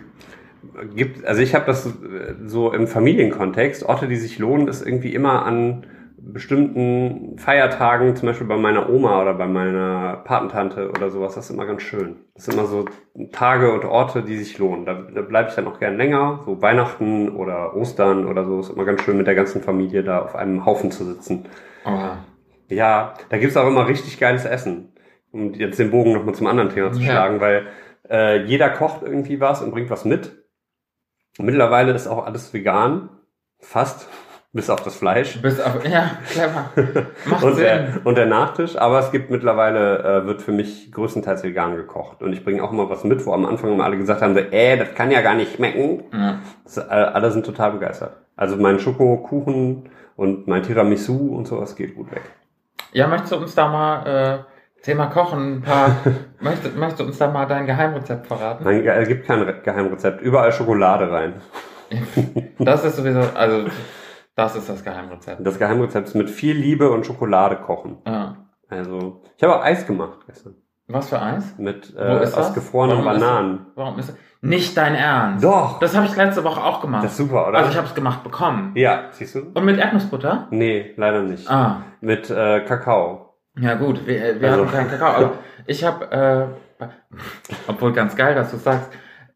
gibt, 0.95 1.25
also 1.27 1.43
ich 1.43 1.55
habe 1.55 1.67
das 1.67 1.87
äh, 1.87 1.91
so 2.47 2.73
im 2.73 2.87
Familienkontext. 2.87 3.85
Orte, 3.85 4.09
die 4.09 4.17
sich 4.17 4.39
lohnen, 4.39 4.69
ist 4.69 4.85
irgendwie 4.87 5.15
immer 5.15 5.45
an 5.45 5.87
bestimmten 6.23 7.39
Feiertagen, 7.39 8.15
zum 8.15 8.29
Beispiel 8.29 8.47
bei 8.47 8.57
meiner 8.59 8.91
Oma 8.91 9.23
oder 9.23 9.35
bei 9.35 9.47
meiner 9.47 10.19
Patentante 10.25 10.91
oder 10.91 11.11
sowas. 11.11 11.35
Das 11.35 11.47
ist 11.49 11.51
immer 11.55 11.67
ganz 11.67 11.83
schön. 11.83 12.17
Das 12.35 12.45
sind 12.45 12.55
immer 12.55 12.67
so 12.67 12.85
Tage 13.33 13.73
und 13.73 13.85
Orte, 13.85 14.23
die 14.23 14.37
sich 14.37 14.59
lohnen. 14.59 14.85
Da, 14.85 14.95
da 14.95 15.23
bleibe 15.23 15.49
ich 15.49 15.55
dann 15.55 15.67
auch 15.67 15.79
gern 15.79 15.97
länger. 15.97 16.41
So 16.45 16.61
Weihnachten 16.61 17.31
oder 17.31 17.75
Ostern 17.75 18.27
oder 18.27 18.45
so. 18.45 18.61
Ist 18.61 18.71
immer 18.71 18.85
ganz 18.85 19.03
schön 19.03 19.17
mit 19.17 19.27
der 19.27 19.35
ganzen 19.35 19.63
Familie 19.63 20.03
da 20.05 20.21
auf 20.21 20.35
einem 20.37 20.67
Haufen 20.67 20.91
zu 20.91 21.05
sitzen. 21.05 21.47
Aber 21.85 22.19
Ja, 22.69 23.15
da 23.31 23.39
gibt's 23.39 23.57
auch 23.57 23.67
immer 23.67 23.89
richtig 23.89 24.21
geiles 24.21 24.45
Essen. 24.45 24.93
Um 25.33 25.55
jetzt 25.55 25.79
den 25.79 25.91
Bogen 25.91 26.13
nochmal 26.13 26.35
zum 26.35 26.49
anderen 26.49 26.71
Thema 26.71 26.93
zu 26.93 27.01
Ja. 27.01 27.07
schlagen, 27.13 27.41
weil 27.41 27.67
äh, 28.11 28.43
jeder 28.45 28.69
kocht 28.71 29.03
irgendwie 29.03 29.41
was 29.41 29.63
und 29.63 29.71
bringt 29.71 29.89
was 29.91 30.05
mit. 30.05 30.40
Mittlerweile 31.43 31.93
ist 31.93 32.07
auch 32.07 32.27
alles 32.27 32.53
vegan. 32.53 33.09
Fast. 33.59 34.09
Bis 34.53 34.69
auf 34.69 34.83
das 34.83 34.97
Fleisch. 34.97 35.41
bist 35.43 35.61
aber, 35.61 35.87
ja, 35.87 36.11
clever. 36.29 36.71
Macht 37.27 37.45
Und 37.45 37.55
Sinn. 37.55 37.63
der, 37.63 37.89
und 38.03 38.19
der 38.19 38.27
Nachtisch. 38.27 38.77
Aber 38.77 38.99
es 38.99 39.13
gibt 39.13 39.31
mittlerweile, 39.31 40.03
äh, 40.03 40.27
wird 40.27 40.43
für 40.43 40.51
mich 40.51 40.91
größtenteils 40.91 41.45
vegan 41.45 41.77
gekocht. 41.77 42.21
Und 42.21 42.33
ich 42.33 42.43
bringe 42.43 42.61
auch 42.65 42.73
immer 42.73 42.91
was 42.91 43.05
mit, 43.05 43.25
wo 43.27 43.33
am 43.33 43.47
Anfang 43.47 43.73
immer 43.73 43.85
alle 43.85 43.97
gesagt 43.97 44.23
haben, 44.23 44.35
so, 44.35 44.41
äh, 44.41 44.77
das 44.77 44.93
kann 44.97 45.13
ja 45.13 45.21
gar 45.21 45.37
nicht 45.37 45.55
schmecken. 45.55 46.03
ja. 46.13 46.41
Das, 46.65 46.79
äh, 46.79 46.81
alle 46.91 47.31
sind 47.31 47.47
total 47.47 47.71
begeistert. 47.71 48.17
Also 48.35 48.57
mein 48.57 48.81
Schokokuchen 48.81 49.89
und 50.17 50.49
mein 50.49 50.65
Tiramisu 50.65 51.33
und 51.37 51.47
sowas 51.47 51.77
geht 51.77 51.95
gut 51.95 52.11
weg. 52.11 52.23
ja, 52.93 53.07
möchtest 53.07 53.31
du 53.33 53.37
uns 53.37 53.55
da 53.55 53.69
mal, 53.69 54.07
äh, 54.07 54.39
Thema 54.83 55.07
Kochen, 55.07 55.57
ein 55.59 55.63
paar, 55.63 55.97
möchtest, 56.41 56.77
möchtest 56.77 57.01
du 57.01 57.05
uns 57.05 57.19
da 57.19 57.31
mal 57.31 57.47
dein 57.47 57.67
Geheimrezept 57.67 58.27
verraten? 58.27 58.65
Nein, 58.65 58.87
es 58.87 59.09
gibt 59.09 59.27
kein 59.27 59.43
Re- 59.43 59.61
Geheimrezept. 59.63 60.23
Überall 60.23 60.53
Schokolade 60.53 61.11
rein. 61.11 61.35
Das 62.59 62.85
ist 62.85 62.97
sowieso, 62.97 63.21
also, 63.35 63.67
das 64.37 64.55
ist 64.55 64.69
das 64.69 64.85
Geheimrezept. 64.85 65.45
Das 65.45 65.59
Geheimrezept 65.59 66.09
ist 66.09 66.15
mit 66.15 66.31
viel 66.31 66.55
Liebe 66.57 66.91
und 66.91 67.05
Schokolade 67.07 67.57
kochen. 67.57 67.99
Ja. 68.07 68.37
Also, 68.69 69.23
ich 69.37 69.43
habe 69.43 69.57
auch 69.57 69.65
Eis 69.65 69.87
gemacht 69.87 70.21
gestern. 70.27 70.55
Was 70.87 71.09
für 71.09 71.21
Eis? 71.21 71.55
Mit 71.59 71.95
äh, 71.97 72.23
ist 72.23 72.35
aus 72.37 72.47
das? 72.47 72.55
gefrorenen 72.55 72.99
Warum 73.05 73.17
ist- 73.17 73.21
Bananen. 73.21 73.67
Warum 73.75 73.99
ist 73.99 74.09
das? 74.11 74.17
Nicht 74.43 74.77
dein 74.77 74.95
Ernst. 74.95 75.45
Doch! 75.45 75.79
Das 75.81 75.95
habe 75.97 76.07
ich 76.07 76.17
letzte 76.17 76.45
Woche 76.45 76.63
auch 76.63 76.81
gemacht. 76.81 77.05
Das 77.05 77.13
ist 77.13 77.19
super, 77.19 77.49
oder? 77.49 77.59
also 77.59 77.71
ich 77.71 77.77
habe 77.77 77.87
es 77.87 77.95
gemacht 77.95 78.23
bekommen. 78.23 78.73
ja, 78.75 79.05
siehst 79.11 79.35
du? 79.35 79.41
Und 79.53 79.65
mit 79.65 79.79
Erdnussbutter? 79.79 80.47
Nee, 80.51 80.93
leider 80.97 81.23
nicht. 81.23 81.51
Ah. 81.51 81.83
Mit 82.01 82.31
äh, 82.31 82.61
Kakao. 82.61 83.30
Ja 83.59 83.75
gut, 83.75 84.07
wir, 84.07 84.41
wir 84.41 84.51
Also- 84.51 84.63
hatten 84.65 84.73
keinen 84.77 84.91
Kakao, 84.91 85.13
aber 85.15 85.33
ich 85.67 85.85
habe, 85.85 86.51
äh, 86.81 86.87
obwohl 87.67 87.93
ganz 87.93 88.17
geil, 88.17 88.35
dass 88.35 88.51
du 88.51 88.57
sagst, 88.57 88.91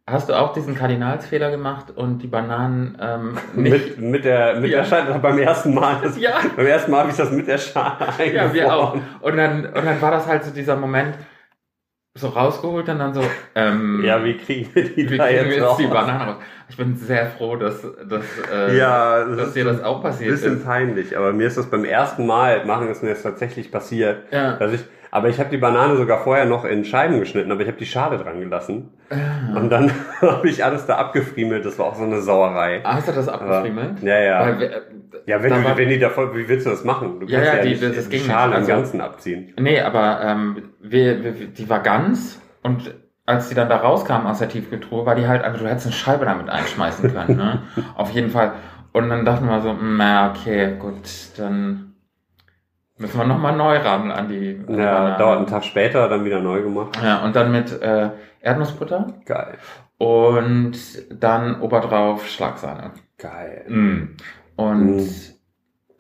hast 0.07 0.29
du 0.29 0.35
auch 0.35 0.53
diesen 0.53 0.75
Kardinalsfehler 0.75 1.51
gemacht 1.51 1.91
und 1.95 2.19
die 2.19 2.27
Bananen 2.27 2.97
ähm, 3.01 3.39
nicht... 3.55 3.99
Mit, 3.99 4.11
mit 4.11 4.25
der, 4.25 4.61
mit 4.61 4.71
Ja. 4.71 4.79
der 4.81 4.85
Schale, 4.85 5.19
beim 5.19 5.39
ersten 5.39 5.75
Mal. 5.75 5.97
Das, 6.03 6.19
Ja. 6.19 6.33
Beim 6.57 6.67
ersten 6.67 6.91
Mal 6.91 7.01
habe 7.01 7.11
ich 7.11 7.17
das 7.17 7.31
mit 7.33 7.47
der 7.49 7.59
Schale 7.59 8.33
ja, 8.33 8.53
wir 8.53 8.75
auch. 8.75 8.97
Und 9.21 9.37
dann, 9.37 9.67
und 9.67 9.85
dann 9.85 10.01
war 10.01 10.11
das 10.11 10.27
halt 10.27 10.45
so 10.45 10.51
dieser 10.53 10.77
Moment, 10.77 11.15
so 12.17 12.29
rausgeholt 12.29 12.89
und 12.89 12.99
dann 13.01 13.13
so, 13.13 13.23
ähm, 13.57 14.01
Ja, 14.05 14.23
wie 14.25 14.37
kriegen 14.37 14.71
wir 14.75 14.85
die 14.95 15.11
wie 15.11 15.19
da 15.19 15.27
kriegen 15.27 15.45
wir 15.51 15.57
jetzt 15.57 15.57
jetzt 15.57 15.65
raus? 15.65 15.77
die 15.79 15.87
Bananen 15.89 16.29
raus? 16.31 16.43
Ich 16.69 16.77
bin 16.77 16.97
sehr 16.97 17.27
froh, 17.27 17.57
dass, 17.57 17.83
dass, 18.09 18.25
äh, 18.53 18.77
Ja, 18.77 19.25
das 19.25 19.37
dass 19.37 19.47
ist 19.49 19.57
dir 19.57 19.65
das 19.65 19.79
ein 19.81 19.85
auch 19.85 20.01
passiert 20.03 20.31
bisschen 20.31 20.59
ist. 20.59 20.65
peinlich, 20.65 21.17
aber 21.19 21.33
mir 21.33 21.47
ist 21.49 21.57
das 21.59 21.67
beim 21.71 21.85
ersten 21.85 22.27
Mal 22.27 22.65
machen 22.67 22.89
ist 22.89 23.03
mir 23.03 23.11
das 23.11 23.23
tatsächlich 23.23 23.71
passiert. 23.73 24.25
Ja. 24.33 24.53
Dass 24.57 24.73
ich, 24.73 24.85
aber 25.15 25.29
ich 25.29 25.39
habe 25.39 25.49
die 25.49 25.59
Banane 25.59 25.97
sogar 25.97 26.19
vorher 26.25 26.45
noch 26.45 26.65
in 26.65 26.85
Scheiben 26.85 27.21
geschnitten, 27.21 27.53
aber 27.53 27.61
ich 27.61 27.69
habe 27.69 27.79
die 27.79 27.87
Schale 27.87 28.19
dran 28.19 28.41
gelassen. 28.41 28.91
Ah. 29.11 29.57
Und 29.57 29.71
dann 29.71 29.93
habe 30.21 30.49
ich 30.49 30.65
alles 30.65 30.87
da 30.87 30.97
abgefriemelt. 30.97 31.65
Das 31.65 31.79
war 31.79 31.87
auch 31.87 31.95
so 31.95 32.03
eine 32.03 32.21
Sauerei. 32.21 32.81
Hast 32.83 33.07
du 33.07 33.13
das 33.13 33.29
Aber, 33.29 33.59
abgefriemelt? 33.59 34.03
ja, 34.03 34.19
ja. 34.19 34.41
Weil 34.41 34.63
äh, 34.63 34.71
ja, 35.27 35.41
wenn, 35.41 35.51
da 35.51 35.71
du, 35.71 35.77
wenn 35.79 35.89
die 35.89 36.01
davon, 36.01 36.35
wie 36.37 36.49
willst 36.49 36.67
du 36.67 36.71
das 36.71 36.83
machen? 36.83 37.21
Du 37.21 37.27
Ja, 37.27 37.39
kannst 37.39 37.53
ja, 37.53 37.59
ja, 37.59 37.63
die- 37.63 37.69
nicht 37.87 37.97
das 37.99 38.09
die 38.09 38.17
ging 38.19 38.27
Schale 38.27 38.49
nicht. 38.49 38.55
im 38.57 38.63
Also- 38.63 38.73
Ganzen 38.73 39.01
abziehen. 39.01 39.53
Nee, 39.59 39.81
aber 39.81 40.21
ähm, 40.23 40.71
wir, 40.81 41.23
wir, 41.23 41.33
die 41.33 41.71
war 41.71 41.81
ganz 41.81 42.43
und 42.65 42.93
als 43.25 43.49
die 43.49 43.55
dann 43.55 43.69
da 43.69 43.77
rauskam 43.77 44.27
aus 44.27 44.41
der 44.41 44.49
Tiefkühltruhe, 44.49 45.07
war 45.07 45.15
die 45.15 45.27
halt 45.29 45.43
einfach, 45.45 45.61
du 45.61 45.69
hättest 45.69 45.87
eine 45.87 45.95
Scheibe 45.95 46.25
damit 46.27 46.51
einschmeißen 46.51 47.15
können, 47.15 47.37
ne? 47.37 47.63
Auf 47.97 48.11
jeden 48.11 48.31
Fall. 48.31 48.53
Und 48.93 49.09
dann 49.09 49.25
dachten 49.25 49.47
wir 49.47 49.61
so, 49.63 49.73
"Mm, 49.73 49.97
na 49.97 50.31
okay, 50.31 50.75
gut, 50.79 51.01
dann 51.39 51.94
müssen 52.99 53.19
wir 53.19 53.25
nochmal 53.27 53.57
neu 53.57 53.77
ran 53.79 54.11
an 54.11 54.29
die, 54.29 54.61
an 54.67 54.79
Ja, 54.79 54.93
Banane. 54.95 55.19
dauert 55.19 55.39
einen 55.39 55.47
Tag 55.47 55.65
später, 55.65 56.09
dann 56.09 56.25
wieder 56.25 56.41
neu 56.41 56.63
gemacht. 56.63 56.99
Ja, 57.03 57.25
und 57.25 57.35
dann 57.37 57.51
mit 57.53 57.81
äh, 57.83 58.11
Erdnussbutter 58.41 59.15
Geil. 59.27 59.59
und 59.99 60.73
dann 61.11 61.61
oberdrauf 61.61 62.27
Schlagsahne. 62.29 62.93
Geil. 63.19 63.65
Mm. 63.69 64.17
Und 64.57 64.97
Mm. 64.97 65.09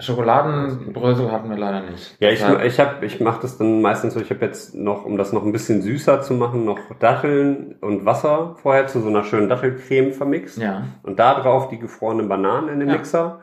Schokoladenbrösel 0.01 1.31
hatten 1.31 1.49
wir 1.51 1.57
leider 1.57 1.83
nicht. 1.83 2.17
Ja, 2.19 2.29
ich, 2.31 2.43
ich, 2.65 2.81
hab, 2.81 3.03
ich 3.05 3.21
mache 3.21 3.43
das 3.43 3.59
dann 3.59 3.81
meistens 3.81 4.15
so, 4.15 4.21
ich 4.21 4.29
habe 4.31 4.45
jetzt 4.45 4.75
noch, 4.75 5.05
um 5.05 5.17
das 5.17 5.33
noch 5.33 5.45
ein 5.45 5.53
bisschen 5.53 5.83
süßer 5.83 6.21
zu 6.21 6.35
machen, 6.35 6.65
noch 6.65 6.79
Datteln 6.99 7.77
und 7.81 8.05
Wasser 8.05 8.57
vorher 8.61 8.89
zu 8.89 9.01
so 9.01 9.09
einer 9.09 9.23
schönen 9.23 9.49
Dattelcreme 9.49 10.13
vermixt. 10.13 10.59
ja. 10.59 10.83
Und 11.05 11.19
da 11.21 11.41
drauf 11.41 11.69
die 11.69 11.79
gefrorenen 11.79 12.29
Bananen 12.29 12.69
in 12.71 12.81
den 12.81 12.89
Ja. 12.89 12.97
Mixer 12.97 13.41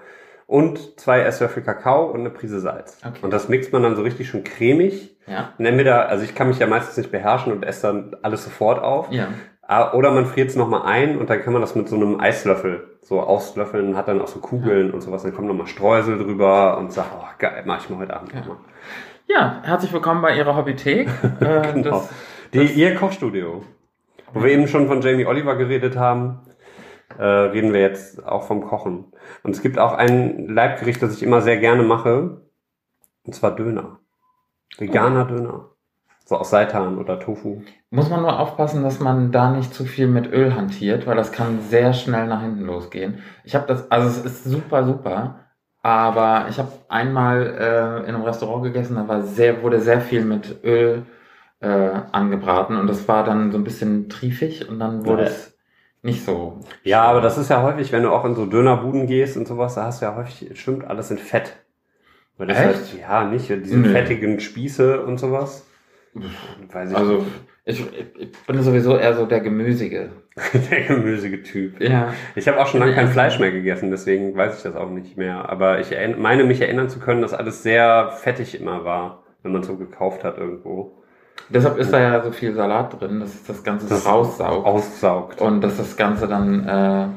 und 0.51 0.99
zwei 0.99 1.21
Esslöffel 1.21 1.63
Kakao 1.63 2.07
und 2.07 2.19
eine 2.19 2.29
Prise 2.29 2.59
Salz. 2.59 2.97
Okay. 3.07 3.19
Und 3.21 3.31
das 3.31 3.47
mixt 3.47 3.71
man 3.71 3.83
dann 3.83 3.95
so 3.95 4.01
richtig 4.01 4.27
schön 4.29 4.43
cremig. 4.43 5.15
Ja. 5.25 5.53
Und 5.57 5.65
entweder, 5.65 6.09
also 6.09 6.25
ich 6.25 6.35
kann 6.35 6.49
mich 6.49 6.59
ja 6.59 6.67
meistens 6.67 6.97
nicht 6.97 7.09
beherrschen 7.11 7.53
und 7.53 7.63
esse 7.63 7.87
dann 7.87 8.17
alles 8.21 8.43
sofort 8.43 8.83
auf. 8.83 9.09
Ja. 9.11 9.29
Ah, 9.65 9.93
Oder 9.93 10.11
man 10.11 10.25
friert 10.25 10.49
es 10.49 10.57
nochmal 10.57 10.81
ein 10.81 11.17
und 11.17 11.29
dann 11.29 11.41
kann 11.41 11.53
man 11.53 11.61
das 11.61 11.75
mit 11.75 11.87
so 11.87 11.95
einem 11.95 12.19
Eislöffel 12.19 12.97
so 13.01 13.21
auslöffeln, 13.21 13.95
hat 13.95 14.09
dann 14.09 14.19
auch 14.19 14.27
so 14.27 14.39
Kugeln 14.39 14.91
und 14.91 14.99
sowas. 14.99 15.23
Dann 15.23 15.33
kommt 15.33 15.47
nochmal 15.47 15.67
Streusel 15.67 16.17
drüber 16.17 16.77
und 16.77 16.91
sagt, 16.91 17.11
oh 17.17 17.23
geil, 17.39 17.63
mach 17.65 17.81
ich 17.81 17.89
mal 17.89 17.99
heute 17.99 18.13
Abend 18.13 18.33
Ja. 18.33 18.39
nochmal. 18.41 18.57
Ja, 19.27 19.61
herzlich 19.63 19.93
willkommen 19.93 20.21
bei 20.21 20.35
Ihrer 20.35 20.57
Hobbythek. 20.57 21.07
Äh, 21.39 21.73
Genau. 21.73 21.89
das, 22.01 22.09
Die, 22.53 22.65
ihr 22.73 22.95
Kochstudio. 22.95 23.63
Wo 24.33 24.43
wir 24.43 24.51
eben 24.51 24.67
schon 24.67 24.87
von 24.87 25.01
Jamie 25.01 25.25
Oliver 25.25 25.55
geredet 25.55 25.95
haben, 25.95 26.39
äh, 27.18 27.24
reden 27.24 27.74
wir 27.74 27.82
jetzt 27.82 28.24
auch 28.26 28.43
vom 28.43 28.62
Kochen. 28.66 29.05
Und 29.43 29.51
es 29.51 29.62
gibt 29.62 29.78
auch 29.80 29.93
ein 29.93 30.47
Leibgericht, 30.47 31.01
das 31.01 31.14
ich 31.16 31.24
immer 31.24 31.41
sehr 31.41 31.57
gerne 31.57 31.84
mache. 31.84 32.41
Und 33.24 33.34
zwar 33.34 33.55
Döner. 33.55 33.99
Veganer 34.78 35.26
Döner. 35.26 35.66
So 36.26 36.38
aus 36.38 36.49
Seitan 36.49 36.97
oder 36.97 37.20
Tofu. 37.20 37.62
muss 37.89 38.09
man 38.09 38.22
nur 38.22 38.39
aufpassen, 38.39 38.84
dass 38.84 38.99
man 39.01 39.32
da 39.34 39.51
nicht 39.51 39.74
zu 39.74 39.84
viel 39.84 40.07
mit 40.07 40.32
Öl 40.32 40.55
hantiert, 40.55 41.05
weil 41.05 41.18
das 41.18 41.32
kann 41.34 41.59
sehr 41.62 41.91
schnell 41.93 42.28
nach 42.28 42.41
hinten 42.41 42.62
losgehen. 42.62 43.20
Ich 43.43 43.53
habe 43.53 43.68
das, 43.68 43.91
also 43.91 44.07
es 44.07 44.24
ist 44.24 44.43
super, 44.45 44.86
super, 44.86 45.39
aber 45.84 46.45
ich 46.49 46.57
habe 46.57 46.72
einmal 46.88 47.41
äh, 47.59 48.07
in 48.07 48.16
einem 48.16 48.24
Restaurant 48.24 48.64
gegessen, 48.64 48.95
da 48.95 49.07
war 49.09 49.24
sehr, 49.24 49.62
wurde 49.62 49.82
sehr 49.82 49.99
viel 49.99 50.24
mit 50.24 50.64
Öl 50.64 51.05
äh, 51.59 51.68
angebraten 52.14 52.78
und 52.78 52.88
das 52.88 53.07
war 53.09 53.26
dann 53.26 53.51
so 53.51 53.57
ein 53.57 53.66
bisschen 53.66 54.07
triefig 54.07 54.70
und 54.70 54.80
dann 54.80 55.05
wurde 55.05 55.24
Ja. 55.24 55.28
es 55.30 55.57
nicht 56.03 56.25
so. 56.25 56.59
Ja, 56.83 57.03
aber 57.03 57.21
das 57.21 57.37
ist 57.37 57.49
ja 57.49 57.61
häufig, 57.61 57.91
wenn 57.91 58.03
du 58.03 58.11
auch 58.11 58.25
in 58.25 58.35
so 58.35 58.45
Dönerbuden 58.45 59.07
gehst 59.07 59.37
und 59.37 59.47
sowas, 59.47 59.75
da 59.75 59.83
hast 59.85 60.01
du 60.01 60.05
ja 60.05 60.15
häufig, 60.15 60.59
schwimmt 60.59 60.85
alles 60.85 61.11
in 61.11 61.17
Fett. 61.17 61.57
Weil 62.37 62.47
das 62.47 62.57
Echt? 62.59 62.67
Halt, 62.67 62.99
ja, 62.99 63.23
nicht, 63.25 63.49
diese 63.49 63.77
Nö. 63.77 63.89
fettigen 63.91 64.39
Spieße 64.39 65.03
und 65.03 65.19
sowas. 65.19 65.67
Weiß 66.71 66.91
ich 66.91 66.97
Also 66.97 67.25
ich, 67.65 67.79
ich, 67.79 68.05
ich 68.17 68.31
bin 68.47 68.61
sowieso 68.63 68.97
eher 68.97 69.13
so 69.13 69.25
der 69.25 69.41
Gemüsige. 69.41 70.09
der 70.71 70.81
gemüsige 70.81 71.43
Typ. 71.43 71.79
Ja. 71.81 72.13
Ich 72.35 72.47
habe 72.47 72.59
auch 72.59 72.67
schon 72.67 72.79
lange 72.79 72.95
kein 72.95 73.07
Ja. 73.07 73.11
Fleisch 73.11 73.39
mehr 73.39 73.51
gegessen, 73.51 73.91
deswegen 73.91 74.35
weiß 74.35 74.57
ich 74.57 74.63
das 74.63 74.75
auch 74.75 74.89
nicht 74.89 75.17
mehr. 75.17 75.49
Aber 75.49 75.79
ich 75.79 75.91
meine 76.17 76.45
mich 76.45 76.61
erinnern 76.61 76.89
zu 76.89 76.99
können, 76.99 77.21
dass 77.21 77.33
alles 77.33 77.63
sehr 77.63 78.11
fettig 78.17 78.59
immer 78.59 78.85
war, 78.85 79.23
wenn 79.43 79.51
man 79.51 79.63
so 79.63 79.75
gekauft 79.77 80.23
hat 80.23 80.37
irgendwo. 80.37 81.00
Deshalb 81.53 81.77
ist 81.77 81.91
da 81.91 81.99
ja 81.99 82.21
so 82.23 82.31
viel 82.31 82.53
Salat 82.53 82.99
drin, 82.99 83.19
dass 83.19 83.33
es 83.33 83.43
das 83.43 83.63
Ganze 83.63 83.87
Das 83.89 84.03
so 84.03 84.09
raussaugt. 84.09 84.65
Aussaugt. 84.65 85.41
Und 85.41 85.61
dass 85.61 85.77
das 85.77 85.95
Ganze 85.97 86.27
dann 86.27 86.67
äh, 86.67 87.07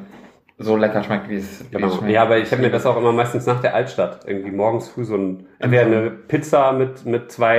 so 0.59 0.76
lecker 0.76 1.03
schmeckt, 1.03 1.28
wie 1.28 1.37
es, 1.37 1.64
Genau. 1.70 1.91
schmeckt. 1.91 2.12
Ja, 2.12 2.22
aber 2.22 2.39
ich 2.39 2.51
habe 2.53 2.62
mir 2.62 2.70
das 2.70 2.87
auch 2.87 2.97
immer 2.97 3.12
meistens 3.12 3.47
nach 3.47 3.61
der 3.61 3.74
Altstadt 3.74 4.20
irgendwie 4.26 4.51
morgens 4.53 4.89
früh 4.89 5.05
so 5.05 5.16
ein 5.16 5.47
entweder 5.59 5.82
eine 5.82 6.11
Pizza 6.11 6.72
mit 6.72 7.05
mit 7.07 7.30
zwei 7.32 7.59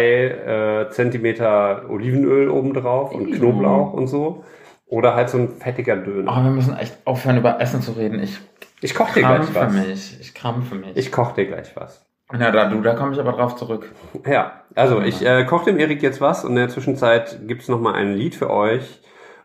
äh, 0.88 0.90
Zentimeter 0.92 1.90
Olivenöl 1.90 2.50
obendrauf 2.50 3.12
und 3.14 3.30
Mhm. 3.30 3.34
Knoblauch 3.34 3.94
und 3.94 4.08
so 4.08 4.44
oder 4.88 5.16
halt 5.16 5.30
so 5.30 5.38
ein 5.40 5.50
fettiger 5.50 5.98
Döner. 5.98 6.32
Oh, 6.32 6.44
wir 6.44 6.52
müssen 6.52 6.78
echt 6.78 6.96
aufhören, 7.06 7.38
über 7.38 7.60
Essen 7.60 7.82
zu 7.82 7.92
reden. 7.94 8.20
Ich 8.22 8.40
Ich 8.82 8.94
koche 8.96 9.16
dir 9.16 9.22
gleich 9.22 9.52
krampfe 9.52 9.56
was. 9.56 9.74
mich. 9.88 10.18
Ich 10.22 10.34
krampfe 10.34 10.76
mich. 10.76 10.96
Ich 10.96 11.12
koche 11.12 11.36
dir 11.36 11.48
gleich 11.48 11.76
was. 11.76 12.06
Na, 12.32 12.50
da, 12.52 12.66
du, 12.70 12.82
da 12.82 12.96
komme 12.96 13.14
ich 13.14 13.20
aber 13.20 13.34
drauf 13.34 13.56
zurück. 13.56 13.92
Ja, 14.26 14.64
also 14.74 15.02
ich 15.02 15.24
äh, 15.26 15.46
koche 15.46 15.66
dem 15.66 15.78
Erik 15.80 16.02
jetzt 16.02 16.22
was 16.22 16.44
und 16.44 16.52
in 16.52 16.56
der 16.58 16.70
Zwischenzeit 16.70 17.40
gibt's 17.48 17.68
noch 17.68 17.80
mal 17.80 17.94
ein 17.94 18.16
Lied 18.16 18.34
für 18.36 18.50
euch 18.50 19.02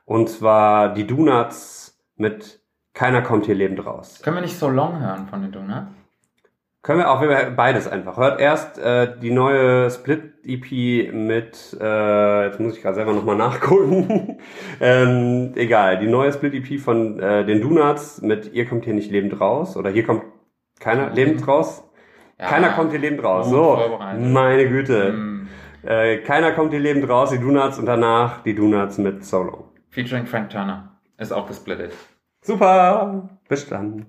und 0.07 0.29
zwar 0.31 0.95
die 0.95 1.07
Donuts 1.07 2.03
mit 2.17 2.61
Keiner 2.95 3.23
kommt 3.23 3.47
hier 3.47 3.55
lebend 3.55 3.85
raus. 3.87 4.21
Können 4.23 4.37
wir 4.37 4.41
nicht 4.43 4.59
so 4.59 4.69
long 4.69 4.99
hören 5.01 5.27
von 5.29 5.43
den 5.43 5.53
Donuts? 5.53 5.87
Können 6.83 7.01
wir 7.01 7.11
auch 7.11 7.21
wir- 7.21 7.51
beides 7.55 7.87
einfach. 7.87 8.17
Hört 8.17 8.41
erst 8.41 8.79
äh, 8.79 9.19
die 9.21 9.31
neue 9.31 9.91
Split-EP 9.91 11.13
mit, 11.13 11.77
äh, 11.79 12.47
jetzt 12.47 12.59
muss 12.59 12.75
ich 12.75 12.83
gerade 12.83 12.95
selber 12.95 13.13
nochmal 13.13 13.37
nachgucken. 13.37 14.39
ähm, 14.81 15.53
egal, 15.57 15.99
die 15.99 16.07
neue 16.07 16.33
Split-EP 16.33 16.81
von 16.81 17.21
äh, 17.21 17.45
den 17.45 17.61
Donuts 17.61 18.23
mit 18.23 18.55
Ihr 18.55 18.65
kommt 18.67 18.87
hier 18.87 18.95
nicht 18.95 19.11
lebend 19.11 19.39
raus 19.39 19.77
oder 19.77 19.91
hier 19.91 20.05
kommt 20.07 20.23
keiner 20.81 21.11
lebend 21.11 21.47
raus. 21.47 21.85
Ja. 22.41 22.47
Keiner 22.47 22.71
kommt 22.71 22.91
hier 22.91 23.01
lebend 23.01 23.23
raus. 23.23 23.51
So, 23.51 23.99
meine 24.19 24.67
Güte. 24.69 25.13
Mm, 25.13 25.49
Äh, 25.83 26.19
keiner 26.19 26.53
kommt 26.53 26.71
hier 26.73 26.81
lebend 26.81 27.07
raus, 27.09 27.31
die 27.31 27.39
Donuts 27.39 27.79
und 27.79 27.85
danach 27.87 28.43
die 28.43 28.55
Donuts 28.55 28.97
mit 28.99 29.25
Solo. 29.25 29.73
featuring 29.91 30.25
Frank 30.27 30.49
Turner. 30.51 30.91
Ist 31.19 31.33
auch 31.33 31.47
gesplittet. 31.47 31.93
Super, 32.43 33.29
bis 33.49 33.69
dann. 33.69 34.07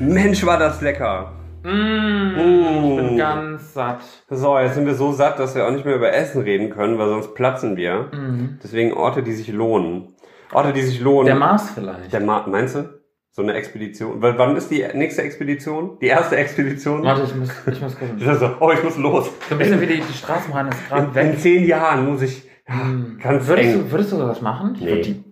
Mensch, 0.00 0.44
war 0.46 0.58
das 0.58 0.80
lecker. 0.80 1.32
Mm, 1.62 2.30
Ich 2.38 2.96
bin 2.96 3.16
ganz 3.18 3.74
satt. 3.74 4.00
So, 4.28 4.58
jetzt 4.58 4.74
sind 4.74 4.86
wir 4.86 4.94
so 4.94 5.12
satt, 5.12 5.38
dass 5.40 5.54
wir 5.54 5.66
auch 5.66 5.70
nicht 5.72 5.84
mehr 5.84 5.96
über 5.96 6.12
Essen 6.12 6.42
reden 6.42 6.70
können, 6.70 6.98
weil 6.98 7.08
sonst 7.08 7.34
platzen 7.34 7.76
wir. 7.76 8.08
Mhm. 8.12 8.58
Deswegen 8.62 8.92
Orte, 8.94 9.22
die 9.22 9.32
sich 9.32 9.48
lohnen. 9.52 10.14
Orte, 10.52 10.72
die 10.72 10.82
sich 10.82 11.00
lohnen. 11.00 11.26
Der 11.26 11.34
Mars 11.36 11.70
vielleicht. 11.74 12.12
Der 12.12 12.20
Ma 12.20 12.44
meinst 12.48 12.76
du? 12.76 12.99
So 13.32 13.42
eine 13.42 13.52
Expedition. 13.54 14.20
W 14.20 14.32
wann 14.36 14.56
ist 14.56 14.70
die 14.70 14.84
nächste 14.94 15.22
Expedition? 15.22 15.98
Die 16.00 16.06
erste 16.06 16.36
Expedition? 16.36 17.04
Warte, 17.04 17.22
ich 17.22 17.34
muss, 17.34 17.48
ich 17.66 17.80
muss 17.80 17.96
gucken. 17.98 18.18
So, 18.38 18.56
oh, 18.58 18.72
ich 18.72 18.82
muss 18.82 18.96
los. 18.96 19.30
So 19.48 19.54
ein 19.54 19.58
bisschen 19.58 19.80
wie 19.80 19.86
die, 19.86 20.00
die 20.00 20.12
Straßenbahn 20.12 20.68
ist 20.68 20.88
gerade 20.88 21.04
In, 21.06 21.14
weg. 21.14 21.26
in 21.34 21.38
zehn 21.38 21.64
Jahren 21.66 22.06
muss 22.10 22.22
ich. 22.22 22.42
Ja, 22.68 22.82
Hm. 22.82 23.18
ganz 23.22 23.46
würdest, 23.46 23.68
eng. 23.68 23.78
du, 23.84 23.90
würdest 23.92 24.12
du 24.12 24.16
sowas 24.16 24.40
machen? 24.40 24.74
Ich 24.74 24.80
Nee. 24.82 24.86
würde 24.90 25.02
die, 25.02 25.24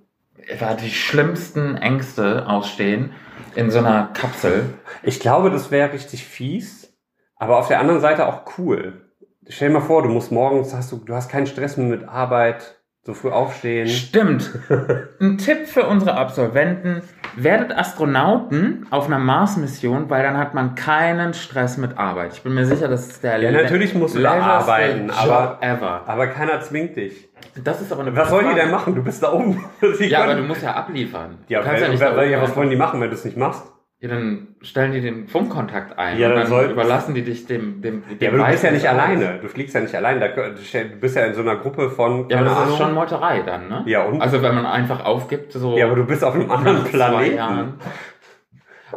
da 0.61 0.75
die 0.75 0.91
schlimmsten 0.91 1.77
Ängste 1.77 2.49
ausstehen 2.49 3.13
in 3.57 3.71
so 3.71 3.79
einer 3.81 4.11
Kapsel. 4.15 4.67
Ich 5.03 5.19
glaube, 5.21 5.51
das 5.51 5.71
wäre 5.71 5.93
richtig 5.93 6.25
fies, 6.25 6.97
aber 7.37 7.59
auf 7.59 7.69
der 7.69 7.81
anderen 7.81 8.01
Seite 8.01 8.27
auch 8.27 8.43
cool. 8.59 9.11
Stell 9.49 9.69
dir 9.69 9.75
mal 9.75 9.81
vor, 9.81 10.03
du 10.03 10.09
musst 10.09 10.31
morgens, 10.33 10.75
hast 10.75 10.93
du, 10.93 10.97
du 10.99 11.15
hast 11.15 11.29
keinen 11.31 11.47
Stress 11.47 11.77
mehr 11.77 11.87
mit 11.89 12.09
Arbeit, 12.09 12.78
so 13.05 13.15
früh 13.15 13.31
aufstehen. 13.31 13.89
Stimmt. 13.89 14.51
Ein 15.21 15.39
Tipp 15.39 15.67
für 15.67 15.87
unsere 15.87 16.15
Absolventen. 16.15 17.03
Werdet 17.37 17.77
Astronauten 17.77 18.87
auf 18.91 19.07
einer 19.07 19.19
Mars-Mission, 19.19 20.11
weil 20.11 20.23
dann 20.25 20.37
hat 20.37 20.55
man 20.55 20.75
keinen 20.75 21.35
Stress 21.35 21.77
mit 21.79 21.97
Arbeit. 21.97 22.33
Ich 22.35 22.43
bin 22.43 22.55
mir 22.55 22.67
sicher, 22.67 22.89
das 22.89 23.07
ist 23.09 23.23
der 23.23 23.39
Ja, 23.39 23.51
natürlich 23.53 23.95
musst 23.95 24.17
du 24.17 24.21
da 24.23 24.33
arbeiten, 24.41 25.11
aber- 25.11 25.59
ever. 25.61 26.03
Aber 26.07 26.27
keiner 26.27 26.61
zwingt 26.61 26.97
dich. 26.97 27.29
Das 27.63 27.81
ist 27.81 27.93
aber 27.93 28.03
eine 28.03 28.17
Was 28.17 28.29
sollen 28.31 28.49
die 28.51 28.55
denn 28.57 28.71
machen? 28.71 28.95
Du 28.95 29.03
bist 29.03 29.23
da 29.23 29.33
oben. 29.33 29.65
Die 30.01 30.05
Ja, 30.07 30.19
aber 30.19 30.29
können- 30.29 30.43
du 30.43 30.49
musst 30.49 30.63
ja 30.63 30.75
abliefern. 30.75 31.39
ja, 31.49 31.61
du 31.61 31.65
kannst 31.65 31.81
wer, 31.81 31.87
ja 31.87 31.93
nicht 31.93 32.03
da 32.03 32.13
oben 32.13 32.31
ja, 32.31 32.43
was 32.43 32.57
wollen 32.57 32.71
die 32.71 32.77
machen, 32.77 33.01
wenn 33.01 33.09
du 33.11 33.15
es 33.15 33.25
nicht 33.25 33.37
machst? 33.37 33.63
Ja, 34.01 34.09
dann 34.11 34.55
stellen 34.63 34.93
die 34.93 35.01
den 35.01 35.27
Funkkontakt 35.27 35.99
ein. 35.99 36.19
Ja, 36.19 36.29
und 36.29 36.35
dann 36.35 36.43
dann 36.43 36.51
soll- 36.51 36.71
überlassen 36.71 37.15
die 37.17 37.23
dich 37.23 37.47
dem, 37.47 37.83
dem, 37.83 38.05
dem 38.07 38.19
Ja, 38.21 38.29
aber 38.29 38.39
du 38.39 38.47
bist 38.53 38.63
ja 38.63 38.71
nicht 38.71 38.89
alleine. 38.89 39.39
Du 39.43 39.49
fliegst 39.49 39.75
ja 39.75 39.81
nicht 39.81 39.95
alleine. 39.95 40.21
Da, 40.21 40.29
du 40.29 40.97
bist 41.01 41.17
ja 41.17 41.25
in 41.25 41.35
so 41.35 41.41
einer 41.41 41.57
Gruppe 41.57 41.91
von. 41.91 42.29
Ja, 42.29 42.37
aber 42.37 42.45
das 42.45 42.59
ist 42.59 42.65
Ahnung. 42.65 42.77
schon 42.77 42.95
Meuterei 42.95 43.43
dann, 43.43 43.69
ne? 43.69 43.83
Ja, 43.87 44.05
und? 44.05 44.21
Also 44.23 44.41
wenn 44.41 44.55
man 44.55 44.67
einfach 44.67 45.05
aufgibt, 45.05 45.53
so 45.53 45.77
Ja, 45.77 45.87
aber 45.87 45.97
du 45.97 46.05
bist 46.05 46.23
auf 46.23 46.35
einem 46.35 46.49
anderen 46.51 46.85
Planeten. 46.85 47.75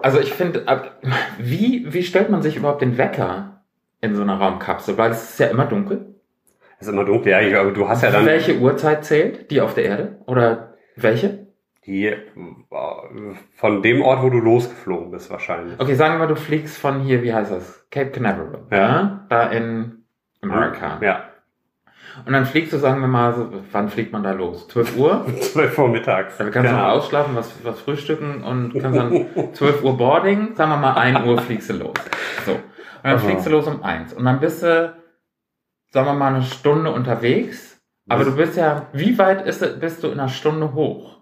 Also 0.04 0.20
ich 0.20 0.34
finde, 0.34 0.66
wie, 1.40 1.86
wie 1.92 2.04
stellt 2.04 2.30
man 2.30 2.42
sich 2.44 2.56
überhaupt 2.56 2.82
den 2.82 2.98
Wecker 2.98 3.64
in 4.02 4.16
so 4.16 4.22
einer 4.22 4.36
Raumkapsel? 4.36 4.98
Weil 4.98 5.12
es 5.12 5.32
ist 5.32 5.40
ja 5.40 5.48
immer 5.48 5.66
dunkel. 5.66 6.16
Es 6.80 6.88
ist 6.88 6.94
immer 6.94 7.06
dunkel, 7.06 7.32
ja, 7.32 7.62
aber 7.62 7.72
du 7.72 7.88
hast 7.90 8.04
ja 8.04 8.12
dann 8.12 8.26
Welche 8.26 8.58
Uhrzeit 8.58 9.04
zählt? 9.04 9.52
Die 9.52 9.62
auf 9.62 9.74
der 9.74 9.86
Erde? 9.86 10.18
Oder 10.28 10.76
welche? 10.96 11.41
Die 11.86 12.16
von 13.56 13.82
dem 13.82 14.02
Ort, 14.02 14.22
wo 14.22 14.30
du 14.30 14.40
losgeflogen 14.40 15.12
bist, 15.12 15.32
wahrscheinlich. 15.32 15.80
Okay, 15.80 15.96
sagen 15.96 16.14
wir 16.16 16.20
mal, 16.20 16.28
du 16.28 16.36
fliegst 16.36 16.78
von 16.78 17.02
hier, 17.02 17.24
wie 17.24 17.34
heißt 17.34 17.52
das? 17.52 17.88
Cape 17.90 18.12
Canaveral. 18.12 18.62
Ja. 18.72 19.26
Da 19.30 19.48
in 19.48 20.04
Amerika. 20.42 21.00
Ja, 21.02 21.24
Und 22.26 22.34
dann 22.34 22.46
fliegst 22.46 22.72
du, 22.74 22.78
sagen 22.78 23.02
wir 23.02 23.08
mal, 23.08 23.34
so, 23.34 23.50
wann 23.72 23.90
fliegt 23.90 24.12
man 24.12 24.22
da 24.24 24.32
los? 24.32 24.68
12 24.68 24.98
Uhr? 24.98 25.26
12 25.42 25.78
Uhr 25.80 25.90
mittags. 25.90 26.38
Da 26.38 26.44
kannst 26.46 26.58
du 26.58 26.62
Genau. 26.62 26.78
noch 26.88 26.94
ausschlafen, 26.96 27.36
was, 27.36 27.54
was 27.66 27.80
frühstücken 27.80 28.44
und 28.44 28.74
kannst 28.80 29.00
dann 29.00 29.26
12 29.54 29.84
Uhr 29.84 29.98
Boarding, 29.98 30.56
sagen 30.56 30.72
wir 30.72 30.78
mal 30.78 30.94
1 30.94 31.26
Uhr 31.26 31.40
fliegst 31.40 31.70
du 31.72 31.74
los. 31.74 31.94
So. 32.46 32.52
Und 32.54 32.60
dann 33.04 33.16
Aha. 33.16 33.20
fliegst 33.26 33.46
du 33.48 33.50
los 33.50 33.66
um 33.68 33.82
1. 33.82 34.14
Und 34.14 34.26
dann 34.26 34.40
bist 34.40 34.62
du, 34.62 34.94
sagen 35.90 36.06
wir 36.08 36.14
mal, 36.14 36.34
eine 36.36 36.44
Stunde 36.44 36.92
unterwegs. 36.92 37.82
Aber 38.10 38.24
du 38.26 38.36
bist 38.36 38.58
ja, 38.58 38.88
wie 38.94 39.18
weit 39.18 39.46
ist, 39.48 39.80
bist 39.80 40.04
du 40.04 40.08
in 40.08 40.20
einer 40.20 40.28
Stunde 40.30 40.74
hoch? 40.74 41.21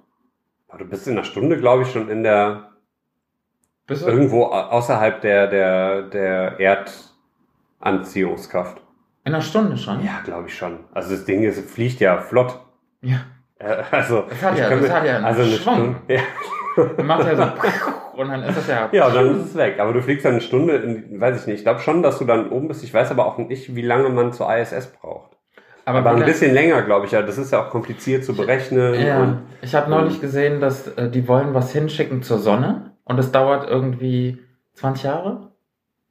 Du 0.78 0.86
bist 0.86 1.08
in 1.08 1.14
einer 1.14 1.24
Stunde, 1.26 1.58
glaube 1.58 1.84
ich, 1.84 1.92
schon 1.92 2.10
in 2.10 2.24
der 2.24 2.70
Bist 3.88 4.06
irgendwo 4.08 4.46
au- 4.46 4.52
außerhalb 4.70 5.20
der 5.22 5.48
der 5.48 6.04
der 6.04 6.60
Erdanziehungskraft. 7.80 8.82
In 9.26 9.34
einer 9.34 9.42
Stunde 9.42 9.78
schon? 9.78 10.04
Ja, 10.04 10.22
glaube 10.24 10.48
ich 10.48 10.56
schon. 10.58 10.80
Also 10.94 11.12
das 11.16 11.26
Ding 11.26 11.44
ist, 11.44 11.60
fliegt 11.70 12.00
ja 12.00 12.18
flott. 12.20 12.60
Ja. 13.02 13.18
Äh, 13.60 13.84
Also 13.92 14.22
Das 14.30 14.42
hat 14.42 14.58
ja- 14.58 14.70
das 14.70 14.82
mir- 14.82 14.94
hat 14.94 15.06
ja 15.06 15.16
einen 15.18 15.26
also 15.26 15.42
eine 15.42 15.52
Schwung. 15.52 15.76
Stunde. 15.76 16.00
Ja. 16.08 16.22
Man 16.98 17.08
macht 17.08 17.26
ja 17.26 17.36
so, 17.36 17.44
und 18.22 18.30
dann 18.30 18.44
ist 18.44 18.58
das 18.58 18.68
ja, 18.68 18.88
ja, 18.94 19.08
und 19.08 19.16
dann 19.16 19.36
ist 19.42 19.48
es 19.48 19.56
weg. 19.56 19.80
Aber 19.80 19.92
du 19.92 20.02
fliegst 20.02 20.24
dann 20.24 20.34
eine 20.34 20.42
Stunde, 20.42 20.76
in, 20.78 21.20
weiß 21.20 21.42
ich 21.42 21.48
nicht. 21.48 21.58
Ich 21.58 21.64
glaube 21.64 21.82
schon, 21.82 22.02
dass 22.04 22.20
du 22.20 22.26
dann 22.26 22.50
oben 22.52 22.70
bist. 22.70 22.84
Ich 22.86 22.94
weiß 22.94 23.12
aber 23.12 23.26
auch 23.26 23.38
nicht, 23.38 23.76
wie 23.76 23.82
lange 23.82 24.08
man 24.10 24.32
zur 24.32 24.56
ISS 24.56 24.88
braucht. 24.94 25.29
Aber, 25.90 26.00
Aber 26.00 26.12
ein 26.20 26.26
bisschen 26.26 26.54
länger, 26.54 26.82
glaube 26.84 27.06
ich. 27.06 27.12
Ja, 27.12 27.22
das 27.22 27.38
ist 27.38 27.52
ja 27.52 27.66
auch 27.66 27.70
kompliziert 27.70 28.24
zu 28.24 28.36
berechnen. 28.36 28.94
Ja, 29.00 29.22
Und 29.22 29.40
ich 29.62 29.74
habe 29.76 29.90
neulich 29.90 30.22
gesehen, 30.22 30.62
dass 30.62 30.88
äh, 30.88 31.10
die 31.10 31.28
wollen 31.28 31.54
was 31.54 31.72
hinschicken 31.72 32.22
zur 32.24 32.38
Sonne 32.40 32.92
und 33.04 33.20
es 33.20 33.32
dauert 33.32 33.70
irgendwie 33.70 34.40
20 34.74 35.04
Jahre, 35.04 35.52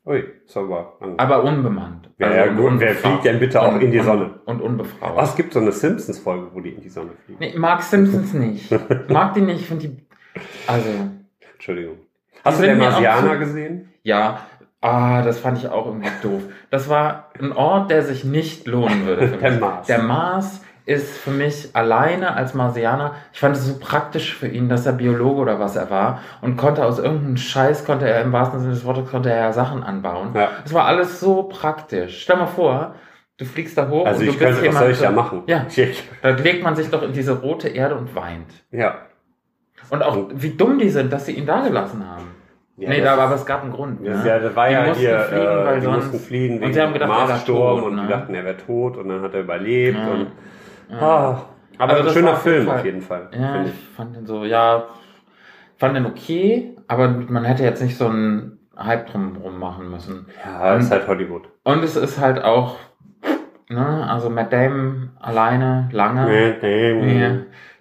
ui, 0.06 0.24
aber 0.54 0.92
lang. 1.00 1.14
aber 1.18 1.44
unbemannt. 1.44 2.10
Ja, 2.18 2.26
Also 2.26 2.38
ja, 2.38 2.44
und 2.50 2.56
gut, 2.56 2.72
wer 2.80 2.94
fliegt 2.94 3.24
denn 3.24 3.38
bitte 3.40 3.62
auch 3.62 3.72
Und- 3.74 3.80
in 3.82 3.90
die 3.92 3.98
und- 4.00 4.04
Sonne? 4.04 4.30
Und 4.46 4.60
unbefragt. 4.60 5.14
Oh, 5.16 5.20
es 5.22 5.36
gibt 5.36 5.52
so 5.52 5.60
eine 5.60 5.72
Simpsons-Folge, 5.72 6.48
wo 6.52 6.60
die 6.60 6.70
in 6.70 6.80
die 6.82 6.88
Sonne 6.88 7.10
fliegen. 7.24 7.38
Nee, 7.40 7.54
mag 7.56 7.82
Simpsons 7.82 8.32
nicht. 8.34 8.70
Mag 9.08 9.34
die 9.34 9.40
nicht, 9.42 9.64
finde 9.66 9.88
die. 9.88 10.06
Also, 10.66 10.88
Entschuldigung. 11.54 11.96
Hast 12.44 12.60
du 12.60 12.66
den 12.66 12.78
Marsianer 12.78 13.36
gesehen? 13.36 13.88
ja, 14.02 14.40
Ah, 14.80 15.22
das 15.22 15.38
fand 15.40 15.58
ich 15.58 15.68
auch 15.68 15.86
irgendwie 15.86 16.08
doof. 16.22 16.42
Das 16.70 16.88
war 16.88 17.30
ein 17.40 17.52
Ort, 17.52 17.90
der 17.90 18.02
sich 18.02 18.24
nicht 18.24 18.66
lohnen 18.66 19.06
würde. 19.06 19.28
Für 19.28 19.36
Der 19.38 19.50
mich. 19.50 19.60
Mars. 19.60 19.86
Der 19.88 19.98
Mars 20.02 20.60
ist 20.86 21.18
für 21.18 21.30
mich 21.32 21.70
alleine 21.74 22.34
als 22.34 22.54
Marsianer. 22.54 23.14
Ich 23.32 23.40
fand 23.40 23.56
es 23.56 23.66
so 23.66 23.78
praktisch 23.78 24.34
für 24.34 24.46
ihn, 24.48 24.68
dass 24.68 24.86
er 24.86 24.92
Biologe 24.92 25.40
oder 25.42 25.58
was 25.60 25.76
er 25.76 25.90
war 25.90 26.20
und 26.40 26.56
konnte 26.56 26.84
aus 26.84 26.98
irgendeinem 26.98 27.36
Scheiß, 27.36 27.84
konnte 27.84 28.08
er 28.08 28.22
im 28.22 28.32
wahrsten 28.32 28.60
Sinne 28.60 28.72
des 28.72 28.84
Wortes, 28.84 29.10
konnte 29.10 29.30
er 29.30 29.36
ja 29.38 29.52
Sachen 29.52 29.82
anbauen. 29.82 30.30
Ja. 30.34 30.48
Es 30.64 30.72
war 30.72 30.86
alles 30.86 31.20
so 31.20 31.42
praktisch. 31.42 32.22
Stell 32.22 32.36
mal 32.36 32.46
vor, 32.46 32.94
du 33.36 33.44
fliegst 33.44 33.76
da 33.76 33.88
hoch 33.88 34.06
Also 34.06 34.20
und 34.20 34.26
du 34.28 34.32
ich 34.32 34.38
könnte, 34.38 34.66
was 34.66 34.78
soll 34.78 34.90
ich 34.92 34.98
der- 35.00 35.10
da 35.10 35.14
machen? 35.14 35.42
Ja. 35.46 35.66
Da 36.22 36.30
legt 36.30 36.62
man 36.62 36.74
sich 36.76 36.88
doch 36.88 37.02
in 37.02 37.12
diese 37.12 37.38
rote 37.40 37.68
Erde 37.68 37.96
und 37.96 38.14
weint. 38.14 38.46
ja. 38.70 38.94
Und 39.90 40.02
auch 40.02 40.16
wie 40.34 40.50
dumm 40.50 40.78
die 40.78 40.90
sind, 40.90 41.12
dass 41.12 41.24
sie 41.26 41.32
ihn 41.32 41.46
da 41.46 41.62
gelassen 41.62 42.04
haben. 42.06 42.34
Ja 42.78 42.88
nee, 42.90 43.00
da 43.00 43.16
war 43.16 43.26
aber 43.26 43.34
es 43.34 43.44
gab 43.46 43.62
einen 43.62 43.72
Grund. 43.72 44.06
Das, 44.06 44.22
ne? 44.24 44.28
ja, 44.28 44.38
das 44.38 44.54
war 44.56 44.68
Die 44.68 44.72
ja 44.74 44.82
mussten 44.86 45.00
hier, 45.00 45.18
fliegen, 45.20 45.42
äh, 45.46 45.64
weil 45.64 45.76
die 45.80 45.84
sonst- 45.84 45.96
mussten 45.96 46.18
fliehen 46.20 46.54
und 46.54 46.60
wegen 46.62 46.72
sie 46.74 46.80
haben 46.82 46.92
gedacht, 46.92 47.10
er 47.10 47.16
wäre 47.18 47.28
Marssturm 47.28 47.80
tot, 47.80 47.88
und 47.90 47.96
ne? 47.96 48.02
die 48.02 48.08
dachten, 48.08 48.34
er 48.34 48.44
wäre 48.44 48.56
tot 48.56 48.96
und 48.96 49.08
dann 49.08 49.22
hat 49.22 49.34
er 49.34 49.40
überlebt. 49.40 49.98
Ja. 49.98 50.08
Und, 50.12 50.26
Ja. 50.90 50.98
ah, 51.00 51.42
aber 51.78 51.92
Also 51.94 52.08
ein 52.08 52.14
schöner 52.14 52.36
Film 52.36 52.66
Fall- 52.66 52.78
auf 52.78 52.84
jeden 52.84 53.02
Fall. 53.02 53.28
Ja, 53.38 53.52
finde 53.52 53.68
ich 53.70 53.74
fand 53.96 54.16
den 54.16 54.26
so, 54.26 54.44
ja, 54.44 54.84
fand 55.76 55.96
den 55.96 56.06
okay, 56.06 56.76
aber 56.88 57.08
man 57.08 57.44
hätte 57.44 57.62
jetzt 57.64 57.82
nicht 57.82 57.96
so 57.96 58.06
einen 58.06 58.58
Hype 58.76 59.06
drumherum 59.10 59.58
machen 59.58 59.90
müssen. 59.90 60.26
Ja, 60.44 60.74
ist 60.76 60.90
halt 60.90 61.06
Hollywood. 61.08 61.48
Und 61.64 61.82
es 61.82 61.96
ist 61.96 62.20
halt 62.20 62.42
auch, 62.44 62.76
ne, 63.68 64.06
also 64.08 64.30
Matt 64.30 64.52
Damon 64.52 65.10
alleine, 65.20 65.88
lange, 65.92 66.26
Nee, 66.26 66.94
nee. 66.94 67.20
ja, 67.20 67.30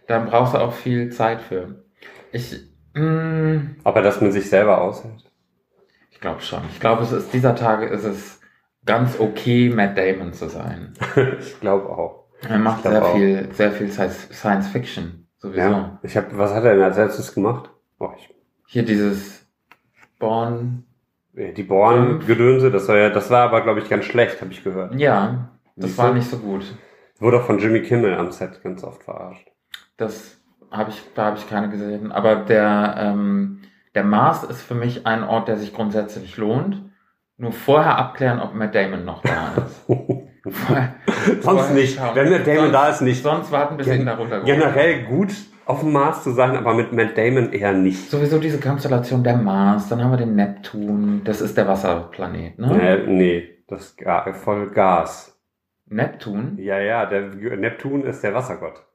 da 0.08 0.20
brauchst 0.20 0.54
du 0.54 0.58
auch 0.58 0.74
viel 0.74 1.10
Zeit 1.12 1.40
für. 1.42 1.84
Ich, 2.32 2.56
mh, 2.98 3.62
Ob 3.84 3.96
er 3.96 4.02
das 4.02 4.22
mit 4.22 4.34
sich 4.34 4.50
selber 4.50 4.82
aushält? 4.82 5.24
ich 6.12 6.20
glaube 6.20 6.42
schon. 6.42 6.62
Ich 6.72 6.80
glaube, 6.80 7.04
es 7.04 7.12
ist 7.12 7.32
dieser 7.34 7.56
Tage 7.56 7.86
ist 7.86 8.04
es 8.04 8.40
ganz 8.86 9.20
okay, 9.20 9.70
Matt 9.70 9.98
Damon 9.98 10.34
zu 10.34 10.50
sein. 10.50 10.94
ich 11.40 11.60
glaube 11.60 11.90
auch. 11.90 12.26
Er 12.48 12.58
macht 12.60 12.84
sehr 12.84 13.04
auch. 13.06 13.16
viel, 13.16 13.50
sehr 13.54 13.72
viel 13.72 13.92
Science 13.92 14.68
Fiction, 14.68 15.28
sowieso. 15.38 15.60
Ja. 15.60 16.00
Ich 16.04 16.16
hab, 16.18 16.36
was 16.38 16.54
hat 16.54 16.64
er 16.64 16.74
denn 16.76 16.84
als 16.84 16.98
letztes 16.98 17.34
gemacht? 17.34 17.70
Oh, 18.00 18.12
ich, 18.18 18.34
Hier 18.68 18.84
dieses 18.84 19.46
Born, 20.20 20.84
die 21.34 21.64
Born-Gedönse, 21.64 22.72
das, 22.72 22.88
war 22.88 22.98
ja, 22.98 23.10
das 23.10 23.30
war 23.30 23.44
aber, 23.44 23.62
glaube 23.62 23.80
ich, 23.80 23.90
ganz 23.90 24.06
schlecht, 24.06 24.42
habe 24.42 24.52
ich 24.52 24.64
gehört. 24.64 24.96
ja, 24.96 25.50
das 25.76 25.86
Siehst 25.90 25.98
war 26.00 26.10
du? 26.10 26.16
nicht 26.16 26.30
so 26.30 26.38
gut. 26.38 26.64
Wurde 27.20 27.38
auch 27.38 27.46
von 27.46 27.60
Jimmy 27.60 27.82
Kimmel 27.82 28.14
am 28.16 28.32
Set 28.32 28.62
ganz 28.64 28.84
oft 28.84 29.04
verarscht. 29.04 29.48
Das 29.98 30.37
habe 30.72 30.90
ich, 30.92 31.02
da 31.16 31.26
habe 31.26 31.38
ich 31.38 31.50
keine 31.50 31.70
gesehen. 31.70 32.12
Aber 32.12 32.36
der, 32.38 32.96
ähm, 32.98 33.62
der 33.96 34.04
Mars 34.04 34.44
ist 34.44 34.62
für 34.62 34.76
mich 34.76 35.06
ein 35.08 35.24
Ort, 35.24 35.48
der 35.48 35.58
sich 35.58 35.74
grundsätzlich 35.74 36.38
lohnt. 36.38 36.84
Nur 37.38 37.52
vorher 37.52 37.98
abklären, 37.98 38.40
ob 38.40 38.56
Matt 38.56 38.74
Damon 38.74 39.06
noch 39.06 39.22
da 39.22 39.54
ist. 39.66 39.86
Vorher- 40.50 40.96
Sonst 41.42 41.44
vorher 41.44 41.74
nicht. 41.76 41.98
schauen. 41.98 42.16
Wenn 42.16 42.30
Matt 42.32 42.48
Damon 42.48 42.60
sonst, 42.62 42.74
da 42.74 42.90
ist, 42.90 43.02
nicht. 43.02 43.22
Sonst 43.24 43.52
warten, 43.52 43.78
bis 43.78 43.86
Gen- 43.86 44.00
ihn 44.00 44.06
darunter 44.06 44.42
Generell 44.44 45.04
gut 45.04 45.34
auf 45.66 45.82
dem 45.82 45.92
Mars 45.92 46.24
zu 46.24 46.32
sein, 46.32 46.56
aber 46.56 46.74
mit 46.74 46.94
Matt 46.94 47.18
Damon 47.18 47.52
eher 47.52 47.74
nicht. 47.74 48.10
Sowieso 48.10 48.40
diese 48.40 48.60
Konstellation 48.60 49.24
der 49.24 49.36
Mars, 49.36 49.90
dann 49.90 50.02
haben 50.02 50.12
wir 50.12 50.18
den 50.18 50.36
Neptun, 50.36 51.22
das 51.26 51.42
ist 51.42 51.58
der 51.58 51.68
Wasserplanet, 51.68 52.58
ne? 52.58 52.82
Äh, 52.82 53.06
nee, 53.08 53.64
das 53.68 53.82
ist 53.88 53.98
ga- 53.98 54.32
voll 54.34 54.70
Gas. 54.72 55.38
Neptun? 55.86 56.58
Ja, 56.60 56.80
ja, 56.80 57.06
der 57.06 57.22
Neptun 57.58 58.04
ist 58.06 58.24
der 58.24 58.34
Wassergott. 58.34 58.86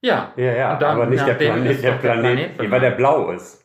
Ja. 0.00 0.32
Ja, 0.36 0.52
ja, 0.52 0.74
Und 0.76 0.82
aber 0.84 1.06
nicht 1.06 1.26
der 1.26 1.34
Planet, 1.34 1.70
ist 1.72 1.82
der 1.84 1.92
Planet, 1.92 2.54
Planet 2.56 2.70
weil 2.70 2.80
der 2.80 2.90
blau 2.92 3.30
ist. 3.30 3.64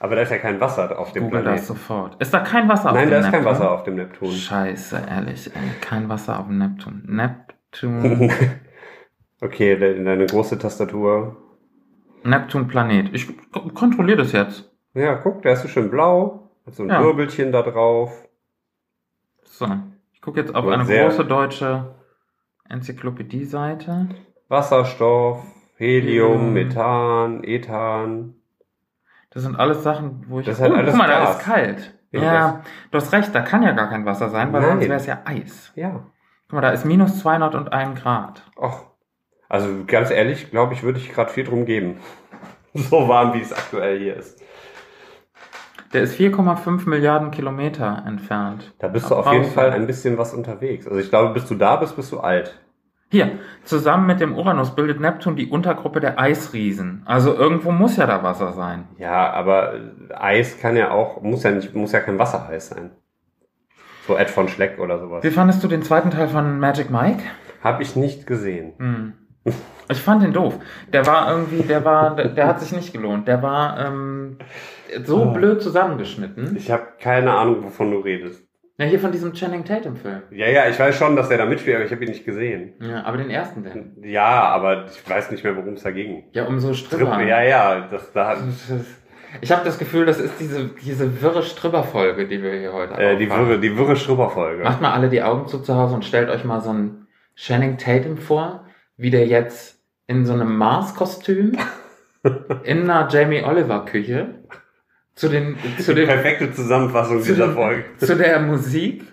Aber 0.00 0.16
da 0.16 0.22
ist 0.22 0.30
ja 0.30 0.38
kein 0.38 0.60
Wasser 0.60 0.98
auf 0.98 1.12
dem 1.12 1.24
Google 1.24 1.40
Planeten. 1.42 1.60
das 1.60 1.66
sofort. 1.68 2.20
Ist 2.20 2.34
da 2.34 2.40
kein 2.40 2.68
Wasser 2.68 2.90
auf 2.90 2.94
Nein, 2.94 3.06
dem 3.06 3.10
da 3.12 3.18
ist 3.18 3.24
kein 3.30 3.32
Neptun? 3.42 3.50
Wasser 3.52 3.70
auf 3.70 3.82
dem 3.84 3.94
Neptun. 3.94 4.30
Scheiße, 4.32 5.02
ehrlich, 5.08 5.50
ey. 5.54 5.62
Kein 5.80 6.08
Wasser 6.08 6.40
auf 6.40 6.46
dem 6.46 6.58
Neptun. 6.58 7.02
Neptun. 7.06 8.30
okay, 9.40 9.76
de- 9.76 10.04
deine 10.04 10.26
große 10.26 10.58
Tastatur. 10.58 11.36
Neptun 12.24 12.68
Planet. 12.68 13.14
Ich 13.14 13.28
kontrolliere 13.74 14.18
das 14.18 14.32
jetzt. 14.32 14.70
Ja, 14.94 15.14
guck, 15.14 15.42
der 15.42 15.52
ist 15.54 15.62
so 15.62 15.68
schön 15.68 15.90
blau. 15.90 16.50
Hat 16.66 16.74
so 16.74 16.82
ein 16.82 16.88
Ja. 16.90 17.02
Wirbelchen 17.02 17.52
da 17.52 17.62
drauf. 17.62 18.28
So. 19.44 19.66
Ich 20.12 20.20
gucke 20.20 20.40
jetzt 20.40 20.50
auf 20.54 20.64
Aber 20.64 20.74
eine 20.74 20.84
große 20.84 21.24
deutsche 21.24 21.94
Enzyklopädie-Seite. 22.68 24.08
Wasserstoff, 24.48 25.42
Helium, 25.76 26.46
Ja. 26.46 26.50
Methan, 26.64 27.44
Ethan. 27.44 28.34
Das 29.30 29.42
sind 29.42 29.56
alles 29.58 29.82
Sachen, 29.82 30.24
wo 30.28 30.40
ich. 30.40 30.46
Das 30.46 30.56
ist 30.56 30.62
halt 30.62 30.72
oh, 30.72 30.76
alles 30.76 30.90
guck 30.92 30.98
mal, 30.98 31.08
da 31.08 31.20
Gas. 31.24 31.36
ist 31.38 31.44
kalt. 31.44 31.94
Ja, 32.12 32.22
Ja, 32.22 32.60
du 32.92 32.98
hast 32.98 33.12
recht, 33.12 33.34
da 33.34 33.40
kann 33.40 33.62
ja 33.62 33.72
gar 33.72 33.88
kein 33.88 34.04
Wasser 34.06 34.28
sein, 34.28 34.52
weil 34.52 34.60
Nein. 34.60 34.70
sonst 34.70 34.84
wäre 34.88 34.98
es 35.00 35.06
ja 35.06 35.18
Eis. 35.24 35.72
Ja. 35.74 36.04
Guck 36.48 36.52
mal, 36.52 36.60
da 36.60 36.70
ist 36.70 36.84
minus 36.84 37.18
201 37.20 38.00
Grad. 38.00 38.42
Och. 38.56 38.86
Also 39.48 39.68
ganz 39.86 40.10
ehrlich, 40.10 40.50
glaube 40.50 40.74
ich, 40.74 40.82
würde 40.84 40.98
ich 40.98 41.12
gerade 41.12 41.30
viel 41.32 41.44
drum 41.44 41.64
geben. 41.64 41.98
So 42.76 43.06
warm, 43.08 43.34
wie 43.34 43.40
es 43.40 43.52
aktuell 43.52 44.00
hier 44.00 44.16
ist. 44.16 44.42
Der 45.92 46.02
ist 46.02 46.18
4,5 46.18 46.88
Milliarden 46.88 47.30
Kilometer 47.30 48.02
entfernt. 48.04 48.74
Da 48.80 48.88
bist 48.88 49.04
Da 49.06 49.10
du 49.10 49.14
auf 49.20 49.32
jeden 49.32 49.44
Fall 49.44 49.70
ein 49.70 49.86
bisschen 49.86 50.18
was 50.18 50.34
unterwegs. 50.34 50.88
Also 50.88 50.98
ich 50.98 51.08
glaube, 51.08 51.32
bis 51.34 51.46
du 51.46 51.54
da 51.54 51.76
bist, 51.76 51.94
bist 51.94 52.10
du 52.10 52.18
alt. 52.18 52.58
Hier, 53.14 53.38
zusammen 53.62 54.08
mit 54.08 54.18
dem 54.18 54.34
Uranus 54.36 54.74
bildet 54.74 54.98
Neptun 54.98 55.36
die 55.36 55.46
Untergruppe 55.46 56.00
der 56.00 56.18
Eisriesen. 56.18 57.02
Also 57.04 57.32
irgendwo 57.32 57.70
muss 57.70 57.96
ja 57.96 58.08
da 58.08 58.24
Wasser 58.24 58.52
sein. 58.54 58.88
Ja, 58.98 59.30
aber 59.32 59.74
Eis 60.12 60.58
kann 60.58 60.76
ja 60.76 60.90
auch, 60.90 61.22
muss 61.22 61.44
ja 61.44 61.52
nicht, 61.52 61.76
muss 61.76 61.92
ja 61.92 62.00
kein 62.00 62.18
Wassereis 62.18 62.70
sein. 62.70 62.90
So 64.08 64.16
Ed 64.16 64.30
von 64.30 64.48
Schleck 64.48 64.80
oder 64.80 64.98
sowas. 64.98 65.22
Wie 65.22 65.30
fandest 65.30 65.62
du 65.62 65.68
den 65.68 65.84
zweiten 65.84 66.10
Teil 66.10 66.26
von 66.26 66.58
Magic 66.58 66.90
Mike? 66.90 67.22
Habe 67.62 67.84
ich 67.84 67.94
nicht 67.94 68.26
gesehen. 68.26 68.72
Hm. 68.78 69.12
Ich 69.88 70.00
fand 70.00 70.24
den 70.24 70.32
doof. 70.32 70.58
Der 70.92 71.06
war 71.06 71.30
irgendwie, 71.30 71.62
der 71.62 71.84
war, 71.84 72.16
der, 72.16 72.30
der 72.30 72.48
hat 72.48 72.60
sich 72.60 72.72
nicht 72.72 72.92
gelohnt. 72.92 73.28
Der 73.28 73.44
war 73.44 73.78
ähm, 73.78 74.38
so 75.04 75.22
Oh. 75.22 75.26
blöd 75.32 75.62
zusammengeschnitten. 75.62 76.56
Ich 76.56 76.68
habe 76.72 76.82
keine 76.98 77.32
Ahnung, 77.34 77.62
wovon 77.62 77.92
du 77.92 77.98
redest. 77.98 78.44
Ja, 78.76 78.86
hier 78.86 78.98
von 78.98 79.12
diesem 79.12 79.32
Channing 79.32 79.64
Tatum 79.64 79.94
Film. 79.94 80.22
Ja, 80.32 80.48
ja, 80.48 80.68
ich 80.68 80.78
weiß 80.78 80.96
schon, 80.96 81.14
dass 81.14 81.28
der 81.28 81.38
da 81.38 81.46
mitspielt, 81.46 81.76
aber 81.76 81.84
ich 81.84 81.92
habe 81.92 82.04
ihn 82.04 82.10
nicht 82.10 82.24
gesehen. 82.24 82.72
Ja, 82.80 83.04
aber 83.04 83.18
den 83.18 83.30
ersten 83.30 83.62
denn. 83.62 83.92
Ja, 84.02 84.48
aber 84.48 84.86
ich 84.86 85.08
weiß 85.08 85.30
nicht 85.30 85.44
mehr, 85.44 85.56
worum 85.56 85.74
es 85.74 85.84
da 85.84 85.92
ging. 85.92 86.24
Ja, 86.32 86.46
um 86.46 86.58
so 86.58 86.74
Stripper. 86.74 87.22
Ja, 87.22 87.42
ja, 87.42 87.86
das 87.88 88.12
da 88.12 88.36
Ich 89.40 89.52
habe 89.52 89.64
das 89.64 89.78
Gefühl, 89.78 90.06
das 90.06 90.18
ist 90.18 90.34
diese, 90.40 90.70
diese 90.84 91.22
wirre 91.22 91.42
Stripper-Folge, 91.42 92.26
die 92.26 92.42
wir 92.42 92.52
hier 92.52 92.72
heute 92.72 92.94
äh, 92.94 93.16
die 93.16 93.28
wirre, 93.28 93.58
die 93.58 93.76
wirre 93.76 93.96
Schrubberfolge. 93.96 94.64
Macht 94.64 94.80
mal 94.80 94.92
alle 94.92 95.08
die 95.08 95.22
Augen 95.22 95.46
zu 95.46 95.60
zu 95.60 95.74
Hause 95.76 95.94
und 95.94 96.04
stellt 96.04 96.28
euch 96.28 96.44
mal 96.44 96.60
so 96.60 96.70
einen 96.70 97.06
Channing 97.36 97.78
Tatum 97.78 98.16
vor, 98.16 98.66
wie 98.96 99.10
der 99.10 99.26
jetzt 99.26 99.80
in 100.06 100.24
so 100.26 100.32
einem 100.32 100.56
Mars-Kostüm 100.56 101.58
in 102.64 102.90
einer 102.90 103.08
Jamie 103.08 103.42
Oliver-Küche 103.42 104.43
zu 105.14 105.28
den, 105.28 105.56
zu 105.78 105.94
den, 105.94 106.06
Perfekte 106.06 106.52
Zusammenfassung 106.52 107.20
zu, 107.22 107.32
dieser 107.32 107.50
Folge. 107.52 107.84
zu 107.98 108.16
der 108.16 108.40
Musik 108.40 109.04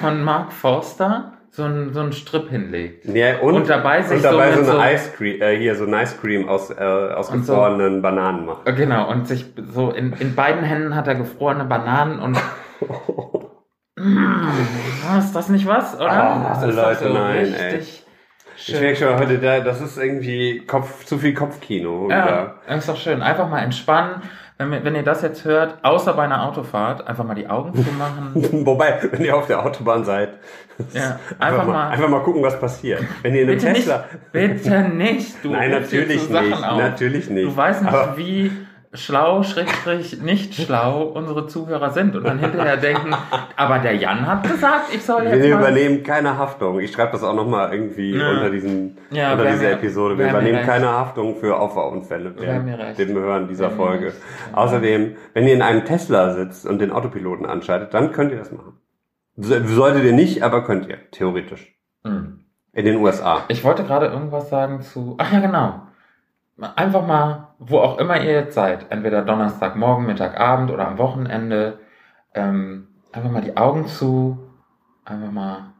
von 0.00 0.22
Mark 0.24 0.52
Forster 0.52 1.32
so 1.50 1.62
einen, 1.64 1.92
so 1.94 2.00
einen 2.00 2.12
Strip 2.12 2.50
hinlegt. 2.50 3.06
Ja, 3.06 3.38
und, 3.38 3.54
Und 3.54 3.68
dabei 3.70 4.02
sich 4.02 4.18
und 4.18 4.24
dabei 4.24 4.52
so 4.52 4.64
so, 4.64 4.78
eine 4.78 4.90
so- 4.90 4.94
Ice 4.94 5.12
Cream, 5.16 5.40
äh, 5.40 5.56
hier 5.56 5.74
so 5.74 5.86
ein 5.86 5.94
Ice 5.94 6.16
Cream 6.20 6.48
aus, 6.48 6.70
äh, 6.70 6.74
aus 6.82 7.30
Und 7.30 7.44
so- 7.46 7.52
gefrorenen 7.54 8.02
Bananen 8.02 8.44
macht. 8.44 8.66
Äh, 8.68 8.74
Genau, 8.74 9.10
und 9.10 9.26
sich 9.26 9.46
so 9.72 9.90
in, 9.90 10.12
in 10.14 10.34
beiden 10.34 10.62
Händen 10.64 10.94
hat 10.94 11.06
er 11.08 11.14
gefrorene 11.14 11.64
Bananen 11.64 12.18
und 12.20 12.38
Mm, 13.98 15.18
ist 15.18 15.32
das 15.34 15.48
nicht 15.48 15.66
was, 15.66 15.94
oder? 15.98 16.44
Das 16.50 16.62
ist 16.62 16.76
doch 16.76 16.82
Leute, 16.84 17.10
nein, 17.14 17.36
richtig 17.46 18.04
Ich 18.58 18.78
merke 18.80 18.96
schon 18.96 19.18
heute, 19.18 19.38
da, 19.38 19.60
das 19.60 19.80
ist 19.80 19.96
irgendwie 19.96 20.66
Kopf, 20.66 21.06
zu 21.06 21.16
viel 21.18 21.32
Kopfkino. 21.32 22.10
Ja, 22.10 22.56
ist 22.68 22.88
doch 22.90 22.96
schön. 22.98 23.22
Einfach 23.22 23.48
mal 23.48 23.60
entspannen. 23.60 24.20
Wenn, 24.58 24.70
wenn 24.84 24.94
ihr 24.94 25.02
das 25.02 25.20
jetzt 25.20 25.44
hört, 25.44 25.76
außer 25.84 26.14
bei 26.14 26.22
einer 26.24 26.46
Autofahrt, 26.48 27.06
einfach 27.06 27.24
mal 27.24 27.34
die 27.34 27.46
Augen 27.48 27.74
zumachen. 27.74 28.34
wieder. 28.34 28.48
Wobei, 28.66 28.98
wenn 29.10 29.22
ihr 29.22 29.36
auf 29.36 29.46
der 29.46 29.64
Autobahn 29.64 30.02
seid, 30.04 30.30
Ja, 30.94 31.18
einfach, 31.38 31.40
einfach 31.40 31.66
mal, 31.66 31.72
mal. 31.72 31.88
einfach 31.90 32.08
mal 32.08 32.20
gucken, 32.22 32.42
was 32.42 32.58
passiert. 32.58 33.02
Wenn 33.22 33.34
ihr 33.34 33.42
in 33.42 33.48
einem 33.50 33.58
Bitte 33.58 33.72
nicht, 33.72 33.84
Tesla. 33.84 34.04
bitte 34.32 34.80
nicht. 34.88 35.44
Du 35.44 35.50
Nein, 35.50 35.70
natürlich 35.72 36.22
zu 36.26 36.32
Sachen 36.32 36.48
nicht. 36.48 36.64
auf. 36.64 36.78
Natürlich 36.78 37.28
nicht. 37.30 37.46
Du 37.46 37.56
weißt 37.56 37.82
nicht, 37.82 37.92
Aber- 37.92 38.16
wie 38.16 38.50
schlau, 38.98 39.42
schrägstrich, 39.42 40.20
nicht 40.20 40.54
schlau 40.54 41.02
unsere 41.02 41.46
Zuhörer 41.46 41.90
sind 41.90 42.16
und 42.16 42.24
dann 42.24 42.38
hinterher 42.38 42.76
denken, 42.76 43.14
aber 43.56 43.78
der 43.78 43.94
Jan 43.96 44.26
hat 44.26 44.42
gesagt, 44.42 44.94
ich 44.94 45.04
soll 45.04 45.24
jetzt 45.24 45.42
Wir 45.42 45.54
übernehmen 45.56 46.02
keine 46.02 46.36
Haftung. 46.38 46.80
Ich 46.80 46.92
schreibe 46.92 47.12
das 47.12 47.22
auch 47.22 47.34
nochmal 47.34 47.72
irgendwie 47.72 48.16
Ja. 48.16 48.30
unter, 48.30 48.50
diesen, 48.50 48.98
Ja, 49.10 49.32
unter 49.32 49.44
dieser 49.46 49.62
mir- 49.64 49.70
Episode. 49.72 50.18
Wir 50.18 50.30
übernehmen 50.30 50.62
keine 50.64 50.88
Haftung 50.88 51.36
für 51.36 51.56
Auffahrunfälle 51.58 52.34
während 52.38 52.68
recht. 52.78 52.98
dem 52.98 53.14
Hören 53.16 53.48
dieser 53.48 53.70
Wär 53.70 53.76
Folge. 53.76 54.12
Außerdem, 54.52 55.16
wenn 55.34 55.46
ihr 55.46 55.54
in 55.54 55.62
einem 55.62 55.84
Tesla 55.84 56.32
sitzt 56.34 56.66
und 56.66 56.78
den 56.80 56.92
Autopiloten 56.92 57.46
anschaltet, 57.46 57.94
dann 57.94 58.12
könnt 58.12 58.32
ihr 58.32 58.38
das 58.38 58.52
machen. 58.52 58.78
So- 59.36 59.62
Solltet 59.66 60.04
ihr 60.04 60.12
nicht, 60.12 60.42
aber 60.42 60.64
könnt 60.64 60.86
ihr, 60.88 60.98
theoretisch. 61.10 61.74
Hm. 62.04 62.40
In 62.72 62.84
den 62.84 62.96
USA. 62.96 63.42
Ich 63.48 63.64
wollte 63.64 63.84
gerade 63.84 64.06
irgendwas 64.06 64.50
sagen 64.50 64.80
zu. 64.82 65.14
Ach 65.18 65.32
ja, 65.32 65.40
genau. 65.40 65.82
Einfach 66.74 67.06
mal, 67.06 67.45
wo 67.58 67.78
auch 67.78 67.98
immer 67.98 68.20
ihr 68.22 68.32
jetzt 68.32 68.54
seid, 68.54 68.90
entweder 68.90 69.22
Donnerstag, 69.22 69.76
Morgen, 69.76 70.06
Mittag, 70.06 70.38
Abend 70.38 70.70
oder 70.70 70.88
am 70.88 70.98
Wochenende, 70.98 71.80
ähm, 72.34 72.88
einfach 73.12 73.30
mal 73.30 73.42
die 73.42 73.56
Augen 73.56 73.86
zu, 73.86 74.38
einfach 75.04 75.30
mal 75.30 75.72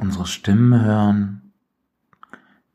unsere 0.00 0.26
Stimmen 0.26 0.84
hören, 0.84 1.52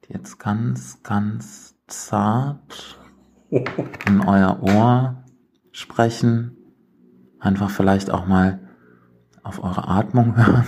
die 0.06 0.14
jetzt 0.14 0.40
ganz, 0.40 1.04
ganz 1.04 1.76
zart 1.88 3.00
in 3.50 4.22
euer 4.22 4.62
Ohr 4.62 5.24
sprechen. 5.72 6.54
Einfach 7.40 7.70
vielleicht 7.70 8.10
auch 8.10 8.26
mal 8.26 8.60
auf 9.44 9.64
eure 9.64 9.88
Atmung 9.88 10.36
hören. 10.38 10.66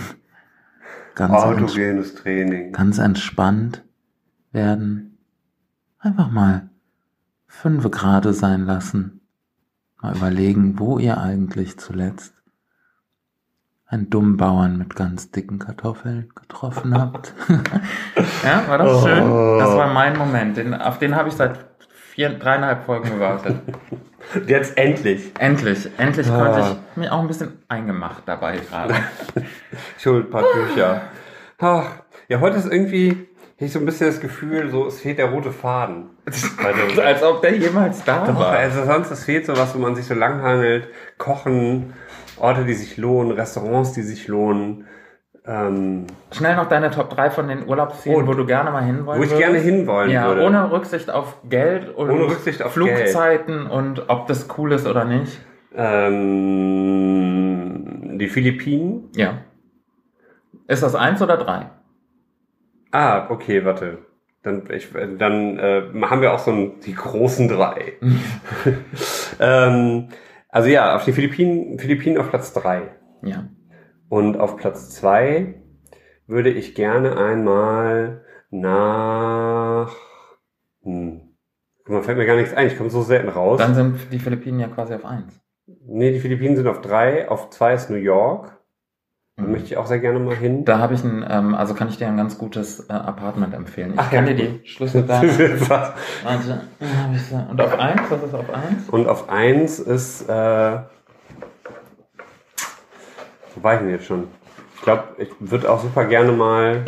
Ganz, 1.14 1.32
Autogenes 1.34 2.14
Training. 2.14 2.72
ganz 2.72 2.98
entspannt 2.98 3.84
werden. 4.52 5.09
Einfach 6.00 6.30
mal 6.30 6.68
fünf 7.46 7.90
Grade 7.90 8.32
sein 8.32 8.64
lassen. 8.64 9.20
Mal 10.00 10.16
überlegen, 10.16 10.78
wo 10.78 10.98
ihr 10.98 11.18
eigentlich 11.18 11.78
zuletzt 11.78 12.32
einen 13.86 14.08
dummen 14.08 14.36
Bauern 14.36 14.78
mit 14.78 14.94
ganz 14.96 15.30
dicken 15.30 15.58
Kartoffeln 15.58 16.30
getroffen 16.34 16.96
habt. 16.96 17.34
ja, 18.44 18.66
war 18.68 18.78
das 18.78 19.02
schön? 19.02 19.58
Das 19.58 19.76
war 19.76 19.92
mein 19.92 20.16
Moment. 20.16 20.56
Den, 20.56 20.74
auf 20.74 20.98
den 20.98 21.16
habe 21.16 21.28
ich 21.28 21.34
seit 21.34 21.58
vier, 21.90 22.38
dreieinhalb 22.38 22.84
Folgen 22.86 23.10
gewartet. 23.10 23.60
Jetzt 24.46 24.78
endlich. 24.78 25.32
Endlich, 25.38 25.90
endlich 25.98 26.30
Ah. 26.30 26.38
konnte 26.38 26.60
ich 26.60 26.96
mir 26.96 27.12
auch 27.12 27.20
ein 27.20 27.26
bisschen 27.26 27.58
eingemacht 27.68 28.22
dabei 28.26 28.58
gerade. 28.58 28.94
Ein 30.06 30.30
paar 30.30 30.44
Bücher. 30.54 31.02
Ach, 31.58 31.90
ja, 32.28 32.40
heute 32.40 32.56
ist 32.56 32.70
irgendwie, 32.72 33.28
ich 33.66 33.72
so 33.72 33.78
ein 33.78 33.84
bisschen 33.84 34.06
das 34.06 34.20
Gefühl, 34.20 34.70
so, 34.70 34.86
es 34.86 35.00
fehlt 35.00 35.18
der 35.18 35.30
rote 35.30 35.52
Faden. 35.52 36.10
Also, 36.64 37.02
Als 37.02 37.22
ob 37.22 37.42
der 37.42 37.56
jemals 37.56 38.02
da 38.04 38.26
Doch, 38.26 38.38
war. 38.38 38.50
also 38.52 38.84
sonst, 38.84 39.10
es 39.10 39.24
fehlt 39.24 39.46
so 39.46 39.56
was, 39.56 39.74
wo 39.74 39.78
man 39.78 39.94
sich 39.94 40.06
so 40.06 40.14
langhangelt. 40.14 40.88
Kochen, 41.18 41.92
Orte, 42.38 42.64
die 42.64 42.74
sich 42.74 42.96
lohnen, 42.96 43.32
Restaurants, 43.32 43.92
die 43.92 44.02
sich 44.02 44.28
lohnen. 44.28 44.86
Ähm, 45.46 46.06
Schnell 46.32 46.56
noch 46.56 46.68
deine 46.68 46.90
Top 46.90 47.10
3 47.10 47.30
von 47.30 47.48
den 47.48 47.66
Urlaubszielen, 47.66 48.24
Oh, 48.24 48.26
wo 48.26 48.34
du 48.34 48.44
gerne 48.46 48.70
mal 48.70 48.84
hinwollen 48.84 49.18
wo 49.20 49.24
ich 49.24 49.30
würdest. 49.30 49.38
gerne 49.52 49.58
hinwollen 49.58 50.10
ja, 50.10 50.26
würde. 50.28 50.42
ohne 50.42 50.70
Rücksicht 50.70 51.10
auf 51.10 51.36
Geld 51.48 51.88
und 51.94 52.10
Ohne 52.10 52.24
Rücksicht 52.24 52.62
auf 52.62 52.72
Flugzeiten 52.74 53.66
und 53.66 54.08
ob 54.10 54.26
das 54.26 54.46
cool 54.58 54.72
ist 54.72 54.86
oder 54.86 55.04
nicht. 55.06 55.40
ähm, 57.20 58.18
die 58.18 58.28
Philippinen. 58.28 59.08
Ja. 59.16 59.38
Ist 60.68 60.82
das 60.82 60.94
eins 60.94 61.20
oder 61.22 61.36
drei? 61.38 61.66
Ah, 62.90 63.30
okay, 63.30 63.64
warte. 63.64 63.98
Dann, 64.42 64.68
ich, 64.70 64.88
dann 65.18 65.58
äh, 65.58 65.82
haben 66.02 66.22
wir 66.22 66.32
auch 66.32 66.38
so 66.38 66.50
ein, 66.50 66.80
die 66.80 66.94
großen 66.94 67.48
drei. 67.48 67.94
ähm, 69.40 70.08
also 70.48 70.68
ja, 70.68 70.96
auf 70.96 71.04
die 71.04 71.12
Philippinen, 71.12 71.78
Philippinen 71.78 72.18
auf 72.18 72.30
Platz 72.30 72.52
drei. 72.52 72.94
Ja. 73.22 73.48
Und 74.08 74.38
auf 74.38 74.56
Platz 74.56 74.90
zwei 74.90 75.62
würde 76.26 76.50
ich 76.50 76.74
gerne 76.74 77.16
einmal 77.16 78.24
nach. 78.50 79.94
Hm. 80.82 81.20
Guck 81.84 81.94
mal, 81.94 82.02
fällt 82.02 82.18
mir 82.18 82.26
gar 82.26 82.36
nichts 82.36 82.54
ein. 82.54 82.66
Ich 82.66 82.76
komme 82.76 82.90
so 82.90 83.02
selten 83.02 83.28
raus. 83.28 83.58
Dann 83.58 83.74
sind 83.74 84.12
die 84.12 84.18
Philippinen 84.18 84.60
ja 84.60 84.68
quasi 84.68 84.94
auf 84.94 85.04
eins. 85.04 85.40
nee, 85.66 86.12
die 86.12 86.20
Philippinen 86.20 86.56
sind 86.56 86.66
auf 86.66 86.80
drei. 86.80 87.28
Auf 87.28 87.50
zwei 87.50 87.74
ist 87.74 87.90
New 87.90 87.96
York. 87.96 88.59
Da 89.40 89.46
Mhm. 89.46 89.52
möchte 89.52 89.66
ich 89.68 89.76
auch 89.78 89.86
sehr 89.86 89.98
gerne 90.00 90.18
mal 90.18 90.36
hin. 90.36 90.64
Da 90.64 90.78
habe 90.78 90.92
ich 90.94 91.02
ein, 91.02 91.24
ähm, 91.28 91.54
also 91.54 91.74
kann 91.74 91.88
ich 91.88 91.96
dir 91.96 92.06
ein 92.06 92.16
ganz 92.16 92.36
gutes 92.36 92.88
äh, 92.88 92.92
Apartment 92.92 93.54
empfehlen. 93.54 93.94
Ich 93.94 93.98
Ach 94.00 94.10
kann 94.10 94.26
ja, 94.26 94.34
dir 94.34 94.58
die 94.60 94.68
Schlüssel 94.68 95.04
da. 95.04 95.22
Warte. 96.22 96.60
Und 97.50 97.60
auf 97.60 97.78
eins, 97.78 98.02
was 98.10 98.22
ist 98.22 98.34
auf 98.34 98.50
eins? 98.52 98.88
Und 98.90 99.08
auf 99.08 99.28
eins 99.30 99.78
ist. 99.78 100.28
Äh, 100.28 100.78
wo 103.54 103.62
war 103.62 103.74
ich 103.74 103.80
denn 103.80 103.90
jetzt 103.90 104.04
schon? 104.06 104.28
Ich 104.76 104.82
glaube, 104.82 105.04
ich 105.18 105.30
würde 105.40 105.70
auch 105.70 105.80
super 105.80 106.04
gerne 106.04 106.32
mal 106.32 106.84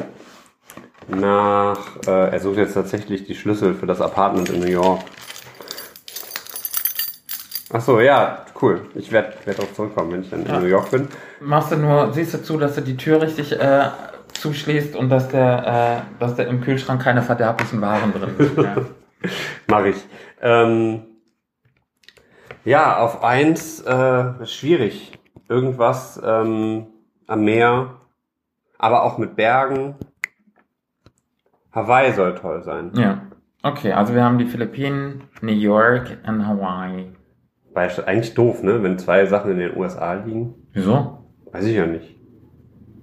nach. 1.09 1.79
Äh, 2.07 2.31
er 2.33 2.41
sucht 2.41 2.57
jetzt 2.59 2.75
tatsächlich 2.75 3.25
die 3.25 3.35
Schlüssel 3.35 3.75
für 3.75 3.87
das 3.87 4.01
Apartment 4.01 4.51
in 4.51 4.61
New 4.61 4.67
York. 4.71 5.01
Ach 7.73 7.81
so, 7.81 8.01
ja, 8.01 8.45
cool. 8.61 8.83
Ich 8.95 9.11
werde 9.13 9.33
werd 9.45 9.59
darauf 9.59 9.73
zurückkommen, 9.75 10.13
wenn 10.13 10.23
ich 10.23 10.31
dann 10.31 10.45
Ja. 10.47 10.57
in 10.57 10.63
New 10.63 10.69
York 10.69 10.91
bin. 10.91 11.09
Machst 11.41 11.73
du 11.73 11.77
nur, 11.77 12.13
siehst 12.13 12.35
du 12.35 12.43
zu, 12.43 12.59
dass 12.59 12.75
du 12.75 12.83
die 12.83 12.97
Tür 12.97 13.23
richtig 13.23 13.53
äh, 13.59 13.89
zuschließt 14.35 14.95
und 14.97 15.09
dass 15.09 15.29
der, 15.29 16.03
äh, 16.07 16.21
dass 16.21 16.35
der 16.37 16.49
im 16.49 16.61
Kühlschrank 16.61 17.03
keine 17.03 17.23
verderblichen 17.23 17.81
Waren 17.81 18.13
drin 18.13 18.35
sind. 18.39 18.59
Ja. 18.65 18.77
Mache 19.69 19.89
ich. 19.91 20.05
Ähm, 20.41 21.03
ja, 22.65 22.99
auf 22.99 23.23
eins 23.23 23.81
äh, 23.81 24.43
ist 24.43 24.53
schwierig. 24.53 25.13
Irgendwas 25.49 26.21
ähm, 26.25 26.89
am 27.29 27.45
Meer, 27.45 28.01
aber 28.79 29.05
auch 29.05 29.19
mit 29.19 29.37
Bergen. 29.37 29.95
Hawaii 31.73 32.13
soll 32.13 32.35
toll 32.35 32.63
sein. 32.65 32.91
ja. 32.95 33.23
Okay, 33.65 33.93
also 33.93 34.13
wir 34.13 34.25
haben 34.25 34.39
die 34.39 34.47
Philippinen, 34.47 35.23
New 35.41 35.53
York 35.53 36.19
und 36.27 36.45
Hawaii. 36.49 37.13
Ist 37.75 38.07
eigentlich 38.07 38.35
doof, 38.35 38.63
ne? 38.63 38.83
Wenn 38.83 38.99
zwei 38.99 39.27
Sachen 39.27 39.53
in 39.53 39.59
den 39.59 39.77
USA 39.77 40.15
liegen. 40.15 40.55
Wieso? 40.73 41.19
Weiß 41.53 41.65
ich 41.65 41.77
ja 41.77 41.87
nicht. 41.87 42.17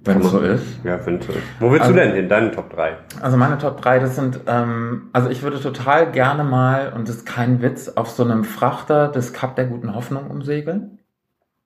Wenn 0.04 0.20
es 0.20 0.30
so 0.30 0.38
ist. 0.40 0.82
Ja, 0.84 0.96
finde 0.98 1.26
ich. 1.28 1.36
Wo 1.60 1.70
willst 1.70 1.82
Also- 1.82 1.94
du 1.94 2.00
denn 2.00 2.14
hin? 2.14 2.28
Deine 2.28 2.50
Top 2.52 2.70
3. 2.70 2.92
Also 3.20 3.36
meine 3.36 3.58
Top 3.58 3.82
3, 3.82 3.98
das 3.98 4.16
sind, 4.16 4.40
ähm, 4.46 5.10
also 5.12 5.28
ich 5.28 5.42
würde 5.42 5.60
total 5.60 6.10
gerne 6.10 6.42
mal, 6.42 6.92
und 6.94 7.06
das 7.08 7.16
ist 7.16 7.26
kein 7.26 7.60
Witz, 7.60 7.88
auf 7.90 8.08
so 8.08 8.24
einem 8.24 8.44
Frachter 8.44 9.08
das 9.08 9.32
Kap 9.34 9.56
der 9.56 9.66
guten 9.66 9.94
Hoffnung 9.94 10.30
umsegeln. 10.30 10.98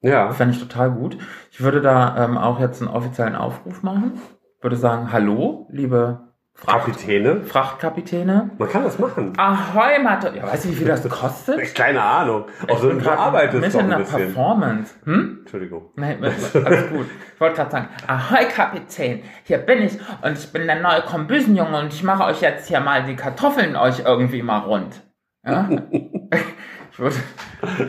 Ja. 0.01 0.33
Fände 0.33 0.53
ich 0.55 0.61
total 0.61 0.91
gut. 0.91 1.17
Ich 1.53 1.63
würde 1.63 1.81
da 1.81 2.25
ähm, 2.25 2.37
auch 2.37 2.59
jetzt 2.59 2.83
einen 2.83 2.91
offiziellen 2.91 3.37
Aufruf 3.37 3.83
machen. 3.83 4.15
Würde 4.61 4.77
sagen, 4.77 5.13
hallo, 5.13 5.67
liebe 5.71 6.21
Kapitäne. 6.67 7.43
Frachtkapitäne. 7.43 8.51
Man 8.59 8.69
kann 8.69 8.85
das 8.85 8.99
machen. 8.99 9.33
Ahoi, 9.37 9.99
Mathe. 10.03 10.33
Ja, 10.37 10.45
weißt 10.45 10.65
du, 10.65 10.69
wie 10.71 10.75
viel 10.75 10.87
das 10.87 11.07
kostet? 11.09 11.75
Keine 11.75 12.01
Ahnung. 12.01 12.45
Auch 12.69 12.79
so, 12.79 12.91
du 12.91 12.99
grad 12.99 13.19
arbeitest 13.19 13.75
doch 13.75 13.81
in 13.81 13.93
ein 13.93 13.99
bisschen. 13.99 14.19
Performance. 14.19 14.95
Hm? 15.05 15.39
Entschuldigung. 15.41 15.91
Nee, 15.97 16.17
alles 16.23 16.53
gut. 16.91 17.07
Ich 17.35 17.41
wollte 17.41 17.57
gerade 17.57 17.71
sagen, 17.71 17.89
Ahoi 18.07 18.45
Kapitän, 18.47 19.23
hier 19.43 19.59
bin 19.59 19.83
ich 19.83 19.99
und 20.23 20.39
ich 20.39 20.53
bin 20.53 20.67
der 20.67 20.81
neue 20.81 21.03
Kombüsenjunge 21.03 21.79
und 21.79 21.93
ich 21.93 22.03
mache 22.03 22.25
euch 22.25 22.41
jetzt 22.41 22.69
hier 22.69 22.81
mal 22.81 23.03
die 23.03 23.17
Kartoffeln 23.17 23.77
euch 23.77 24.01
irgendwie 24.05 24.43
mal 24.43 24.59
rund. 24.61 25.03
Ja? 25.45 25.69
Ich 26.97 27.01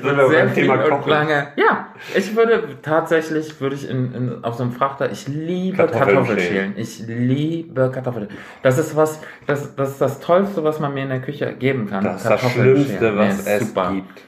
würde 0.03 0.17
wir 0.17 0.27
sehr 0.29 0.49
viel 0.49 0.63
Thema 0.63 0.83
und 0.83 0.89
Kochen. 0.89 1.09
lange. 1.09 1.47
Ja, 1.57 1.93
ich 2.15 2.35
würde 2.35 2.77
tatsächlich, 2.81 3.59
würde 3.61 3.75
ich 3.75 3.87
in, 3.89 4.13
in, 4.13 4.43
auf 4.43 4.55
so 4.55 4.63
einem 4.63 4.71
Frachter, 4.71 5.11
ich 5.11 5.27
liebe 5.27 5.77
Kartoffeln 5.77 6.15
Kartoffelschälen. 6.15 6.73
Ich 6.77 6.99
liebe 7.05 7.91
Kartoffeln. 7.91 8.29
Das 8.63 8.77
ist 8.77 8.95
was, 8.95 9.21
das, 9.45 9.75
das 9.75 9.91
ist 9.91 10.01
das 10.01 10.19
Tollste, 10.21 10.63
was 10.63 10.79
man 10.79 10.93
mir 10.93 11.03
in 11.03 11.09
der 11.09 11.21
Küche 11.21 11.53
geben 11.53 11.87
kann. 11.87 12.03
Das 12.03 12.23
ist 12.23 12.29
das 12.29 12.51
Schlimmste, 12.51 13.15
was 13.17 13.45
Nee, 13.45 13.51
es 13.51 13.67
super. 13.67 13.91
gibt. 13.93 14.21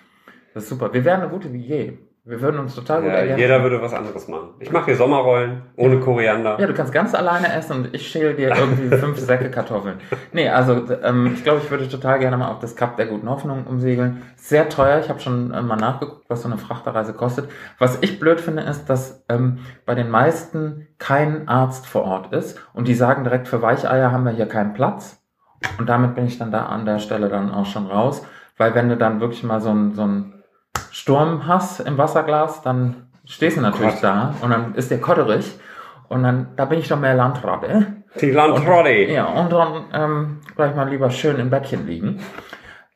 Das 0.53 0.63
ist 0.63 0.69
super. 0.69 0.93
Wir 0.93 1.03
wären 1.05 1.21
eine 1.21 1.30
gute 1.30 1.51
wie 1.53 1.61
je. 1.61 1.93
Wir 2.28 2.41
würden 2.41 2.59
uns 2.59 2.75
total 2.75 3.01
gut 3.03 3.09
Ja, 3.11 3.19
ergänzen. 3.19 3.39
jeder 3.39 3.63
würde 3.63 3.82
was 3.82 3.93
anderes 3.93 4.28
machen. 4.28 4.49
Ich 4.59 4.69
mache 4.69 4.88
hier 4.88 4.97
Sommerrollen 4.97 5.61
ohne 5.78 6.01
Koriander. 6.01 6.59
Ja, 6.59 6.67
du 6.67 6.73
kannst 6.73 6.91
ganz 6.91 7.15
alleine 7.15 7.53
essen 7.53 7.78
und 7.78 7.93
ich 7.95 8.05
schäle 8.05 8.34
dir 8.34 8.53
irgendwie 8.53 8.89
fünf 8.97 9.17
Säcke 9.17 9.49
Kartoffeln. 9.49 9.99
Nee, 10.34 10.49
also 10.49 10.84
ähm, 11.03 11.32
ich 11.36 11.43
glaube, 11.45 11.61
ich 11.63 11.71
würde 11.71 11.88
total 11.88 12.19
gerne 12.19 12.36
mal 12.36 12.49
auf 12.51 12.59
das 12.59 12.75
Kap 12.75 12.97
der 12.97 13.05
guten 13.05 13.30
Hoffnung 13.30 13.65
umsegeln. 13.65 14.23
Sehr 14.36 14.67
teuer, 14.67 14.99
ich 14.99 15.07
habe 15.07 15.21
schon 15.21 15.53
äh, 15.53 15.61
mal 15.61 15.78
nachgeguckt, 15.78 16.30
was 16.30 16.41
so 16.41 16.49
eine 16.49 16.57
Frachterreise 16.57 17.13
kostet. 17.13 17.49
Was 17.80 17.99
ich 18.01 18.19
blöd 18.19 18.41
finde, 18.41 18.63
ist, 18.63 18.89
dass 18.89 19.23
ähm, 19.30 19.59
bei 19.86 19.95
den 19.95 20.09
meisten 20.09 20.88
kein 20.99 21.47
Arzt 21.47 21.88
vor 21.88 22.03
Ort 22.03 22.34
ist 22.34 22.59
und 22.73 22.89
die 22.89 22.95
sagen 22.95 23.23
direkt, 23.23 23.47
für 23.47 23.61
Weicheier 23.61 24.11
haben 24.11 24.25
wir 24.25 24.32
hier 24.34 24.47
keinen 24.47 24.73
Platz. 24.73 25.23
Und 25.80 25.88
damit 25.88 26.15
bin 26.15 26.28
ich 26.28 26.38
dann 26.38 26.51
da 26.51 26.65
an 26.65 26.86
der 26.86 26.99
Stelle 26.99 27.30
dann 27.30 27.51
auch 27.53 27.65
schon 27.65 27.88
raus. 27.88 28.25
Weil 28.57 28.75
wenn 28.75 28.89
du 28.89 28.97
dann 28.97 29.21
wirklich 29.21 29.43
mal 29.43 29.61
so 29.61 29.69
einen 29.69 29.93
so 29.93 30.01
einen 30.01 30.36
Sturm 30.91 31.47
hast 31.47 31.80
im 31.80 31.97
Wasserglas, 31.97 32.61
dann 32.61 33.07
stehst 33.25 33.57
du 33.57 33.61
natürlich 33.61 33.93
Gott. 33.95 34.03
da 34.03 34.36
und 34.41 34.49
dann 34.51 34.75
ist 34.75 34.91
der 34.91 35.01
kotterig. 35.01 35.59
Und 36.09 36.23
dann, 36.23 36.49
da 36.55 36.65
bin 36.65 36.80
ich 36.80 36.88
doch 36.88 36.99
mehr 36.99 37.15
Landratte. 37.15 37.97
Die 38.21 38.32
Lantrotti. 38.32 39.11
Ja, 39.11 39.25
und 39.25 39.51
dann 39.51 39.86
ähm, 39.93 40.39
gleich 40.55 40.75
mal 40.75 40.89
lieber 40.89 41.09
schön 41.11 41.38
im 41.38 41.49
Bettchen 41.49 41.86
liegen. 41.86 42.21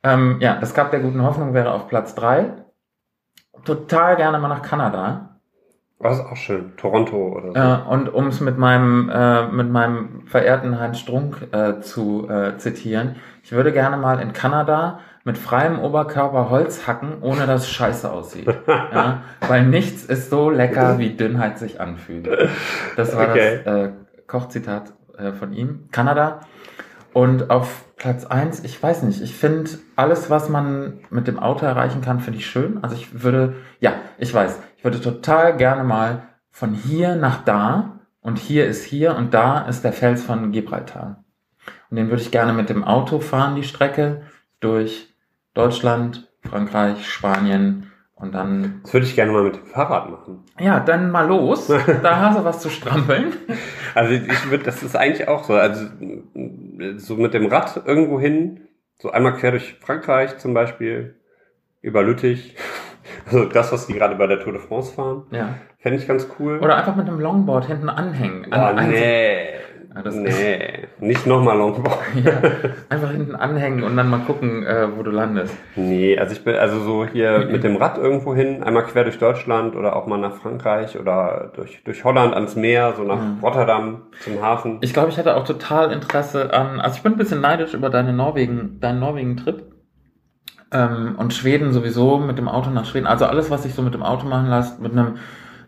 Ähm, 0.03 0.37
ja, 0.39 0.55
das 0.55 0.73
Kap 0.73 0.91
der 0.91 1.01
guten 1.01 1.21
Hoffnung 1.21 1.53
wäre 1.53 1.73
auf 1.73 1.87
Platz 1.87 2.15
drei. 2.15 2.53
Total 3.65 4.15
gerne 4.15 4.39
mal 4.39 4.47
nach 4.47 4.61
Kanada. 4.61 5.39
Das 5.99 6.17
ist 6.17 6.25
auch 6.25 6.35
schön. 6.35 6.75
Toronto 6.77 7.37
oder 7.37 7.51
so. 7.51 7.59
Äh, 7.59 7.93
und 7.93 8.13
um 8.13 8.27
es 8.27 8.41
mit 8.41 8.57
meinem, 8.57 9.09
äh, 9.13 9.47
mit 9.47 9.69
meinem 9.69 10.25
verehrten 10.25 10.79
Heinz 10.79 10.97
Strunk 10.97 11.47
äh, 11.51 11.79
zu 11.81 12.27
äh, 12.27 12.57
zitieren, 12.57 13.17
ich 13.43 13.51
würde 13.51 13.71
gerne 13.71 13.97
mal 13.97 14.19
in 14.19 14.33
Kanada 14.33 14.99
mit 15.23 15.37
freiem 15.37 15.79
Oberkörper 15.79 16.49
Holz 16.49 16.87
hacken, 16.87 17.21
ohne 17.21 17.45
dass 17.45 17.61
es 17.63 17.69
scheiße 17.69 18.11
aussieht. 18.11 18.47
ja? 18.67 19.21
Weil 19.47 19.65
nichts 19.65 20.03
ist 20.03 20.29
so 20.29 20.49
lecker, 20.49 20.97
wie 20.97 21.11
Dünnheit 21.11 21.59
sich 21.59 21.79
anfühlt. 21.79 22.27
Das 22.95 23.15
war 23.15 23.29
Okay. 23.29 23.59
das 23.63 23.75
äh, 23.75 23.91
Kochzitat 24.27 24.93
äh, 25.17 25.31
von 25.31 25.53
ihm. 25.53 25.87
Kanada. 25.91 26.41
Und 27.13 27.49
auf 27.49 27.83
Platz 27.97 28.25
eins, 28.25 28.63
ich 28.63 28.81
weiß 28.81 29.03
nicht, 29.03 29.21
ich 29.21 29.35
finde 29.35 29.69
alles, 29.95 30.29
was 30.29 30.49
man 30.49 30.99
mit 31.09 31.27
dem 31.27 31.37
Auto 31.39 31.65
erreichen 31.65 32.01
kann, 32.01 32.19
finde 32.21 32.39
ich 32.39 32.47
schön. 32.47 32.79
Also 32.83 32.95
ich 32.95 33.21
würde, 33.23 33.55
ja, 33.79 33.93
ich 34.17 34.33
weiß, 34.33 34.59
ich 34.77 34.83
würde 34.83 35.01
total 35.01 35.57
gerne 35.57 35.83
mal 35.83 36.23
von 36.51 36.73
hier 36.73 37.15
nach 37.15 37.43
da 37.43 37.99
und 38.21 38.39
hier 38.39 38.65
ist 38.65 38.85
hier 38.85 39.15
und 39.15 39.33
da 39.33 39.59
ist 39.67 39.83
der 39.83 39.93
Fels 39.93 40.23
von 40.23 40.51
Gibraltar. 40.51 41.23
Und 41.89 41.97
den 41.97 42.09
würde 42.09 42.21
ich 42.23 42.31
gerne 42.31 42.53
mit 42.53 42.69
dem 42.69 42.83
Auto 42.83 43.19
fahren, 43.19 43.55
die 43.55 43.63
Strecke 43.63 44.21
durch 44.61 45.10
Deutschland, 45.53 46.29
Frankreich, 46.49 47.07
Spanien 47.07 47.91
und 48.15 48.33
dann. 48.33 48.79
Das 48.83 48.93
würde 48.93 49.05
ich 49.05 49.15
gerne 49.15 49.31
mal 49.31 49.43
mit 49.43 49.55
dem 49.55 49.65
Fahrrad 49.65 50.09
machen. 50.09 50.43
Ja, 50.59 50.79
dann 50.79 51.11
mal 51.11 51.27
los. 51.27 51.67
da 52.03 52.19
hast 52.21 52.37
du 52.39 52.43
was 52.45 52.59
zu 52.59 52.69
strampeln. 52.69 53.33
Also 53.95 54.13
ich 54.13 54.49
würde, 54.49 54.63
das 54.63 54.81
ist 54.83 54.95
eigentlich 54.95 55.27
auch 55.27 55.43
so. 55.43 55.53
Also 55.53 55.87
so 56.97 57.15
mit 57.15 57.33
dem 57.33 57.47
Rad 57.47 57.81
irgendwo 57.85 58.19
hin, 58.19 58.61
so 58.99 59.11
einmal 59.11 59.33
quer 59.35 59.51
durch 59.51 59.75
Frankreich 59.81 60.37
zum 60.37 60.53
Beispiel, 60.53 61.15
über 61.81 62.03
Lüttich. 62.03 62.55
Also 63.25 63.45
das, 63.45 63.71
was 63.71 63.87
die 63.87 63.93
gerade 63.93 64.15
bei 64.15 64.27
der 64.27 64.39
Tour 64.39 64.53
de 64.53 64.61
France 64.61 64.93
fahren. 64.93 65.23
Ja. 65.31 65.55
Fände 65.79 65.97
ich 65.97 66.07
ganz 66.07 66.27
cool. 66.39 66.59
Oder 66.59 66.77
einfach 66.77 66.95
mit 66.95 67.07
einem 67.07 67.19
Longboard 67.19 67.65
hinten 67.65 67.89
anhängen. 67.89 68.45
oh, 68.51 68.55
An- 68.55 68.89
nee. 68.89 69.47
Ja, 69.93 70.01
das 70.03 70.15
nee. 70.15 70.87
Nicht 70.99 71.27
nochmal 71.27 71.57
Longboard. 71.57 71.97
Ja, 72.23 72.31
einfach 72.89 73.11
hinten 73.11 73.35
anhängen 73.35 73.83
und 73.83 73.97
dann 73.97 74.09
mal 74.09 74.19
gucken, 74.21 74.65
äh, 74.65 74.87
wo 74.95 75.03
du 75.03 75.11
landest. 75.11 75.53
Nee, 75.75 76.17
also 76.17 76.33
ich 76.33 76.43
bin 76.45 76.55
also 76.55 76.79
so 76.79 77.05
hier 77.05 77.45
mit 77.51 77.63
dem 77.65 77.75
Rad 77.75 77.97
irgendwo 77.97 78.33
hin, 78.33 78.63
einmal 78.63 78.83
quer 78.85 79.03
durch 79.03 79.19
Deutschland 79.19 79.75
oder 79.75 79.95
auch 79.97 80.07
mal 80.07 80.17
nach 80.17 80.35
Frankreich 80.35 80.97
oder 80.97 81.51
durch, 81.55 81.83
durch 81.83 82.05
Holland 82.05 82.33
ans 82.33 82.55
Meer, 82.55 82.93
so 82.95 83.03
nach 83.03 83.17
Mhm. 83.19 83.39
Rotterdam 83.41 84.03
zum 84.21 84.41
Hafen. 84.41 84.77
Ich 84.81 84.93
glaube, 84.93 85.09
ich 85.09 85.17
hätte 85.17 85.35
auch 85.35 85.43
total 85.43 85.91
Interesse 85.91 86.53
an, 86.53 86.79
also 86.79 86.95
ich 86.95 87.03
bin 87.03 87.13
ein 87.13 87.17
bisschen 87.17 87.41
neidisch 87.41 87.73
über 87.73 87.89
deine 87.89 88.13
Norwegen, 88.13 88.79
deinen 88.79 88.99
Norwegen-Trip. 88.99 89.63
Ähm, 90.73 91.15
und 91.17 91.33
Schweden 91.33 91.73
sowieso 91.73 92.17
mit 92.17 92.37
dem 92.37 92.47
Auto 92.47 92.69
nach 92.69 92.85
Schweden. 92.85 93.05
Also 93.07 93.25
alles, 93.25 93.51
was 93.51 93.63
sich 93.63 93.73
so 93.73 93.81
mit 93.81 93.93
dem 93.93 94.03
Auto 94.03 94.25
machen 94.25 94.49
lässt, 94.49 94.79
mit 94.81 94.93
einem, 94.93 95.15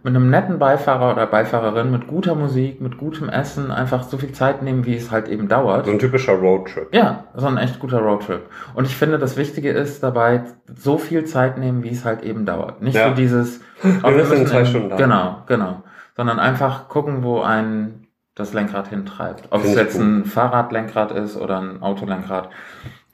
mit 0.04 0.16
einem 0.16 0.30
netten 0.30 0.60
Beifahrer 0.60 1.14
oder 1.14 1.26
Beifahrerin, 1.28 1.90
mit 1.90 2.08
guter 2.08 2.36
Musik, 2.36 2.82
mit 2.82 2.98
gutem 2.98 3.30
Essen, 3.30 3.72
einfach 3.72 4.04
so 4.04 4.18
viel 4.18 4.34
Zeit 4.34 4.62
nehmen, 4.62 4.86
wie 4.86 4.96
es 4.96 5.12
halt 5.12 5.30
eben 5.30 5.48
dauert. 5.48 5.86
so 5.86 5.92
ein 5.92 6.00
typischer 6.00 6.34
Roadtrip. 6.34 6.94
Ja, 6.94 7.24
so 7.36 7.48
ein 7.48 7.58
echt 7.58 7.80
guter 7.80 8.00
Roadtrip. 8.00 8.42
Und 8.76 8.86
ich 8.86 8.96
finde, 8.98 9.18
das 9.18 9.38
Wichtige 9.38 9.72
ist 9.72 10.04
dabei, 10.04 10.44
so 10.76 10.98
viel 10.98 11.24
Zeit 11.24 11.58
nehmen, 11.58 11.84
wie 11.84 11.90
es 11.92 12.04
halt 12.04 12.22
eben 12.24 12.46
dauert. 12.46 12.82
Nicht 12.82 12.96
Ja. 12.96 13.10
so 13.10 13.16
dieses, 13.16 13.62
Wir 13.82 14.02
oh, 14.04 14.12
müssen 14.12 14.38
in 14.40 14.48
zwei 14.48 14.66
Stunden 14.66 14.90
da. 14.90 14.98
Genau, 14.98 15.38
genau. 15.48 15.84
Sondern 16.16 16.38
einfach 16.40 16.90
gucken, 16.90 17.24
wo 17.24 17.42
ein 17.42 18.08
das 18.36 18.54
Lenkrad 18.54 18.88
hintreibt. 18.90 19.46
Ob 19.52 19.60
es 19.62 19.68
Finde 19.68 19.80
ich 19.82 19.86
jetzt 19.86 19.98
gut. 19.98 20.04
ein 20.06 20.26
Fahrradlenkrad 20.26 21.12
ist 21.12 21.38
oder 21.38 21.60
ein 21.62 21.82
Autolenkrad. 21.82 22.50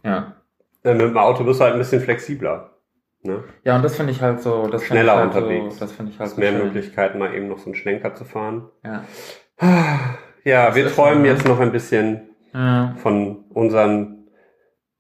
Ja. 0.04 0.34
Ja, 0.84 0.94
mit 0.94 1.02
dem 1.02 1.18
Auto 1.18 1.44
bist 1.44 1.60
du 1.60 1.66
halt 1.66 1.74
ein 1.74 1.80
bisschen 1.80 2.02
flexibler. 2.02 2.70
Ne? 3.22 3.44
Ja, 3.66 3.76
und 3.76 3.84
das 3.84 3.98
finde 3.98 4.12
ich 4.14 4.22
halt 4.22 4.42
so, 4.42 4.68
das 4.68 4.84
Schneller 4.86 5.16
halt 5.18 5.36
unterwegs. 5.36 5.76
So, 5.76 5.80
das 5.82 5.92
finde 5.92 6.12
ich 6.14 6.20
halt 6.20 6.30
so 6.30 6.40
mehr 6.40 6.52
schön. 6.52 6.64
Möglichkeiten, 6.64 7.20
mal 7.20 7.34
eben 7.34 7.50
noch 7.50 7.58
so 7.60 7.66
einen 7.66 7.76
Schlenker 7.76 8.16
zu 8.16 8.24
fahren. 8.26 8.70
Ja. 8.84 9.04
Ja, 10.46 10.68
Das 10.68 10.76
wir 10.76 10.88
träumen 10.88 11.26
jetzt 11.26 11.46
noch 11.48 11.60
ein 11.60 11.72
bisschen 11.74 12.30
Ja. 12.54 12.94
von 12.98 13.44
unseren 13.50 14.28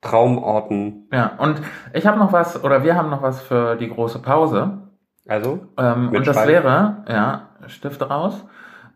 Traumorten. 0.01 1.07
ja. 1.11 1.33
Und 1.37 1.61
ich 1.93 2.05
habe 2.07 2.17
noch 2.19 2.31
was, 2.33 2.63
oder 2.63 2.83
wir 2.83 2.95
haben 2.95 3.09
noch 3.09 3.21
was 3.21 3.41
für 3.41 3.75
die 3.75 3.89
große 3.89 4.21
Pause. 4.21 4.89
Also, 5.27 5.67
Ähm, 5.77 6.07
und 6.09 6.27
das 6.27 6.35
Mitschreiben. 6.37 6.53
wäre, 6.53 7.05
ja, 7.07 7.49
Stifte 7.67 8.07
raus. 8.09 8.45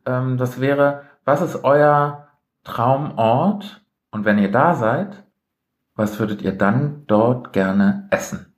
Ähm, 0.06 0.38
das 0.38 0.60
wäre, 0.60 1.04
was 1.26 1.42
ist 1.42 1.64
euer 1.64 2.28
Traumort? 2.64 3.82
Und 4.12 4.26
wenn 4.26 4.38
ihr 4.38 4.52
da 4.52 4.74
seid, 4.76 5.24
was 5.96 6.20
würdet 6.20 6.42
ihr 6.42 6.54
dann 6.58 7.04
dort 7.08 7.54
gerne 7.54 8.08
essen? 8.12 8.53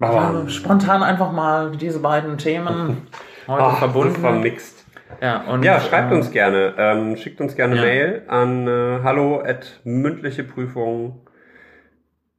Ja, 0.00 0.48
spontan 0.48 1.02
einfach 1.02 1.30
mal 1.30 1.72
diese 1.72 2.00
beiden 2.00 2.38
Themen 2.38 3.06
heute 3.46 3.62
Ach, 3.62 3.78
verbunden. 3.78 4.14
super 4.14 4.28
vermixt. 4.30 4.86
Ja, 5.20 5.42
und, 5.42 5.62
Ja, 5.62 5.80
schreibt 5.80 6.10
ähm, 6.12 6.18
uns 6.18 6.30
gerne. 6.30 6.74
Ähm, 6.78 7.16
schickt 7.16 7.40
uns 7.40 7.54
gerne 7.54 7.76
ja. 7.76 7.82
Mail 7.82 8.22
an 8.28 8.66
äh, 8.66 9.00
hallo 9.02 9.42
at 9.44 9.80
mündliche 9.84 10.44
Prüfung 10.44 11.20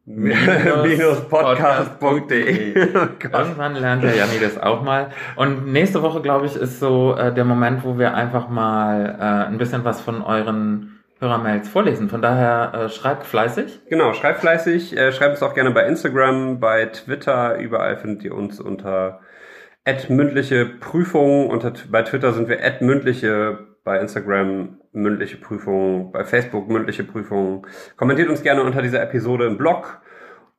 podcast.de. 1.30 2.74
Oh. 3.34 3.38
Irgendwann 3.38 3.76
lernt 3.76 4.03
der 4.03 4.16
Janni 4.16 4.39
das 4.41 4.57
auch 4.59 4.82
mal. 4.82 5.12
Und 5.36 5.72
nächste 5.72 6.01
Woche, 6.01 6.22
glaube 6.22 6.47
ich, 6.47 6.55
ist 6.55 6.80
so 6.80 7.16
äh, 7.16 7.32
der 7.34 7.45
Moment, 7.45 7.84
wo 7.84 7.99
wir 7.99 8.16
einfach 8.16 8.49
mal 8.49 9.16
äh, 9.20 9.47
ein 9.47 9.57
bisschen 9.59 9.86
was 9.86 10.01
von 10.01 10.24
euren 10.24 11.01
Hörermails 11.22 11.69
vorlesen. 11.69 12.09
Von 12.09 12.24
daher 12.24 12.74
äh, 12.74 12.89
schreibt 12.89 13.28
fleißig. 13.28 13.82
Genau, 13.88 14.13
schreibt 14.13 14.39
fleißig. 14.39 14.97
Äh, 14.97 15.11
schreibt 15.11 15.34
uns 15.34 15.43
auch 15.43 15.53
gerne 15.53 15.69
bei 15.69 15.86
Instagram, 15.86 16.59
bei 16.59 16.88
Twitter. 16.88 17.57
Überall 17.59 17.95
findet 17.97 18.24
ihr 18.24 18.34
uns 18.34 18.59
unter 18.59 19.22
mündliche 20.09 20.65
Prüfung. 20.65 21.47
Unter, 21.51 21.74
bei 21.91 22.01
Twitter 22.01 22.34
sind 22.34 22.49
wir 22.49 22.57
mündliche, 22.82 23.59
bei 23.84 23.99
Instagram 23.99 24.80
mündliche 24.93 25.38
Prüfung, 25.38 26.11
bei 26.11 26.24
Facebook 26.24 26.67
mündliche 26.67 27.03
Prüfung. 27.03 27.67
Kommentiert 27.97 28.30
uns 28.30 28.41
gerne 28.41 28.63
unter 28.63 28.82
dieser 28.82 29.03
Episode 29.03 29.45
im 29.45 29.59
Blog 29.59 30.01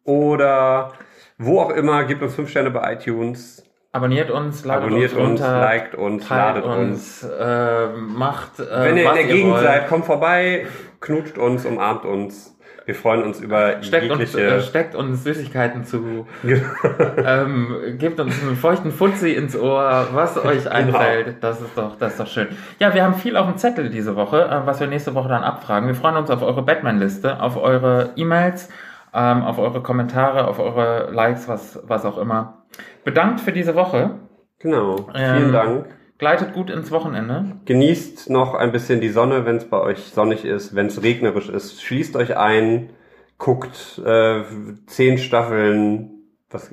oder 0.04 0.92
wo 1.38 1.60
auch 1.60 1.70
immer. 1.70 2.04
Gebt 2.04 2.22
uns 2.22 2.36
5 2.36 2.48
Sterne 2.48 2.70
bei 2.70 2.92
iTunes. 2.92 3.64
Abonniert 3.94 4.30
uns, 4.30 4.64
ladet 4.64 4.84
Abonniert 4.86 5.12
uns 5.12 5.20
uns, 5.20 5.40
runter, 5.42 5.60
liked 5.60 5.94
uns, 5.94 6.26
teilt 6.26 6.54
ladet 6.56 6.64
uns. 6.64 7.22
uns, 7.24 7.30
äh, 7.38 7.88
macht 7.94 8.58
äh, 8.58 8.64
Wenn 8.84 8.96
ihr 8.96 9.08
in 9.10 9.14
der 9.14 9.24
Gegend 9.24 9.52
wollt. 9.52 9.62
seid, 9.62 9.88
kommt 9.88 10.06
vorbei, 10.06 10.66
knutscht 11.00 11.36
uns, 11.36 11.66
umarmt 11.66 12.06
uns. 12.06 12.48
Wir 12.84 12.94
freuen 12.96 13.22
uns 13.22 13.38
über 13.38 13.80
Steckt 13.82 14.10
uns, 14.10 14.32
jegliche... 14.32 14.56
äh, 14.56 14.60
steckt 14.62 14.94
uns 14.96 15.22
Süßigkeiten 15.22 15.84
zu, 15.84 16.26
ähm, 16.42 17.76
gebt 17.98 18.18
uns 18.18 18.42
einen 18.42 18.56
feuchten 18.56 18.90
Fuzzi 18.90 19.34
ins 19.34 19.54
Ohr, 19.56 20.08
was 20.12 20.34
Genau. 20.42 20.48
euch 20.48 20.68
einfällt. 20.70 21.36
Das 21.44 21.60
ist 21.60 21.76
doch, 21.76 21.96
das 21.96 22.12
ist 22.12 22.20
doch 22.20 22.26
schön. 22.26 22.48
Ja, 22.80 22.92
wir 22.94 23.04
haben 23.04 23.14
viel 23.14 23.36
auf 23.36 23.46
dem 23.46 23.56
Zettel 23.58 23.88
diese 23.90 24.16
Woche, 24.16 24.42
äh, 24.42 24.66
was 24.66 24.80
wir 24.80 24.86
nächste 24.88 25.14
Woche 25.14 25.28
dann 25.28 25.44
abfragen. 25.44 25.86
Wir 25.86 25.94
freuen 25.94 26.16
uns 26.16 26.30
auf 26.30 26.42
eure 26.42 26.62
Batman-Liste, 26.62 27.40
auf 27.40 27.56
eure 27.56 28.10
E-Mails, 28.16 28.68
ähm, 29.14 29.42
auf 29.44 29.58
eure 29.58 29.82
Kommentare, 29.82 30.48
auf 30.48 30.58
eure 30.58 31.10
Likes, 31.12 31.46
was, 31.46 31.78
was 31.86 32.04
auch 32.04 32.16
immer. 32.18 32.61
Bedankt 33.04 33.40
für 33.40 33.52
diese 33.52 33.74
Woche. 33.74 34.18
genau, 34.58 35.08
Ähm, 35.14 35.36
vielen 35.36 35.52
Dank. 35.52 35.86
Gleitet 36.18 36.52
gut 36.54 36.70
ins 36.70 36.90
Wochenende. 36.92 37.56
Genießt 37.64 38.30
noch 38.30 38.54
ein 38.54 38.70
bisschen 38.70 39.00
die 39.00 39.08
Sonne, 39.08 39.44
wenn 39.44 39.56
es 39.56 39.64
bei 39.68 39.80
euch 39.80 39.98
sonnig 40.14 40.44
ist, 40.44 40.74
wenn 40.74 40.86
es 40.86 41.02
regnerisch 41.02 41.48
ist. 41.48 41.82
Schließt 41.82 42.14
euch 42.16 42.36
ein, 42.36 42.90
guckt 43.38 44.00
äh, 44.04 44.42
zehn 44.86 45.18
Staffeln, 45.18 46.10
was 46.48 46.70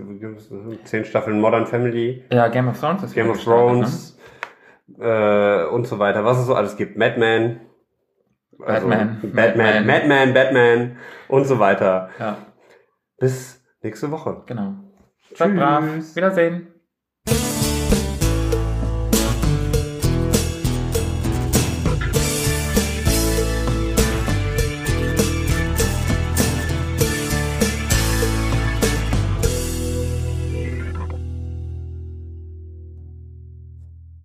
zehn 0.83 1.03
Staffeln 1.05 1.41
Modern 1.41 1.65
Family, 1.65 2.23
Ja, 2.31 2.47
Game 2.49 2.67
of 2.67 2.79
Thrones 2.79 3.01
ist 3.03 3.15
Game 3.15 3.29
of 3.29 3.37
gestartet, 3.37 3.65
Thrones 3.65 4.19
äh, 4.99 5.63
und 5.65 5.87
so 5.87 5.97
weiter. 5.97 6.23
Was 6.25 6.37
es 6.39 6.45
so 6.45 6.53
alles 6.53 6.77
gibt. 6.77 6.95
Madman. 6.97 7.61
Batman. 8.59 9.19
Batman, 9.23 9.33
Madman. 9.33 9.85
Madman, 9.87 10.33
Batman 10.33 10.97
und 11.27 11.45
so 11.45 11.57
weiter. 11.59 12.09
Ne? 12.19 12.25
Ja, 12.25 12.37
Bis 13.17 13.63
nächste 13.81 14.11
Woche. 14.11 14.43
genau. 14.45 14.73
Seid 15.39 15.55
brav. 15.55 15.85
Wiedersehen. 16.15 16.67